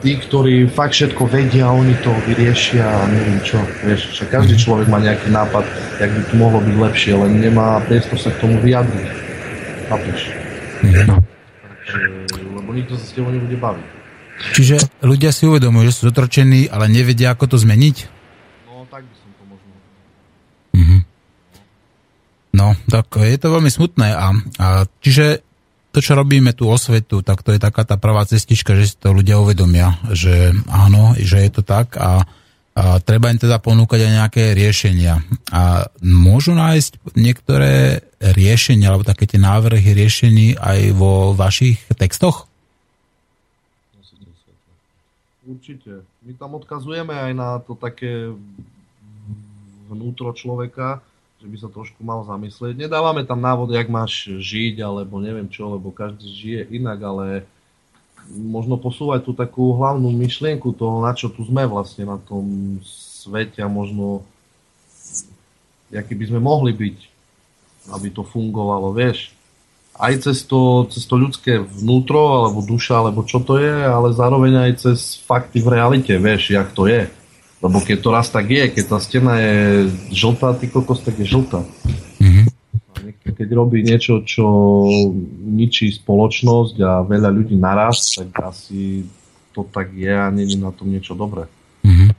[0.00, 3.60] tí, ktorí fakt všetko vedia, oni to vyriešia a neviem čo.
[3.84, 4.62] Vieš, však každý mhm.
[4.62, 5.64] človek má nejaký nápad,
[6.00, 9.08] jak by to mohlo byť lepšie, len nemá priestor sa k tomu vyjadriť.
[9.86, 10.20] Chápeš?
[10.84, 11.18] Mhm.
[12.56, 13.86] lebo nikto sa s tebou nebude baviť.
[14.36, 17.96] Čiže ľudia si uvedomujú, že sú zotročení, ale nevedia, ako to zmeniť?
[18.68, 19.72] No, tak by som to možno...
[20.76, 21.00] Mm-hmm.
[22.56, 24.12] No, tak je to veľmi smutné.
[24.12, 24.26] A,
[24.60, 24.66] a
[25.00, 25.45] čiže
[25.96, 29.16] to, čo robíme tú osvetu, tak to je taká tá prvá cestička, že si to
[29.16, 32.20] ľudia uvedomia, že áno, že je to tak a,
[32.76, 35.24] a treba im teda ponúkať aj nejaké riešenia.
[35.48, 42.44] A môžu nájsť niektoré riešenia, alebo také tie návrhy riešení aj vo vašich textoch?
[45.48, 46.04] Určite.
[46.28, 48.36] My tam odkazujeme aj na to také
[49.88, 51.00] vnútro človeka,
[51.46, 52.74] že by sa trošku mal zamyslieť.
[52.74, 57.26] Nedávame tam návod, jak máš žiť, alebo neviem čo, lebo každý žije inak, ale
[58.34, 63.62] možno posúvať tú takú hlavnú myšlienku toho, na čo tu sme vlastne na tom svete
[63.62, 64.26] a možno
[65.94, 66.98] aký by sme mohli byť,
[67.94, 69.30] aby to fungovalo, vieš.
[69.94, 74.66] Aj cez to, cez to ľudské vnútro, alebo duša, alebo čo to je, ale zároveň
[74.66, 77.06] aj cez fakty v realite, vieš, jak to je.
[77.64, 81.26] Lebo keď to raz tak je, keď tá stena je žltá, ty kokos, tak je
[81.26, 81.64] žltá.
[82.20, 82.46] Mm-hmm.
[83.32, 84.44] Keď robí niečo, čo
[85.44, 89.08] ničí spoločnosť a veľa ľudí naraz, tak asi
[89.56, 91.48] to tak je a není na tom niečo dobré.
[91.80, 92.10] Mm-hmm.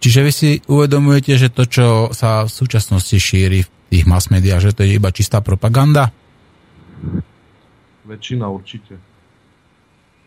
[0.00, 1.86] Čiže vy si uvedomujete, že to, čo
[2.16, 6.08] sa v súčasnosti šíri v tých mass médiách, že to je iba čistá propaganda?
[8.08, 8.96] Väčšina určite.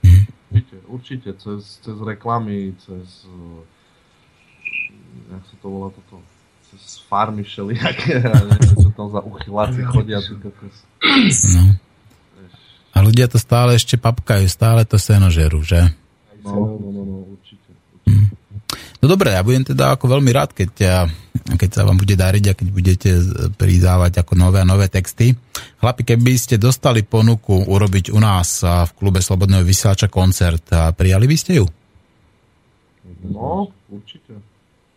[0.05, 0.25] Mm-hmm.
[0.53, 1.29] Určite, určite.
[1.41, 3.25] Cez, cez reklamy, cez
[5.31, 6.21] jak sa to volá toto,
[6.73, 10.19] cez farmy všelijaké a neviem, čo tam za uchyláci chodia.
[11.53, 11.63] No.
[12.93, 15.81] A ľudia to stále ešte papkajú, stále to seno žerú, že?
[16.45, 17.73] No, no, no, no určite.
[17.73, 18.09] určite.
[18.09, 18.27] Mm.
[19.01, 20.97] No dobre, ja budem teda ako veľmi rád, keď, ja,
[21.59, 23.09] keď sa vám bude dariť a keď budete
[23.59, 25.35] pridávať ako nové a nové texty.
[25.81, 31.35] Chlapi, keby ste dostali ponuku urobiť u nás v klube Slobodného vysielača koncert, prijali by
[31.35, 31.65] ste ju?
[33.27, 34.52] No, určite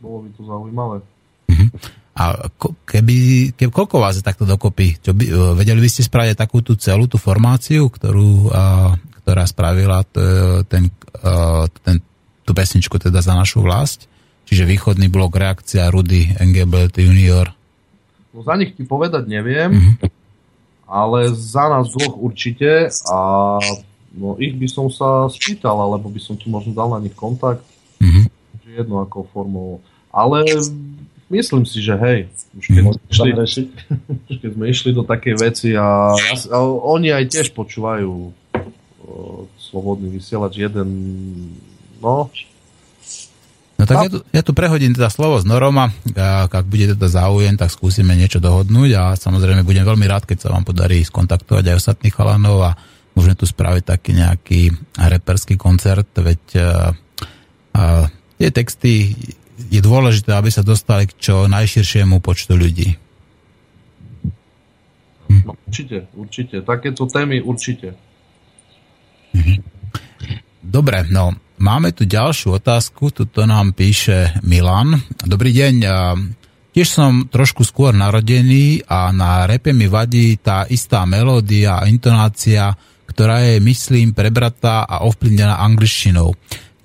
[0.07, 0.99] bolo by to zaujímavé.
[1.51, 1.69] Uh-huh.
[2.17, 2.49] A
[2.87, 5.03] keby, keby, koľko vás je takto dokopy?
[5.03, 8.95] Čo by, e, vedeli by ste spraviť takú tú celú tú formáciu, ktorú, a,
[9.27, 10.17] ktorá spravila t,
[10.71, 10.89] ten,
[11.21, 12.01] a, ten,
[12.47, 14.07] tú pesničku teda za našu vlast?
[14.47, 17.51] Čiže východný blok, reakcia Rudy, NGBLT Junior?
[18.31, 20.09] No za nich ti povedať neviem, uh-huh.
[20.87, 23.19] ale za nás dvoch určite a
[24.17, 27.67] no, ich by som sa spýtal, alebo by som tu možno dal na nich kontakt.
[28.01, 28.31] Uh-huh
[28.77, 29.81] jedno akou formou.
[30.17, 30.49] Ale
[31.29, 33.31] myslím si, že hej, už keď, sme išli,
[34.33, 38.31] už keď sme išli do takej veci a, a oni aj tiež počúvajú o,
[39.61, 40.89] slobodný vysielač jeden,
[42.01, 42.33] no.
[43.77, 47.13] No tak ja tu, ja tu prehodím teda slovo s Noroma, ak, ak bude teda
[47.13, 51.65] záujem, tak skúsime niečo dohodnúť a samozrejme budem veľmi rád, keď sa vám podarí skontaktovať
[51.69, 52.71] aj ostatných chalanov a
[53.13, 54.61] môžeme tu spraviť taký nejaký
[54.97, 56.65] reperský koncert, veď a,
[57.77, 57.83] a,
[58.41, 59.13] tie texty
[59.71, 62.89] je dôležité, aby sa dostali k čo najširšiemu počtu ľudí.
[65.27, 65.43] Hm.
[65.67, 66.57] určite, určite.
[66.63, 67.99] Takéto témy určite.
[69.37, 69.55] Mhm.
[70.65, 74.97] dobre, no, máme tu ďalšiu otázku, tuto nám píše Milan.
[75.21, 75.75] Dobrý deň,
[76.73, 82.73] tiež som trošku skôr narodený a na repe mi vadí tá istá melódia a intonácia,
[83.09, 86.37] ktorá je, myslím, prebratá a ovplyvnená angličtinou.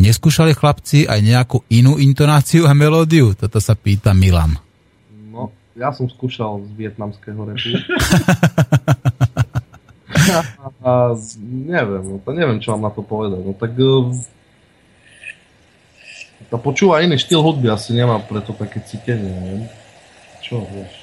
[0.02, 3.38] Neskúšali chlapci aj nejakú inú intonáciu a melódiu?
[3.38, 4.58] Toto sa pýta Milan.
[5.30, 7.78] No, ja som skúšal z vietnamského repu.
[10.82, 11.14] a,
[11.46, 13.46] neviem, no, to neviem, čo mám na to povedať.
[13.46, 13.78] No tak
[16.50, 19.70] tá počúva iný štýl hudby, asi nemá preto také cítenie, neviem.
[20.42, 21.01] Čo, vieš.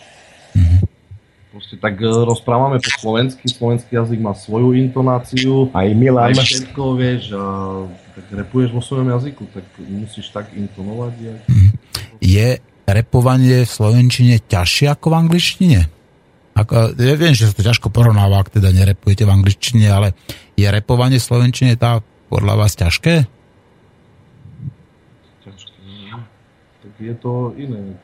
[1.49, 5.73] Proste tak rozprávame po slovensky, slovenský jazyk má svoju intonáciu.
[5.73, 6.29] Aj Milan.
[6.29, 7.45] Aj všetko, vieš, a
[7.89, 11.13] tak repuješ vo svojom jazyku, tak musíš tak intonovať.
[11.17, 11.41] Jak...
[12.21, 15.81] Je repovanie v slovenčine ťažšie ako v angličtine?
[16.53, 20.13] Ako, ja viem, že sa to ťažko porovnáva, ak teda nerepujete v angličtine, ale
[20.53, 23.25] je repovanie v slovenčine tá podľa vás ťažké?
[25.49, 25.81] Ťažké,
[26.13, 26.19] no.
[26.85, 27.97] Tak je to iné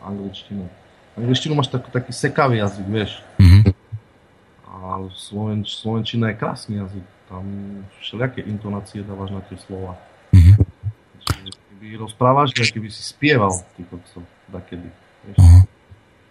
[0.00, 0.64] angličtina.
[1.20, 3.20] Angličtinu máš tak, taký sekavý jazyk, vieš.
[3.36, 3.62] Mm-hmm.
[4.64, 7.06] A slovenč, slovenčina je krásny jazyk.
[7.28, 7.44] Tam
[8.00, 10.00] všelijaké intonácie dávaš na tie slova.
[10.32, 10.56] Mm-hmm.
[11.80, 14.88] Keby rozprávaš, keby si spieval, ty kokso, dakedy.
[15.28, 15.36] Vieš.
[15.36, 15.62] Uh-huh.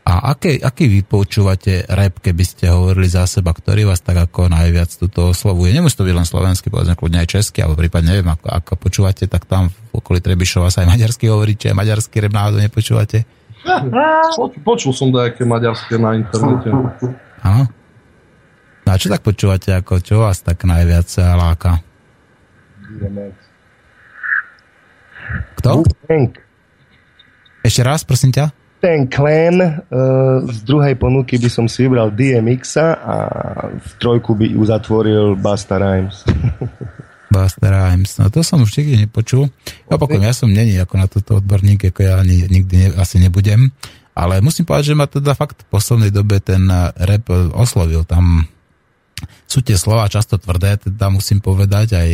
[0.10, 4.50] A aký, aký vy počúvate rap, keby ste hovorili za seba, ktorý vás tak ako
[4.50, 5.70] najviac tuto oslovuje?
[5.70, 9.30] Nemusí to byť len slovenský, povedzme kľudne aj český, alebo prípadne neviem, ako, ako počúvate,
[9.30, 13.30] tak tam v okolí Trebišova sa aj maďarsky hovoríte, maďarský rap náhodou nepočúvate?
[14.64, 16.70] Počul som nejaké maďarské na internete.
[17.44, 17.64] Áno.
[18.84, 21.06] No a čo tak počúvate, ako čo vás tak najviac
[21.38, 21.78] láka?
[25.62, 25.86] Kto?
[27.62, 28.50] Ešte raz, prosím ťa
[28.80, 29.76] ten klen uh,
[30.48, 33.16] z druhej ponuky by som si vybral DMX a
[33.76, 36.24] v trojku by uzatvoril Basta Rhymes.
[37.30, 39.54] Basta Rhymes, no to som už nikdy nepočul.
[39.86, 43.70] Opakujem, ja som není ako na toto odborník, ako ja ani, nikdy ne, asi nebudem,
[44.18, 46.66] ale musím povedať, že ma teda fakt v poslednej dobe ten
[46.98, 48.02] rap oslovil.
[48.10, 48.50] Tam
[49.46, 52.12] sú tie slova často tvrdé, teda musím povedať, aj,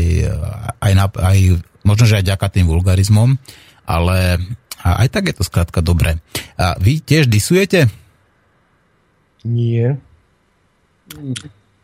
[0.84, 1.40] aj, na, aj
[1.88, 3.40] možno, že aj ďaká tým vulgarizmom,
[3.88, 4.40] ale
[4.86, 6.22] a aj tak je to skrátka dobré.
[6.62, 7.90] A vy tiež disujete?
[9.42, 9.98] Nie.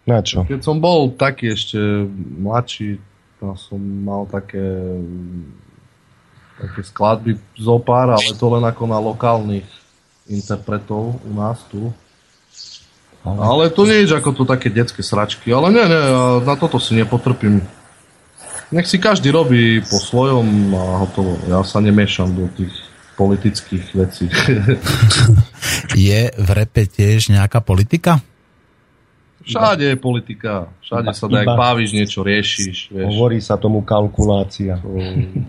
[0.05, 0.45] Na čo?
[0.45, 1.77] Keď som bol taký ešte
[2.37, 3.01] mladší,
[3.41, 4.61] tam som mal také
[6.61, 9.65] také skladby zo pár, ale to len ako na lokálnych
[10.29, 11.89] interpretov u nás tu.
[13.25, 15.49] Ale to nie je ako to také detské sračky.
[15.49, 16.01] Ale nie, nie,
[16.45, 17.65] na toto si nepotrpím.
[18.69, 21.37] Nech si každý robí po svojom a hotovo.
[21.49, 22.73] Ja sa nemiešam do tých
[23.17, 24.25] politických vecí.
[25.97, 28.21] je v repe tiež nejaká politika?
[29.41, 30.69] Všade je politika.
[30.85, 32.93] Všade sa dá, bavíš, niečo riešiš.
[32.93, 33.05] Vieš.
[33.09, 34.77] Hovorí sa tomu kalkulácia.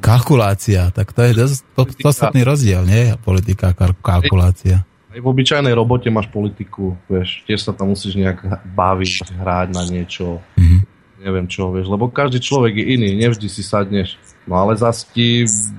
[0.00, 1.60] Kalkulácia, tak to je dosť
[2.00, 3.12] podstatný rozdiel, nie?
[3.20, 4.84] Politika, kalkulácia.
[5.12, 9.84] Aj v obyčajnej robote máš politiku, vieš, tiež sa tam musíš nejak baviť, hrať na
[9.84, 10.40] niečo.
[10.56, 10.80] Mm-hmm.
[11.22, 14.16] Neviem čo, vieš, lebo každý človek je iný, nevždy si sadneš
[14.46, 15.28] No ale zase ti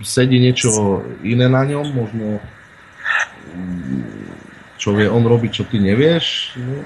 [0.03, 2.40] sedí niečo iné na ňom, možno
[4.80, 6.56] čo vie on robiť, čo ty nevieš.
[6.60, 6.84] No,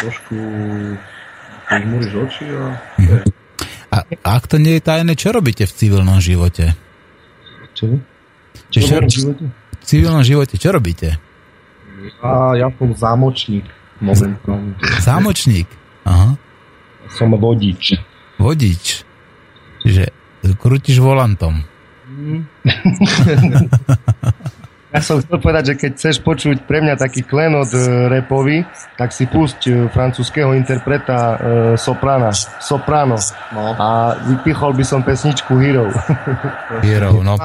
[0.00, 0.36] trošku
[1.68, 2.64] požmúriš oči a...
[3.92, 3.96] a...
[4.38, 6.72] ak to nie je tajné, čo robíte v civilnom živote?
[7.74, 7.98] Čo?
[8.68, 9.20] Čo, čo,
[9.78, 11.18] v civilnom živote, čo robíte?
[12.22, 13.66] A ja som zámočník
[14.00, 14.74] momentálne.
[15.02, 15.68] Zámočník?
[16.06, 16.38] Aha.
[17.12, 17.98] Som vodič.
[18.38, 19.02] Vodič.
[19.82, 20.12] Čiže
[20.60, 21.64] krútiš volantom.
[24.88, 28.64] Ja som chcel povedať, že keď chceš počuť pre mňa taký klenot uh, repový,
[28.96, 31.36] tak si pusť uh, francúzského interpreta uh,
[31.76, 33.20] Soprana, Soprano.
[33.52, 33.76] No.
[33.76, 35.92] A vypichol by som pesničku Hero.
[36.88, 37.36] Hero, no.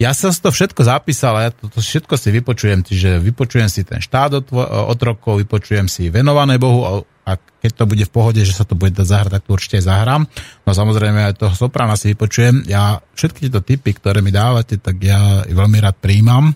[0.00, 3.68] Ja som si to všetko zapísal a ja to, to všetko si vypočujem, čiže vypočujem
[3.68, 4.46] si ten štát od
[4.90, 8.90] otrokov, vypočujem si venované Bohu a keď to bude v pohode, že sa to bude
[8.90, 10.26] dať zahrať, tak to určite zahrám.
[10.66, 12.66] No samozrejme aj toho soprana si vypočujem.
[12.66, 16.50] Ja všetky tieto typy, ktoré mi dávate, tak ja veľmi rád príjmam,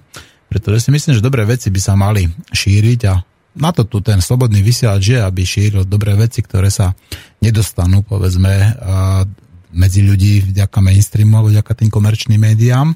[0.51, 3.15] pretože si myslím, že dobré veci by sa mali šíriť a
[3.55, 6.91] na to tu ten slobodný vysielač je, aby šíril dobré veci, ktoré sa
[7.39, 8.51] nedostanú, povedzme,
[9.71, 12.91] medzi ľudí vďaka mainstreamu alebo vďaka tým komerčným médiám.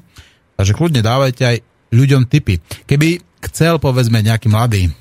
[0.59, 1.57] Takže kľudne dávajte aj
[1.95, 2.59] ľuďom tipy.
[2.83, 4.91] Keby chcel, povedzme, nejaký mladý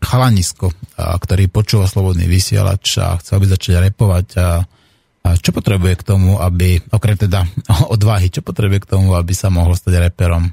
[0.00, 4.64] chalanisko, ktorý počúva slobodný vysielač a chcel by začať repovať a,
[5.38, 7.44] čo potrebuje k tomu, aby, okrem teda
[7.94, 10.50] odvahy, čo potrebuje k tomu, aby sa mohol stať reperom?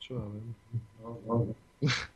[0.00, 0.48] Čo ja viem.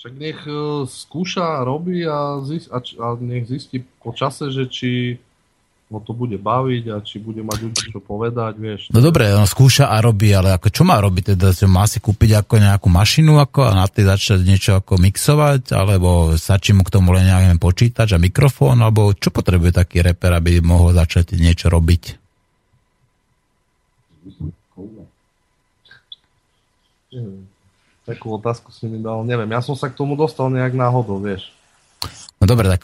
[0.00, 5.20] Však nech uh, skúša, robí a, zist, a, a nech zistí po čase, že či
[5.90, 8.80] ho to bude baviť a či bude mať ľudí čo povedať, vieš.
[8.94, 11.34] No dobre, on skúša a robí, ale ako čo má robiť?
[11.34, 15.74] Teda má si kúpiť ako nejakú mašinu ako a na tej začať niečo ako mixovať,
[15.74, 20.30] alebo stačí mu k tomu len nejaký počítač a mikrofón, alebo čo potrebuje taký reper,
[20.38, 22.02] aby mohol začať niečo robiť?
[28.06, 31.50] Takú otázku si mi dal, neviem, ja som sa k tomu dostal nejak náhodou, vieš.
[32.40, 32.80] No dobre, tak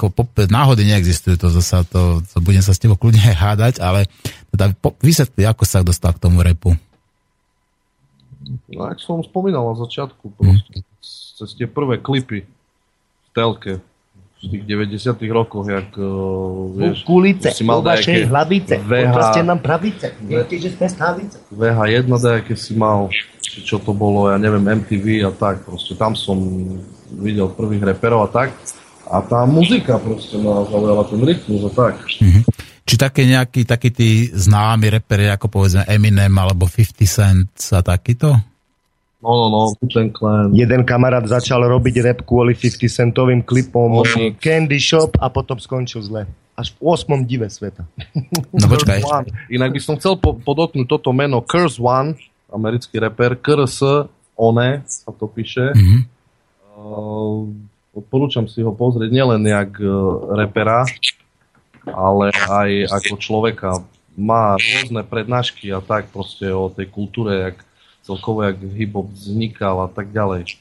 [0.52, 4.04] náhody neexistujú, to zasa, to, to budem sa s tebou kľudne hádať, ale
[4.52, 6.76] teda vysvetli, ako sa dostal k tomu repu.
[8.68, 11.40] No, ak som spomínal na začiatku, proste, mm.
[11.40, 13.80] cez tie prvé klipy v telke,
[14.36, 20.12] v tých 90 rokoch, jak uh, vieš, Kulice, si mal vašej hlavice, VH, nám pravice,
[20.20, 21.40] viete, že sme stavice.
[21.48, 23.08] VH1 nejaké si mal,
[23.40, 26.36] či čo to bolo, ja neviem, MTV a tak, proste tam som
[27.16, 28.52] videl prvých reperov a tak.
[29.06, 31.94] A tá muzika proste ma zaujala, ten rytmus a tak.
[32.18, 32.42] Mm-hmm.
[32.86, 38.34] Či také nejaký, taký tí známi reperi, ako povedzme Eminem alebo 50 Cent a takýto?
[39.26, 39.60] No, no, no,
[39.90, 40.54] ten Clan.
[40.54, 44.38] Jeden kamarát začal robiť rap kvôli 50 centovým klipom Onyx.
[44.38, 46.30] Candy Shop a potom skončil zle.
[46.54, 47.26] Až v 8.
[47.26, 47.82] dive sveta.
[48.54, 49.02] No počkaj.
[49.50, 52.14] Inak by som chcel po- podotknúť toto meno Curse One,
[52.54, 54.06] americký reper, KRS,
[54.38, 55.74] One sa to píše.
[55.74, 56.00] Mm-hmm.
[56.76, 57.50] Uh,
[57.96, 60.84] odporúčam si ho pozrieť nielen jak uh, repera,
[61.88, 63.70] ale aj ako človeka.
[64.16, 67.56] Má rôzne prednášky a tak proste o tej kultúre, jak
[68.04, 70.56] celkovo, jak hip-hop vznikal a tak ďalej.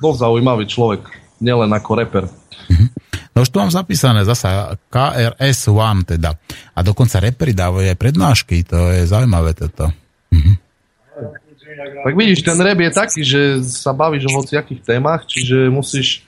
[0.00, 1.02] Dosť zaujímavý človek,
[1.40, 2.24] nielen ako reper.
[2.68, 2.86] Mhm.
[3.36, 6.40] No už tu mám zapísané zasa KRS-One teda.
[6.72, 9.92] A dokonca reperi dávajú aj prednášky, to je zaujímavé toto.
[10.32, 10.52] Mhm.
[11.76, 16.25] Tak vidíš, ten rap je taký, že sa bavíš o hociakých témach, čiže musíš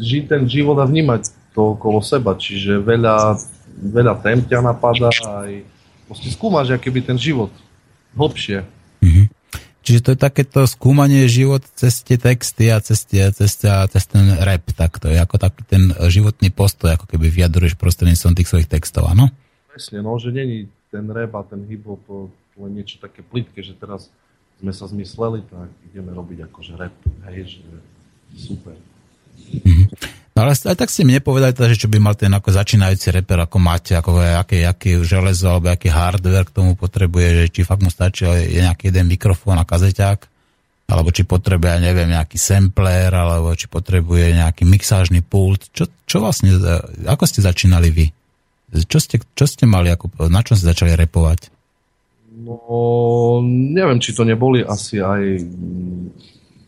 [0.00, 2.34] žiť ten život a vnímať to okolo seba.
[2.34, 3.38] Čiže veľa,
[3.78, 5.62] veľa tém ťa napadá aj
[6.10, 7.50] proste skúmaš, aký by ten život
[8.14, 8.66] hlbšie.
[9.02, 9.26] Mm-hmm.
[9.84, 14.08] Čiže to je takéto skúmanie život cez tie texty a cez, tie, cez, a cez
[14.08, 15.12] ten rap takto.
[15.12, 19.28] Je ako taký ten životný postoj, ako keby vyjadruješ prostredníctvom tých svojich textov, áno?
[19.68, 22.00] Presne, no, že není ten rap a ten hip-hop
[22.56, 24.08] len niečo také plitké, že teraz
[24.62, 26.96] sme sa zmysleli, tak ideme robiť akože rap,
[27.28, 27.62] hej, že
[28.32, 28.78] super.
[30.34, 33.14] No ale aj tak ste mi nepovedali, teda, že čo by mal ten ako začínajúci
[33.14, 37.60] reper, ako máte, ako aké, aké železo alebo aký hardware k tomu potrebuje, že či
[37.62, 40.18] fakt mu stačí je nejaký jeden mikrofón a kazeťák,
[40.90, 45.70] alebo či potrebuje, ja neviem, nejaký sampler, alebo či potrebuje nejaký mixážny pult.
[45.70, 46.58] Čo, čo vlastne,
[47.06, 48.10] ako ste začínali vy?
[48.74, 51.46] Čo ste, čo ste mali, ako, na čom ste začali repovať?
[52.42, 55.46] No, neviem, či to neboli asi aj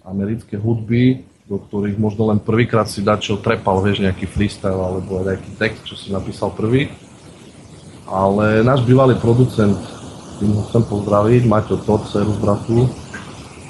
[0.07, 5.23] americké hudby, do ktorých možno len prvýkrát si dať, čo trepal, vieš, nejaký freestyle alebo
[5.23, 6.91] nejaký text, čo si napísal prvý.
[8.11, 9.79] Ale náš bývalý producent,
[10.43, 12.91] tým ho chcem pozdraviť, Maťo Todd, z bratu,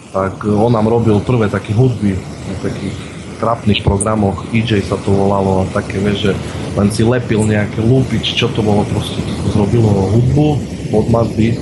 [0.09, 2.17] tak on nám robil prvé také hudby
[2.49, 2.97] na takých
[3.37, 6.33] trapných programoch, EJ sa to volalo a také, vieš, že
[6.81, 10.49] len si lepil nejaké lúpič, čo to bolo proste, to zrobilo hudbu,
[10.89, 11.61] pod beat,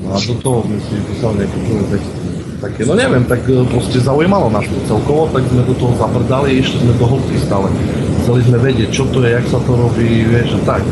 [0.00, 3.64] no a do toho sme si písali nejaké prvé texty také, no neviem, tak e,
[3.68, 7.68] proste zaujímalo nás to celkovo, tak sme do toho zaprdali, išli sme do hĺbky stále.
[8.24, 10.82] Chceli sme vedieť, čo to je, jak sa to robí, vieš, a tak.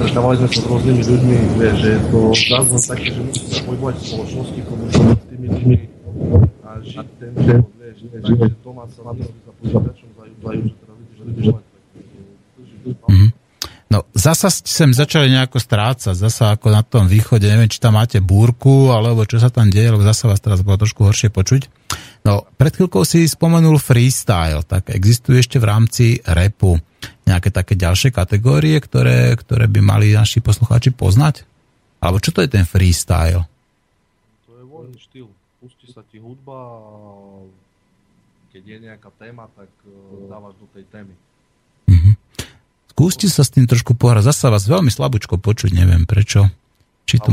[0.00, 3.60] Stretávali sme sa s rôznymi ľuďmi, vieš, že je to zrazu také, že musí sa
[3.68, 5.76] pohybovať v spoločnosti, komunikovať s tými ľuďmi
[6.66, 10.34] a žiť ten život, vieš, nie, že doma sa na to za počítačom zajú,
[10.66, 11.68] že teraz vidíš, že ľudia
[12.80, 13.28] Mm-hmm.
[13.28, 13.39] No,
[14.14, 18.90] zasa sem začali nejako strácať, zasa ako na tom východe, neviem, či tam máte búrku,
[18.90, 21.70] alebo čo sa tam deje, lebo zasa vás teraz bolo trošku horšie počuť.
[22.26, 26.76] No, pred chvíľkou si spomenul freestyle, tak existuje ešte v rámci repu
[27.24, 31.46] nejaké také ďalšie kategórie, ktoré, ktoré by mali naši poslucháči poznať?
[32.02, 33.46] Alebo čo to je ten freestyle?
[34.48, 35.28] To je voľný štýl.
[35.60, 36.92] Pustí sa ti hudba a
[38.50, 39.90] keď je nejaká téma, tak eh,
[40.26, 41.14] dávaš do tej témy.
[43.00, 44.28] Skúste sa s tým trošku pohrať.
[44.28, 46.52] Zasa vás veľmi slabúčko počuť, neviem prečo.
[47.08, 47.32] Či, tu,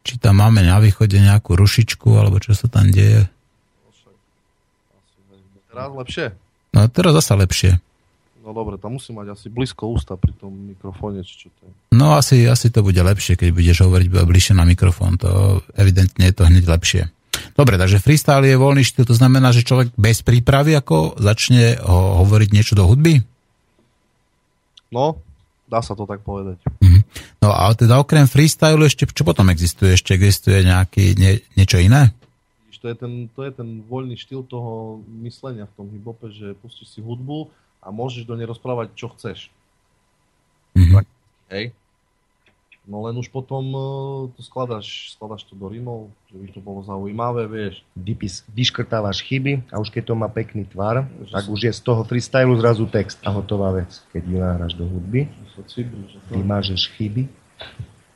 [0.00, 3.28] či tam máme na východe nejakú rušičku, alebo čo sa tam deje.
[5.68, 6.32] Teraz lepšie?
[6.72, 7.76] No teraz zasa lepšie.
[8.40, 11.72] No dobre, tam musím mať asi blízko ústa pri tom mikrofóne, či čo to je.
[11.92, 15.20] No asi, asi to bude lepšie, keď budeš hovoriť bližšie na mikrofón.
[15.20, 17.12] To evidentne je to hneď lepšie.
[17.52, 22.24] Dobre, takže freestyle je voľný štýl, to znamená, že človek bez prípravy ako začne ho,
[22.24, 23.20] hovoriť niečo do hudby?
[24.88, 25.20] No,
[25.68, 26.60] dá sa to tak povedať.
[26.80, 27.02] Mm-hmm.
[27.44, 29.94] No a teda okrem freestyle ešte, čo potom existuje?
[29.94, 32.12] Ešte existuje nejaký, nie, niečo iné?
[32.78, 36.94] To je, ten, to je ten voľný štýl toho myslenia v tom hiphope, že pustíš
[36.94, 37.50] si hudbu
[37.82, 39.50] a môžeš do nej rozprávať, čo chceš.
[40.78, 41.02] Mhm.
[41.50, 41.74] Hej.
[42.88, 43.84] No len už potom uh,
[44.32, 47.84] to skladáš, skladáš to do rímov, že by to bolo zaujímavé, vieš.
[47.92, 52.00] Vypis, vyškrtávaš chyby a už keď to má pekný tvar, tak už je z toho
[52.08, 53.92] freestylu zrazu text a hotová vec.
[54.08, 56.32] Keď nahráš do hudby, Že že to...
[56.40, 57.28] vymážeš chyby.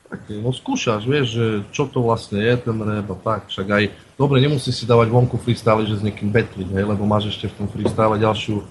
[0.09, 3.83] Také, no skúšaš, vieš, že čo to vlastne je ten rap a tak, však aj,
[4.17, 7.57] dobre, nemusíš si dávať vonku freestyle, že s niekým battliť, hej, lebo máš ešte v
[7.61, 8.61] tom freestyle ďalšiu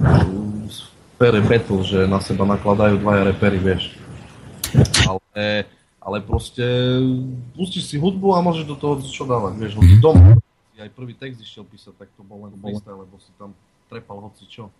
[0.00, 4.01] mm, sfére battle, že na seba nakladajú dvaja repery, vieš.
[5.06, 5.68] Ale,
[6.00, 6.64] ale proste
[7.54, 10.36] pustíš si hudbu a môžeš do toho čo dávať, vieš, doma,
[10.72, 13.52] si aj prvý text išiel písať, tak to bol len freestyle, lebo si tam
[13.92, 14.72] trepal hoci čo.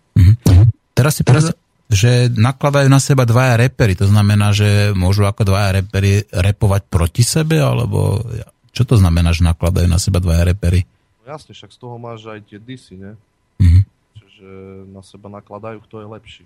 [0.92, 1.52] Teraz si povedal,
[1.92, 7.20] že nakladajú na seba dvaja repery, to znamená, že môžu ako dvaja repery repovať proti
[7.20, 8.24] sebe, alebo
[8.72, 10.88] čo to znamená, že nakladajú na seba dvaja repery?
[11.22, 13.12] No jasne, však z toho máš aj tie disy, ne?
[13.60, 13.80] Mhm.
[14.16, 14.48] Čiže
[14.88, 16.44] na seba nakladajú, kto je lepší.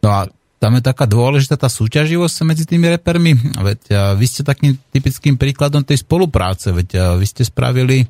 [0.00, 3.32] No a tam je taká dôležitá tá súťaživosť medzi tými repermi.
[3.56, 6.68] Veď vy ste takým typickým príkladom tej spolupráce.
[6.68, 8.04] Veď vy ste spravili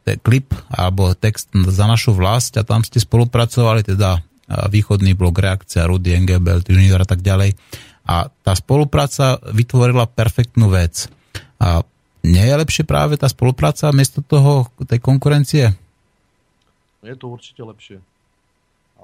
[0.00, 4.24] te, klip alebo text za našu vlast a tam ste spolupracovali teda
[4.72, 7.52] východný blok reakcia, Rudy Engelbert, Junior a tak ďalej.
[8.08, 11.12] A tá spolupráca vytvorila perfektnú vec.
[11.60, 11.84] A
[12.24, 15.76] nie je lepšie práve tá spolupráca miesto toho, tej konkurencie?
[17.04, 18.00] Je to určite lepšie.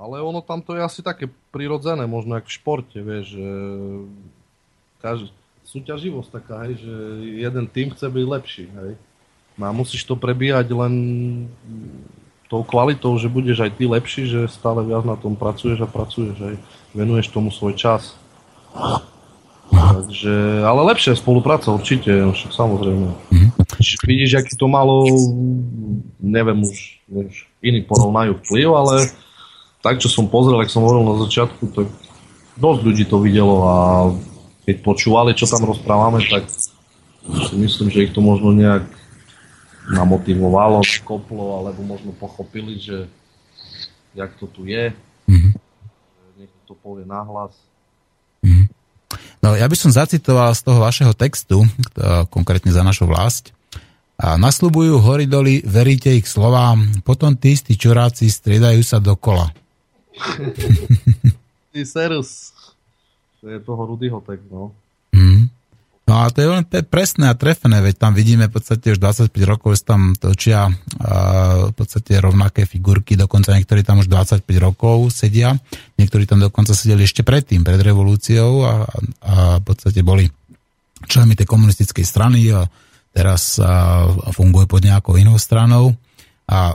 [0.00, 3.48] Ale ono tam to je asi také prirodzené, možno jak v športe, vieš, že
[5.04, 5.28] každý,
[5.68, 6.94] súťaživosť taká, hej, že
[7.44, 8.96] jeden tým chce byť lepší, hej.
[9.60, 10.94] No a musíš to prebíjať len
[12.48, 16.36] tou kvalitou, že budeš aj ty lepší, že stále viac na tom pracuješ a pracuješ,
[16.48, 16.56] hej.
[16.96, 18.16] Venuješ tomu svoj čas.
[19.70, 23.12] Takže, ale lepšia spolupráca určite, však samozrejme.
[23.76, 25.04] Čiže Vidíš, aký to malo,
[26.18, 28.94] neviem už, už iní porovnajú vplyv, ale
[29.80, 31.88] tak, čo som pozrel, ak som hovoril na začiatku, tak
[32.60, 33.76] dosť ľudí to videlo a
[34.68, 38.84] keď počúvali, čo tam rozprávame, tak si myslím, že ich to možno nejak
[39.90, 43.08] namotivovalo, nakoplo, alebo možno pochopili, že
[44.14, 44.92] jak to tu je.
[45.26, 45.50] Mhm.
[46.38, 47.56] Niekto to povie nahlas.
[49.40, 53.56] No ja by som zacitoval z toho vašeho textu, k- konkrétne za našu vlast.
[54.20, 59.48] A nasľubujú hory doly, veríte ich slovám, potom tí istí čuráci striedajú sa dokola.
[61.72, 62.52] Ty serus.
[63.40, 64.72] To je toho Rudyho tak, no.
[65.16, 65.48] Mm.
[66.10, 69.30] No a to je pe- presné a trefné, veď tam vidíme v podstate už 25
[69.46, 70.72] rokov sa tam točia a,
[71.70, 75.54] v podstate rovnaké figurky, dokonca niektorí tam už 25 rokov sedia,
[76.02, 78.72] niektorí tam dokonca sedeli ešte predtým, pred revolúciou a,
[79.22, 80.26] a v podstate boli
[81.06, 82.66] členmi tej komunistickej strany a
[83.14, 85.94] teraz a funguje pod nejakou inou stranou.
[86.50, 86.74] A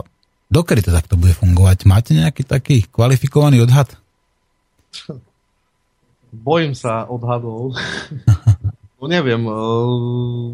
[0.50, 1.86] dokedy to takto bude fungovať?
[1.86, 3.94] Máte nejaký taký kvalifikovaný odhad?
[6.32, 7.76] Bojím sa odhadov.
[9.00, 9.42] no neviem.
[9.46, 10.52] Uh,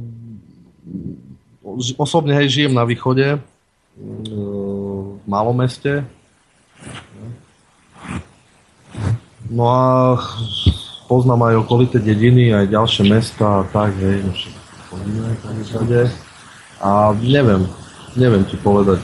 [1.98, 3.40] osobne hej, žijem na východe, uh,
[5.18, 6.04] v malom meste.
[9.52, 10.16] No a
[11.10, 14.32] poznám aj okolité dediny, aj ďalšie mesta a tak, hej, no.
[16.82, 17.64] A neviem,
[18.16, 19.00] neviem ti povedať.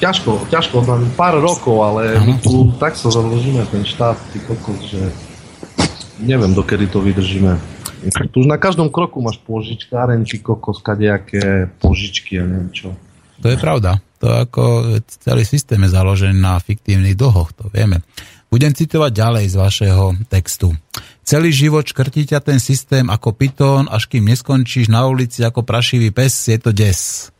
[0.00, 4.80] Ťažko, ťažko, tam pár rokov, ale my tu tak sa zadlžíme ten štát, ty kokos,
[4.88, 5.12] že
[6.24, 7.60] neviem, dokedy to vydržíme.
[8.32, 12.96] Tu už na každom kroku máš požičkáren, ty kokos, kadejaké požičky a neviem čo.
[13.44, 14.00] To je pravda.
[14.24, 14.64] To ako
[15.20, 18.00] celý systém je založený na fiktívnych dlhoch, to vieme.
[18.48, 20.72] Budem citovať ďalej z vašeho textu.
[21.24, 26.08] Celý život škrtí ťa ten systém ako pitón, až kým neskončíš na ulici ako prašivý
[26.08, 27.30] pes, je to des.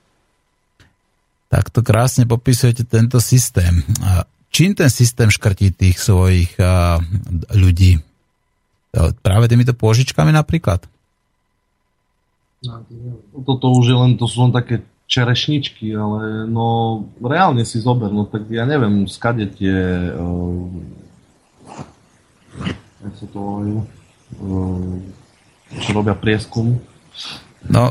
[1.51, 3.82] Takto krásne popisujete tento systém.
[4.55, 6.55] Čím ten systém škrtí tých svojich
[7.51, 7.98] ľudí?
[8.94, 10.86] To- Práve týmito pôžičkami napríklad?
[13.35, 18.28] Toto už je len, to sú len také čerešničky, ale no reálne si zober, no
[18.31, 19.74] tak ja neviem, skade tie
[20.14, 20.70] uh,
[23.01, 23.77] jak sa to volajú,
[24.44, 25.02] uh,
[25.82, 26.78] čo robia prieskum.
[27.66, 27.90] No,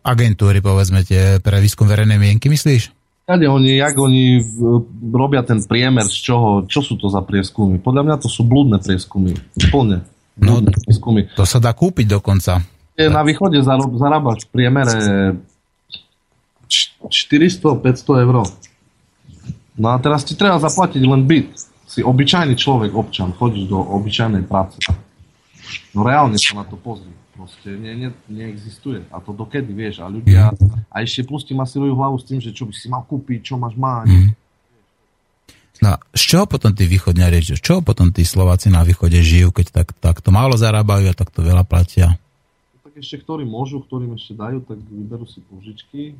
[0.00, 2.95] agentúry, povedzme, tie pre výskum verejnej mienky, myslíš?
[3.26, 7.76] Kade oni, jak oni v- robia ten priemer z čoho, čo sú to za prieskumy?
[7.76, 9.34] Podľa mňa to sú blúdne prieskumy.
[9.66, 10.06] Plne.
[10.38, 11.26] No, prieskumy.
[11.34, 12.62] to sa dá kúpiť dokonca.
[12.94, 14.94] Na východe zarob, zarábaš v priemere
[16.70, 17.82] č- 400-500
[18.22, 18.46] eur.
[19.74, 21.50] No a teraz ti treba zaplatiť len byt.
[21.84, 24.78] Si obyčajný človek, občan, chodíš do obyčajnej práce.
[25.90, 27.10] No reálne sa na to pozri.
[27.36, 29.04] Proste ne, ne, neexistuje.
[29.12, 30.00] A to dokedy, vieš.
[30.00, 30.56] A ľudia,
[30.88, 33.60] a ešte plus ti masírujú hlavu s tým, že čo by si mal kúpiť, čo
[33.60, 34.08] máš mať.
[34.08, 34.30] Mm.
[35.84, 39.84] No, z čoho potom tí východňari, z čoho potom tí Slováci na východe žijú, keď
[40.00, 42.16] tak, to málo zarábajú a takto veľa platia?
[42.80, 46.16] Tak ešte ktorí môžu, ktorým ešte dajú, tak vyberú si požičky.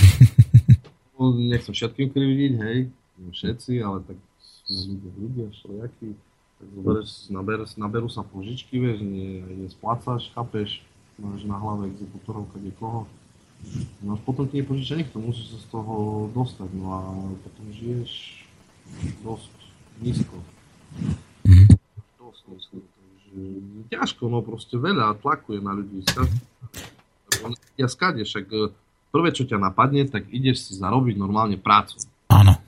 [1.20, 2.78] no, nechcem všetkým krividiť, hej,
[3.36, 4.16] všetci, ale tak
[5.20, 6.29] ľudia, všelijakí
[6.60, 10.84] tak zoberieš, nabereš, naberú sa požičky, vieš, nie, nesplácaš, chápeš,
[11.16, 13.08] máš na hlave exekutorov kde koho.
[14.04, 17.00] No až potom ti nepožičia nikto, musíš sa z toho dostať, no a
[17.44, 18.44] potom žiješ
[19.24, 19.54] dosť
[20.04, 20.36] nízko.
[21.48, 21.68] Mm.
[22.20, 23.32] Dosť nízko, takže
[23.88, 26.04] ťažko, no proste veľa tlakuje na ľudí.
[27.80, 28.68] Ja skade, však e,
[29.12, 32.00] prvé, čo ťa napadne, tak ideš si zarobiť normálne prácu.
[32.28, 32.60] Áno.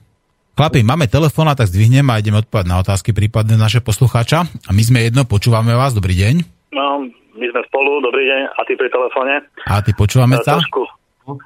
[0.53, 4.45] Chlapi, máme telefón, tak zdvihnem a ideme odpovedať na otázky prípadne naše poslucháča.
[4.45, 6.45] A my sme jedno, počúvame vás, dobrý deň.
[6.77, 9.41] No, my sme spolu, dobrý deň, a ty pri telefóne.
[9.65, 10.61] A ty počúvame sa?
[10.61, 10.85] Trošku,
[11.25, 11.41] uh,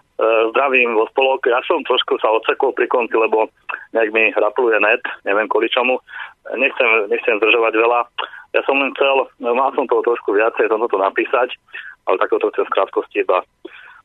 [0.52, 1.40] zdravím vo spolok.
[1.48, 3.48] Ja som trošku sa odsekol pri konci, lebo
[3.96, 6.04] nejak mi rapuje net, neviem kvôli čomu.
[6.60, 8.12] Nechcem, nechcem zdržovať veľa.
[8.60, 11.56] Ja som len chcel, mal som toho trošku viacej, som to napísať,
[12.12, 13.40] ale takto to chcem v krátkosti iba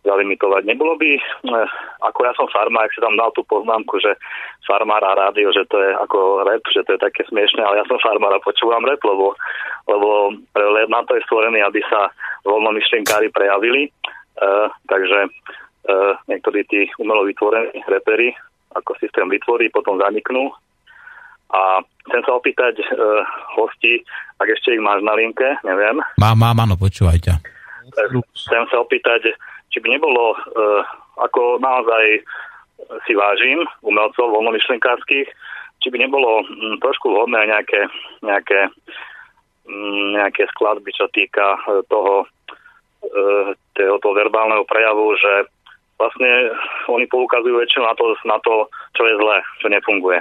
[0.02, 0.66] zalimitovať.
[0.66, 1.68] Nebolo by, eh,
[2.02, 4.18] ako ja som farmár, ak si tam dal tú poznámku, že
[4.66, 7.84] farmár a rádio, že to je ako rap, že to je také smiešne, ale ja
[7.86, 9.34] som farmár a počúvam rap, lebo,
[9.86, 10.34] lebo
[10.90, 12.10] na to je stvorený, aby sa
[12.46, 13.90] voľnomyšlenkári prejavili.
[14.32, 18.32] Uh, takže uh, niektorí tí umelo vytvorení repery
[18.72, 20.48] ako systém vytvorí, potom zaniknú.
[21.52, 23.20] A chcem sa opýtať uh,
[23.60, 24.00] hosti,
[24.40, 26.00] ak ešte ich máš na linke, neviem.
[26.16, 27.36] Mám, mám, áno, počúvajte.
[28.32, 29.36] Chcem sa opýtať,
[29.72, 30.84] či by nebolo, uh,
[31.18, 32.20] ako naozaj
[33.08, 35.28] si vážim umelcov voľnomyšlenkárskych,
[35.82, 37.88] či by nebolo um, trošku vhodné nejaké,
[38.22, 38.68] nejaké,
[39.66, 42.28] um, nejaké skladby, čo týka uh, toho,
[43.08, 45.48] uh, toho verbálneho prejavu, že
[46.02, 46.30] vlastne
[46.90, 48.54] oni poukazujú väčšinou na to, na to,
[48.98, 50.18] čo je zlé, čo nefunguje.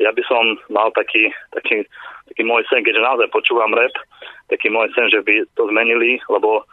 [0.00, 1.84] Ja by som mal taký, taký,
[2.32, 3.92] taký môj sen, keďže naozaj počúvam rap,
[4.48, 6.64] taký môj sen, že by to zmenili, lebo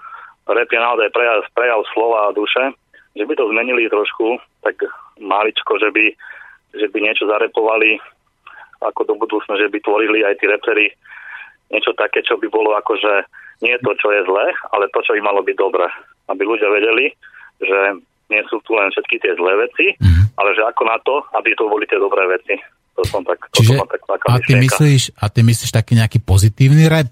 [0.47, 2.71] rap je naozaj prejav, prejav slova a duše,
[3.17, 4.79] že by to zmenili trošku, tak
[5.19, 6.05] maličko, že by,
[6.77, 7.99] že by niečo zarepovali
[8.79, 10.87] ako do budúcna, že by tvorili aj tí repery
[11.69, 13.13] niečo také, čo by bolo ako, že
[13.61, 15.85] nie to, čo je zlé, ale to, čo by malo byť dobré.
[16.31, 17.11] Aby ľudia vedeli,
[17.59, 17.79] že
[18.29, 20.37] nie sú tu len všetky tie zlé veci, mm-hmm.
[20.39, 22.55] ale že ako na to, aby to boli tie dobré veci.
[22.97, 26.19] To som tak, Čiže, to som tak, a, ty myslíš, a ty myslíš taký nejaký
[26.23, 27.11] pozitívny rap?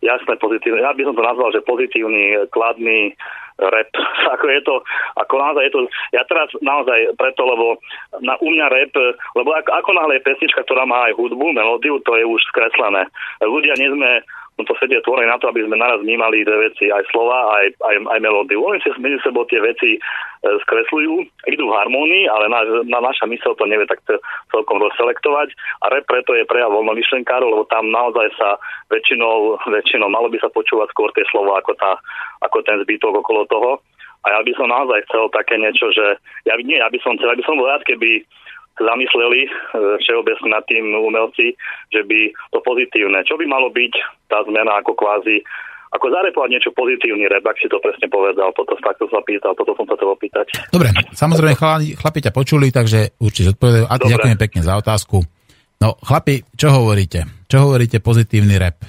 [0.00, 0.80] Jasné pozitívne.
[0.80, 3.14] Ja by som to nazval, že pozitívny, kladný
[3.60, 3.92] rap.
[4.36, 4.74] Ako je to,
[5.20, 5.80] ako naozaj je to,
[6.16, 7.76] ja teraz naozaj preto, lebo
[8.24, 8.92] na, u mňa rap,
[9.36, 13.04] lebo ako, ako náhle je pesnička, ktorá má aj hudbu, melódiu, to je už skreslené.
[13.44, 14.10] Ľudia nie sme
[14.60, 17.56] no to svet je tvorený na to, aby sme naraz vnímali dve veci, aj slova,
[17.56, 18.60] aj, aj, aj melódiu.
[18.60, 19.98] Oni si medzi sebou tie veci e,
[20.44, 21.14] skresľujú,
[21.48, 24.04] idú v harmónii, ale na, na naša mysel to nevie tak
[24.52, 25.56] celkom rozselektovať.
[25.80, 28.60] A rap preto je prejav voľnomyšlenkárov, lebo tam naozaj sa
[28.92, 31.96] väčšinou, väčšinou malo by sa počúvať skôr tie slova ako, tá,
[32.44, 33.80] ako ten zbytok okolo toho.
[34.20, 37.32] A ja by som naozaj chcel také niečo, že ja, nie, ja by som chcel,
[37.32, 38.20] ja by som bol rád, keby
[38.78, 39.50] zamysleli e,
[40.04, 41.58] všeobecne nad tým umelci,
[41.90, 42.20] že by
[42.54, 43.92] to pozitívne, čo by malo byť
[44.30, 45.42] tá zmena ako kvázi
[45.90, 49.74] ako zarepovať niečo pozitívny rap, ak si to presne povedal, toto takto sa pýtal, toto
[49.74, 50.46] som sa chcel opýtať.
[50.70, 53.84] Dobre, samozrejme chlapi, chlapi ťa počuli, takže určite odpovedajú.
[53.90, 55.18] A ďakujem pekne za otázku.
[55.82, 57.26] No, chlapi, čo hovoríte?
[57.50, 58.86] Čo hovoríte pozitívny rap?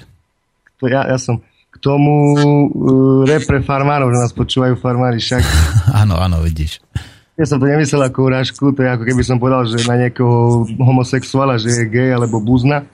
[0.86, 5.42] Ja, ja som k tomu uh, rap pre farmárov, že nás počúvajú farmári však.
[6.06, 6.78] áno, áno, vidíš.
[7.32, 10.68] Ja som to nemyslel ako urážku, to je ako keby som povedal, že na niekoho
[10.76, 12.84] homosexuála, že je gay alebo buzna.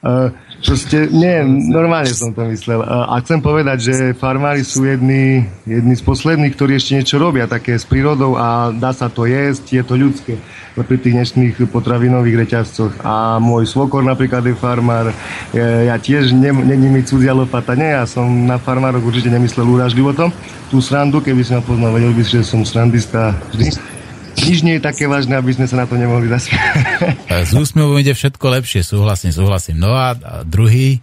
[0.00, 0.32] Uh,
[0.64, 2.80] proste, nie, normálne som to myslel.
[2.80, 7.44] Uh, a chcem povedať, že farmári sú jedni, jedni z posledných, ktorí ešte niečo robia
[7.44, 10.40] také s prírodou a dá sa to jesť, je to ľudské
[10.80, 13.04] pri tých dnešných potravinových reťazcoch.
[13.04, 15.12] A môj svokor napríklad je farmár,
[15.52, 20.16] ja, ja tiež není mi cudzia lopata, nie, ja som na farmároch určite nemyslel úražlivo
[20.16, 20.32] to.
[20.72, 23.99] Tú srandu, keby si ma poznal, vedel by si, že som srandista vždy
[24.46, 26.62] nič nie je také vážne, aby sme sa na to nemohli zasmiať.
[27.28, 29.76] Z úsmevom ide všetko lepšie, súhlasím, súhlasím.
[29.80, 30.14] No a
[30.46, 31.02] druhý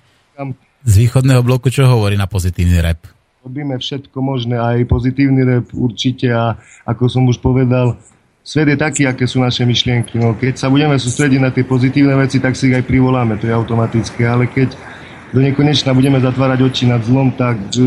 [0.87, 3.03] z východného bloku, čo hovorí na pozitívny rap?
[3.43, 6.55] Robíme všetko možné, aj pozitívny rap určite a
[6.87, 7.99] ako som už povedal,
[8.43, 10.15] svet je taký, aké sú naše myšlienky.
[10.15, 13.51] No, keď sa budeme sústrediť na tie pozitívne veci, tak si ich aj privoláme, to
[13.51, 14.75] je automatické, ale keď
[15.33, 17.83] do nekonečna budeme zatvárať oči nad zlom, tak uh,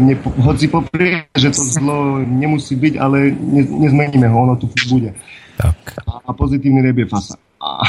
[0.00, 5.14] ne, hoci poprie, že to zlo nemusí byť, ale ne, nezmeníme ho, ono tu bude.
[5.54, 6.02] Tak.
[6.08, 7.38] A, a pozitívny reb je fasa.
[7.62, 7.84] A...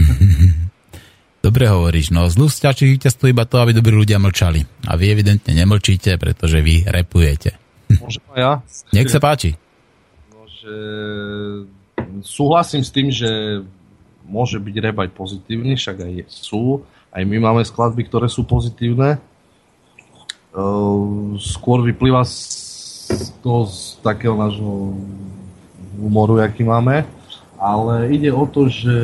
[1.46, 4.60] Dobre hovoríš, no z lustiačích víťazstvo iba to, aby dobrí ľudia mlčali.
[4.84, 7.56] A vy evidentne nemlčíte, pretože vy repujete.
[7.96, 8.60] Môžem ja?
[8.92, 9.56] Nech sa páči.
[10.28, 10.74] No, že
[12.20, 13.64] súhlasím s tým, že
[14.28, 16.84] môže byť aj pozitívny, však aj sú.
[17.10, 19.18] Aj my máme skladby, ktoré sú pozitívne.
[20.54, 24.94] Ehm, skôr vyplýva z toho z takého nášho
[25.98, 27.06] humoru, aký máme.
[27.60, 28.94] Ale ide o to, že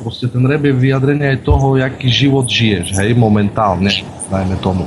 [0.00, 3.90] proste ten rap je vyjadrenie aj toho, aký život žiješ, hej, momentálne,
[4.30, 4.86] dajme tomu.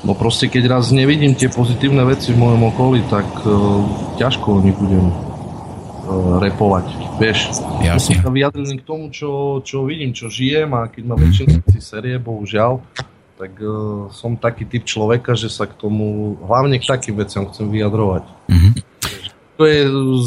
[0.00, 3.84] No proste, keď raz nevidím tie pozitívne veci v mojom okolí, tak uh,
[4.16, 6.88] ťažko o nich budem uh, repovať,
[7.20, 7.60] vieš.
[7.84, 8.24] Jasne.
[8.24, 12.16] Sa vyjadrený k tomu, čo, čo vidím, čo žijem a keď ma väčšina si série,
[12.16, 12.80] bohužiaľ,
[13.36, 17.68] tak uh, som taký typ človeka, že sa k tomu, hlavne k takým veciam chcem
[17.68, 18.24] vyjadrovať.
[18.48, 18.70] Mhm.
[19.60, 19.80] To je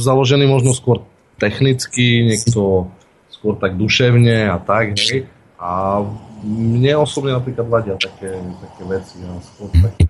[0.06, 1.02] založený možno skôr
[1.42, 2.94] technicky, niekto
[3.34, 5.26] skôr tak duševne a tak, hej.
[5.58, 6.06] A
[6.46, 9.16] mne osobne napríklad vadia také, také veci.
[9.26, 10.06] Ja skôr taký,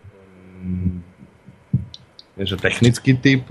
[0.60, 0.94] mm,
[2.36, 3.48] nie že technický typ,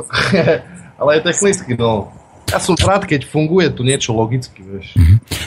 [1.00, 2.12] ale aj technicky, no.
[2.50, 4.92] Ja som rád, keď funguje tu niečo logicky, vieš.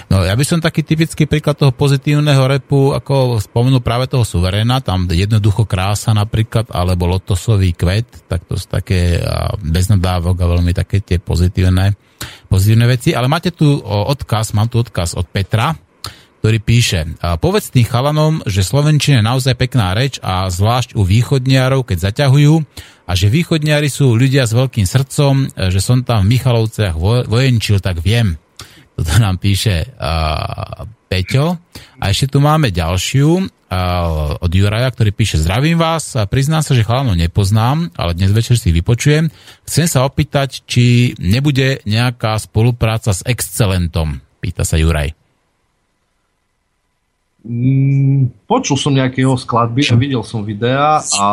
[0.10, 4.82] No ja by som taký typický príklad toho pozitívneho repu, ako spomenul práve toho suveréna,
[4.82, 9.22] tam jednoducho krása napríklad, alebo lotosový kvet, tak to sú také
[9.62, 11.94] bez nadávok a veľmi také tie pozitívne,
[12.50, 13.14] pozitívne veci.
[13.14, 15.78] Ale máte tu odkaz, mám tu odkaz od Petra,
[16.42, 21.90] ktorý píše, povedz tým chalanom, že Slovenčina je naozaj pekná reč a zvlášť u východniarov,
[21.90, 22.62] keď zaťahujú,
[23.06, 27.26] a že východniari sú ľudia s veľkým srdcom, e, že som tam v Michalovciach vo-
[27.26, 28.38] vojenčil, tak viem.
[28.96, 31.60] Toto nám píše uh, Peťo.
[32.00, 36.72] A ešte tu máme ďalšiu uh, od Juraja, ktorý píše Zdravím vás, a priznám sa,
[36.72, 39.28] že chalanov nepoznám, ale dnes večer si vypočujem.
[39.68, 45.25] Chcem sa opýtať, či nebude nejaká spolupráca s Excelentom, pýta sa Juraj.
[47.46, 51.30] Mm, počul som nejaké jeho skladby a videl som videa a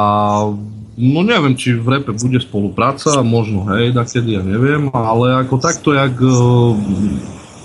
[0.92, 5.96] no neviem, či v repe bude spolupráca, možno hej, kedy ja neviem, ale ako takto,
[5.96, 6.72] jak eh,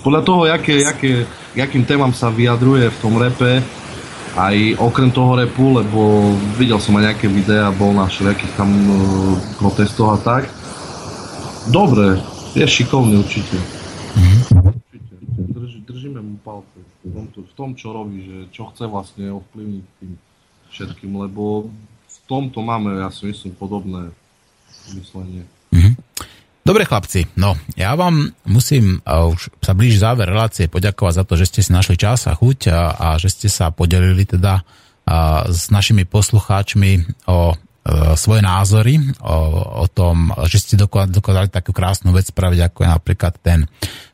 [0.00, 1.12] podľa toho, jaké, jaké,
[1.52, 3.60] jakým témam sa vyjadruje v tom repe,
[4.38, 9.34] aj okrem toho repu, lebo videl som aj nejaké videá, bol na všelijakých tam uh,
[9.58, 10.42] protestoch a tak.
[11.68, 12.22] Dobre,
[12.54, 13.18] je šikovný.
[13.18, 13.58] Určite.
[15.36, 17.14] Drž, držíme mu palce v
[17.58, 20.12] tom, čo robí, že čo chce vlastne ovplyvniť tým
[20.70, 21.66] všetkým, lebo
[22.06, 24.14] v tomto máme, ja si myslím, podobné
[24.94, 25.42] myslenie.
[26.68, 31.34] Dobre chlapci, no ja vám musím a už sa blíži záver relácie poďakovať za to,
[31.40, 35.48] že ste si našli čas a chuť a, a že ste sa podelili teda a,
[35.48, 37.56] s našimi poslucháčmi o e,
[38.20, 39.36] svoje názory, o,
[39.80, 43.64] o tom, že ste dokázali takú krásnu vec spraviť, ako je napríklad ten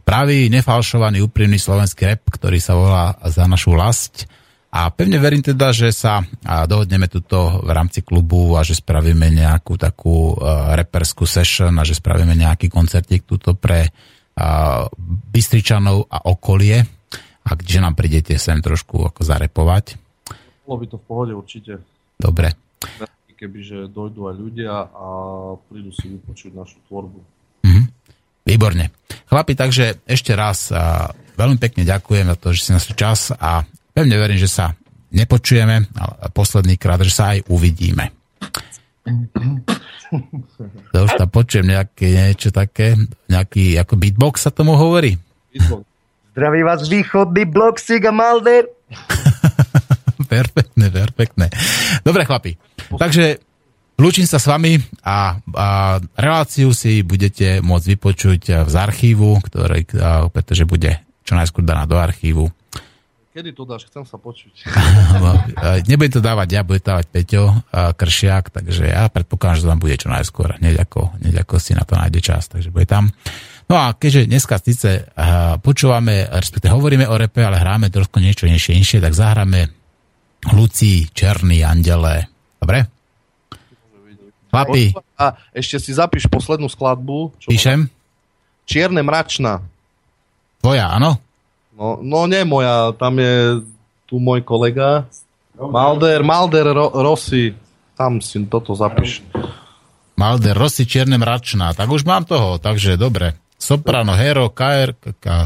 [0.04, 4.28] pravý, nefalšovaný, úprimný slovenský rap, ktorý sa volá Za našu vlast.
[4.74, 9.78] A pevne verím teda, že sa dohodneme tuto v rámci klubu a že spravíme nejakú
[9.78, 14.84] takú uh, reperskú session a že spravíme nejaký koncertík tuto pre uh,
[15.30, 16.82] Bystričanov a okolie.
[17.44, 19.94] A že nám prídete sem trošku ako zarepovať.
[20.66, 21.72] Bolo by to v pohode určite.
[22.18, 22.50] Dobre.
[23.34, 25.06] Kebyže dojdú aj ľudia a
[25.70, 27.33] prídu si vypočuť našu tvorbu.
[28.44, 28.92] Výborne.
[29.24, 30.68] Chlapi, takže ešte raz
[31.34, 33.64] veľmi pekne ďakujem za to, že si našli čas a
[33.96, 34.76] pevne verím, že sa
[35.14, 38.12] nepočujeme, ale posledný krát, že sa aj uvidíme.
[40.92, 42.94] To už tam počujem nejaké niečo také,
[43.32, 45.18] nejaký ako beatbox sa tomu hovorí.
[46.34, 48.66] Zdraví vás východný blok Siga Malder.
[50.34, 51.46] perfektné, perfektné.
[52.02, 52.58] Dobre chlapi,
[52.94, 53.38] takže
[53.94, 55.66] Lúčim sa s vami a, a
[56.18, 61.94] reláciu si budete môcť vypočuť z archívu, ktorý, a, pretože bude čo najskôr daná do
[61.94, 62.50] archívu.
[63.34, 63.90] Kedy to dáš?
[63.90, 64.70] Chcem sa počuť.
[65.90, 69.82] Nebudem to dávať ja, bude dávať Peťo a Kršiak, takže ja predpokladám, že to tam
[69.82, 70.54] bude čo najskôr.
[70.62, 73.10] Hneď ako, hneď ako si na to nájde čas, takže bude tam.
[73.66, 75.10] No a keďže dneska síce
[75.66, 79.66] počúvame, respektive hovoríme o repe, ale hráme trošku niečo inšie, inšie, tak zahráme
[80.54, 82.30] Lucí, Černý, Andele.
[82.62, 82.93] Dobre?
[84.54, 84.84] Chlapi.
[85.18, 87.34] A ešte si zapíš poslednú skladbu.
[87.42, 87.90] Čo Píšem?
[88.64, 89.60] Čierne mračná.
[90.62, 91.18] Tvoja, áno?
[91.74, 93.60] No, no nie moja, tam je
[94.06, 95.10] tu môj kolega.
[95.58, 97.52] Malder, Malder Ro, Rossi.
[97.98, 99.26] Tam si toto zapíš.
[100.14, 101.74] Malder, Rossi, Čierne mračná.
[101.74, 103.34] Tak už mám toho, takže dobre.
[103.58, 104.94] Soprano, Hero, KR,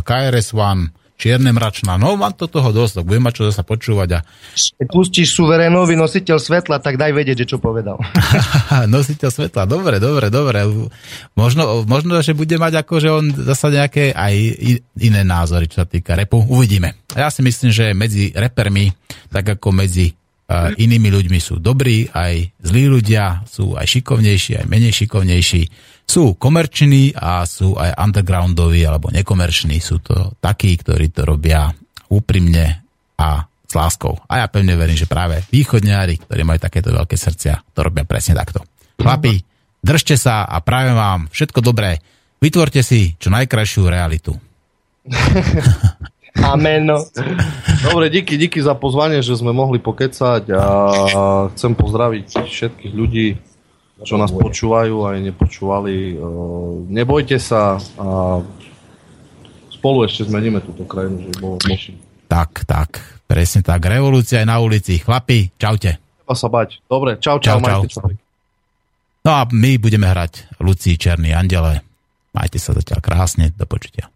[0.04, 1.98] KRS-One, čierne mračná.
[1.98, 4.08] No, mám to toho dosť, tak budem mať čo zase počúvať.
[4.16, 4.18] A...
[4.54, 7.98] Keď pustíš suverénovi nositeľ svetla, tak daj vedieť, že čo povedal.
[8.94, 10.62] nositeľ svetla, dobre, dobre, dobre.
[11.34, 14.34] Možno, možno, že bude mať ako, že on zase nejaké aj
[15.02, 16.38] iné názory, čo sa týka repu.
[16.38, 16.94] Uvidíme.
[17.18, 18.94] Ja si myslím, že medzi repermi,
[19.34, 20.14] tak ako medzi
[20.78, 25.62] inými ľuďmi sú dobrí, aj zlí ľudia, sú aj šikovnejší, aj menej šikovnejší
[26.08, 29.76] sú komerční a sú aj undergroundoví alebo nekomerční.
[29.84, 31.68] Sú to takí, ktorí to robia
[32.08, 32.80] úprimne
[33.20, 34.16] a s láskou.
[34.24, 38.32] A ja pevne verím, že práve východňári, ktorí majú takéto veľké srdcia, to robia presne
[38.32, 38.64] takto.
[38.96, 39.44] Chlapi,
[39.84, 42.00] držte sa a práve vám všetko dobré.
[42.40, 44.32] Vytvorte si čo najkrajšiu realitu.
[46.38, 46.88] Amen.
[47.82, 50.64] Dobre, díky, díky za pozvanie, že sme mohli pokecať a
[51.52, 53.26] chcem pozdraviť všetkých ľudí,
[54.02, 56.14] čo nás počúvajú aj nepočúvali.
[56.14, 56.26] E,
[56.90, 58.38] nebojte sa a
[59.74, 61.94] spolu ešte zmeníme túto krajinu, že bolo lepšie.
[62.28, 63.80] Tak, tak, presne tak.
[63.88, 65.00] Revolúcia aj na ulici.
[65.00, 65.96] Chlapi, čaute.
[65.96, 66.84] Treba sa bať.
[66.84, 68.10] Dobre, čau, čau, čau, majte čau.
[69.24, 71.82] No a my budeme hrať Lucii Černý andele.
[72.36, 74.12] Majte sa zatiaľ krásne, do počutia.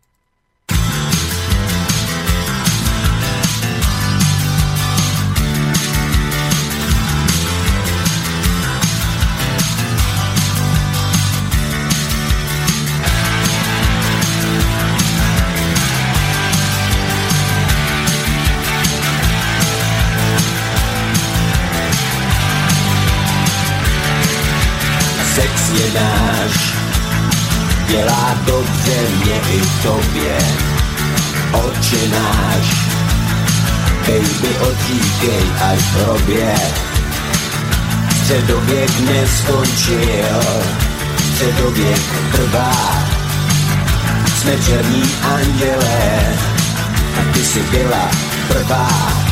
[25.75, 26.75] Je náš,
[27.89, 30.39] dělá dobře mě i tobě.
[31.53, 32.67] Oče náš,
[34.07, 36.55] baby odříkej až v hrobě.
[38.23, 40.43] Středověk neskončil,
[41.33, 43.03] středověk trvá.
[44.41, 45.03] Jsme černí
[45.35, 46.21] andělé,
[47.21, 48.11] a ty jsi byla
[48.49, 49.32] prvá.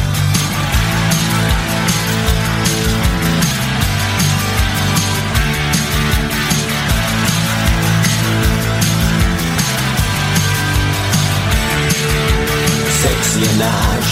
[13.37, 14.09] Je náš.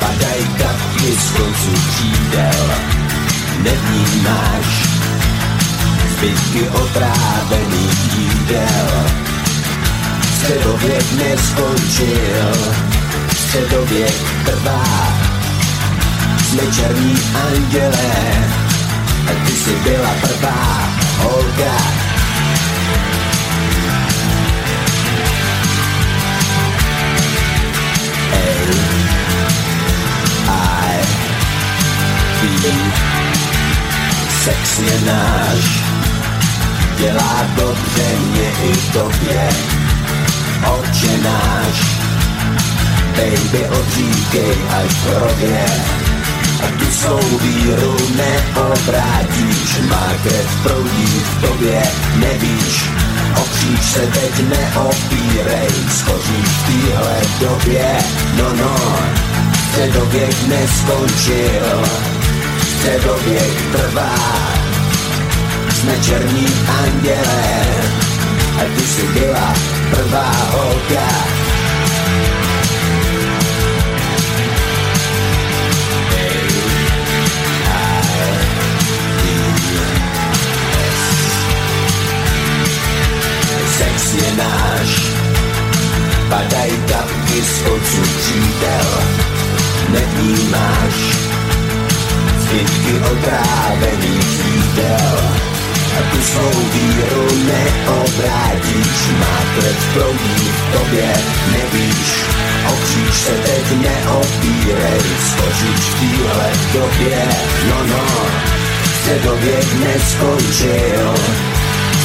[0.00, 2.66] Padaj kapky z koncu křídel,
[3.62, 4.86] nevnímáš
[6.16, 8.88] zbytky otrávených jídel.
[10.36, 12.48] Středověk neskončil,
[13.36, 14.84] středověk trvá.
[16.48, 18.14] Jsme černí andělé,
[19.46, 20.88] ty jsi byla prvá
[21.18, 22.05] holka,
[34.44, 35.82] Sex je náš,
[36.98, 39.48] dělá dobře mě i tobě.
[40.78, 41.78] Oče náš,
[43.16, 45.64] baby odříkej až v hrobě.
[46.62, 51.82] A tu svou víru neobrátíš, má krev proudí v tobě,
[52.16, 52.84] nevíš,
[53.36, 55.68] Opříč se teď neopírej,
[55.98, 57.96] skoříš v téhle době,
[58.36, 58.76] no no,
[59.68, 61.84] středověk neskončil,
[62.76, 64.14] středověk trvá.
[65.74, 66.46] Jsme černí
[66.84, 67.64] andělé,
[68.56, 69.54] a ty jsi byla
[69.90, 71.08] prvá holka.
[83.78, 85.12] Sex je náš,
[86.28, 89.02] padaj kapky z konců přítel,
[89.88, 91.35] nevnímáš
[92.46, 95.18] zbytky otrávených jídel.
[95.96, 101.08] A tu svou víru neobrátíš, má krev proudí v tobě,
[101.52, 102.08] nevíš,
[102.68, 107.18] okříš se teď neopírej, skočíš v téhle době,
[107.68, 108.06] no no,
[109.00, 111.14] středověk neskončil,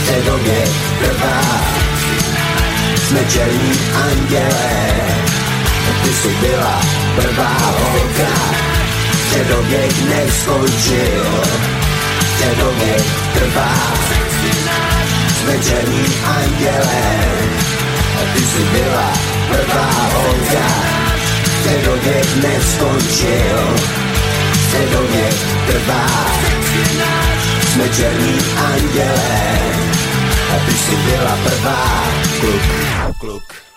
[0.03, 1.41] středověk trvá,
[3.07, 4.77] jsme černí andělé,
[6.03, 6.81] ty jsi byla
[7.15, 8.70] prvá holka,
[9.31, 11.25] Středověk neskončil,
[12.33, 13.03] středověk
[13.33, 13.73] trvá.
[15.39, 17.25] Jsme černí andělé,
[18.15, 19.13] a ty jsi byla
[19.49, 20.67] prvá holka.
[21.59, 23.75] Středověk neskončil,
[24.67, 25.35] středověk
[25.67, 26.07] trvá.
[27.73, 29.59] Jsme černí andělé,
[30.55, 32.03] a ty jsi byla prvá
[32.39, 32.61] kluk,
[33.19, 33.70] kluk.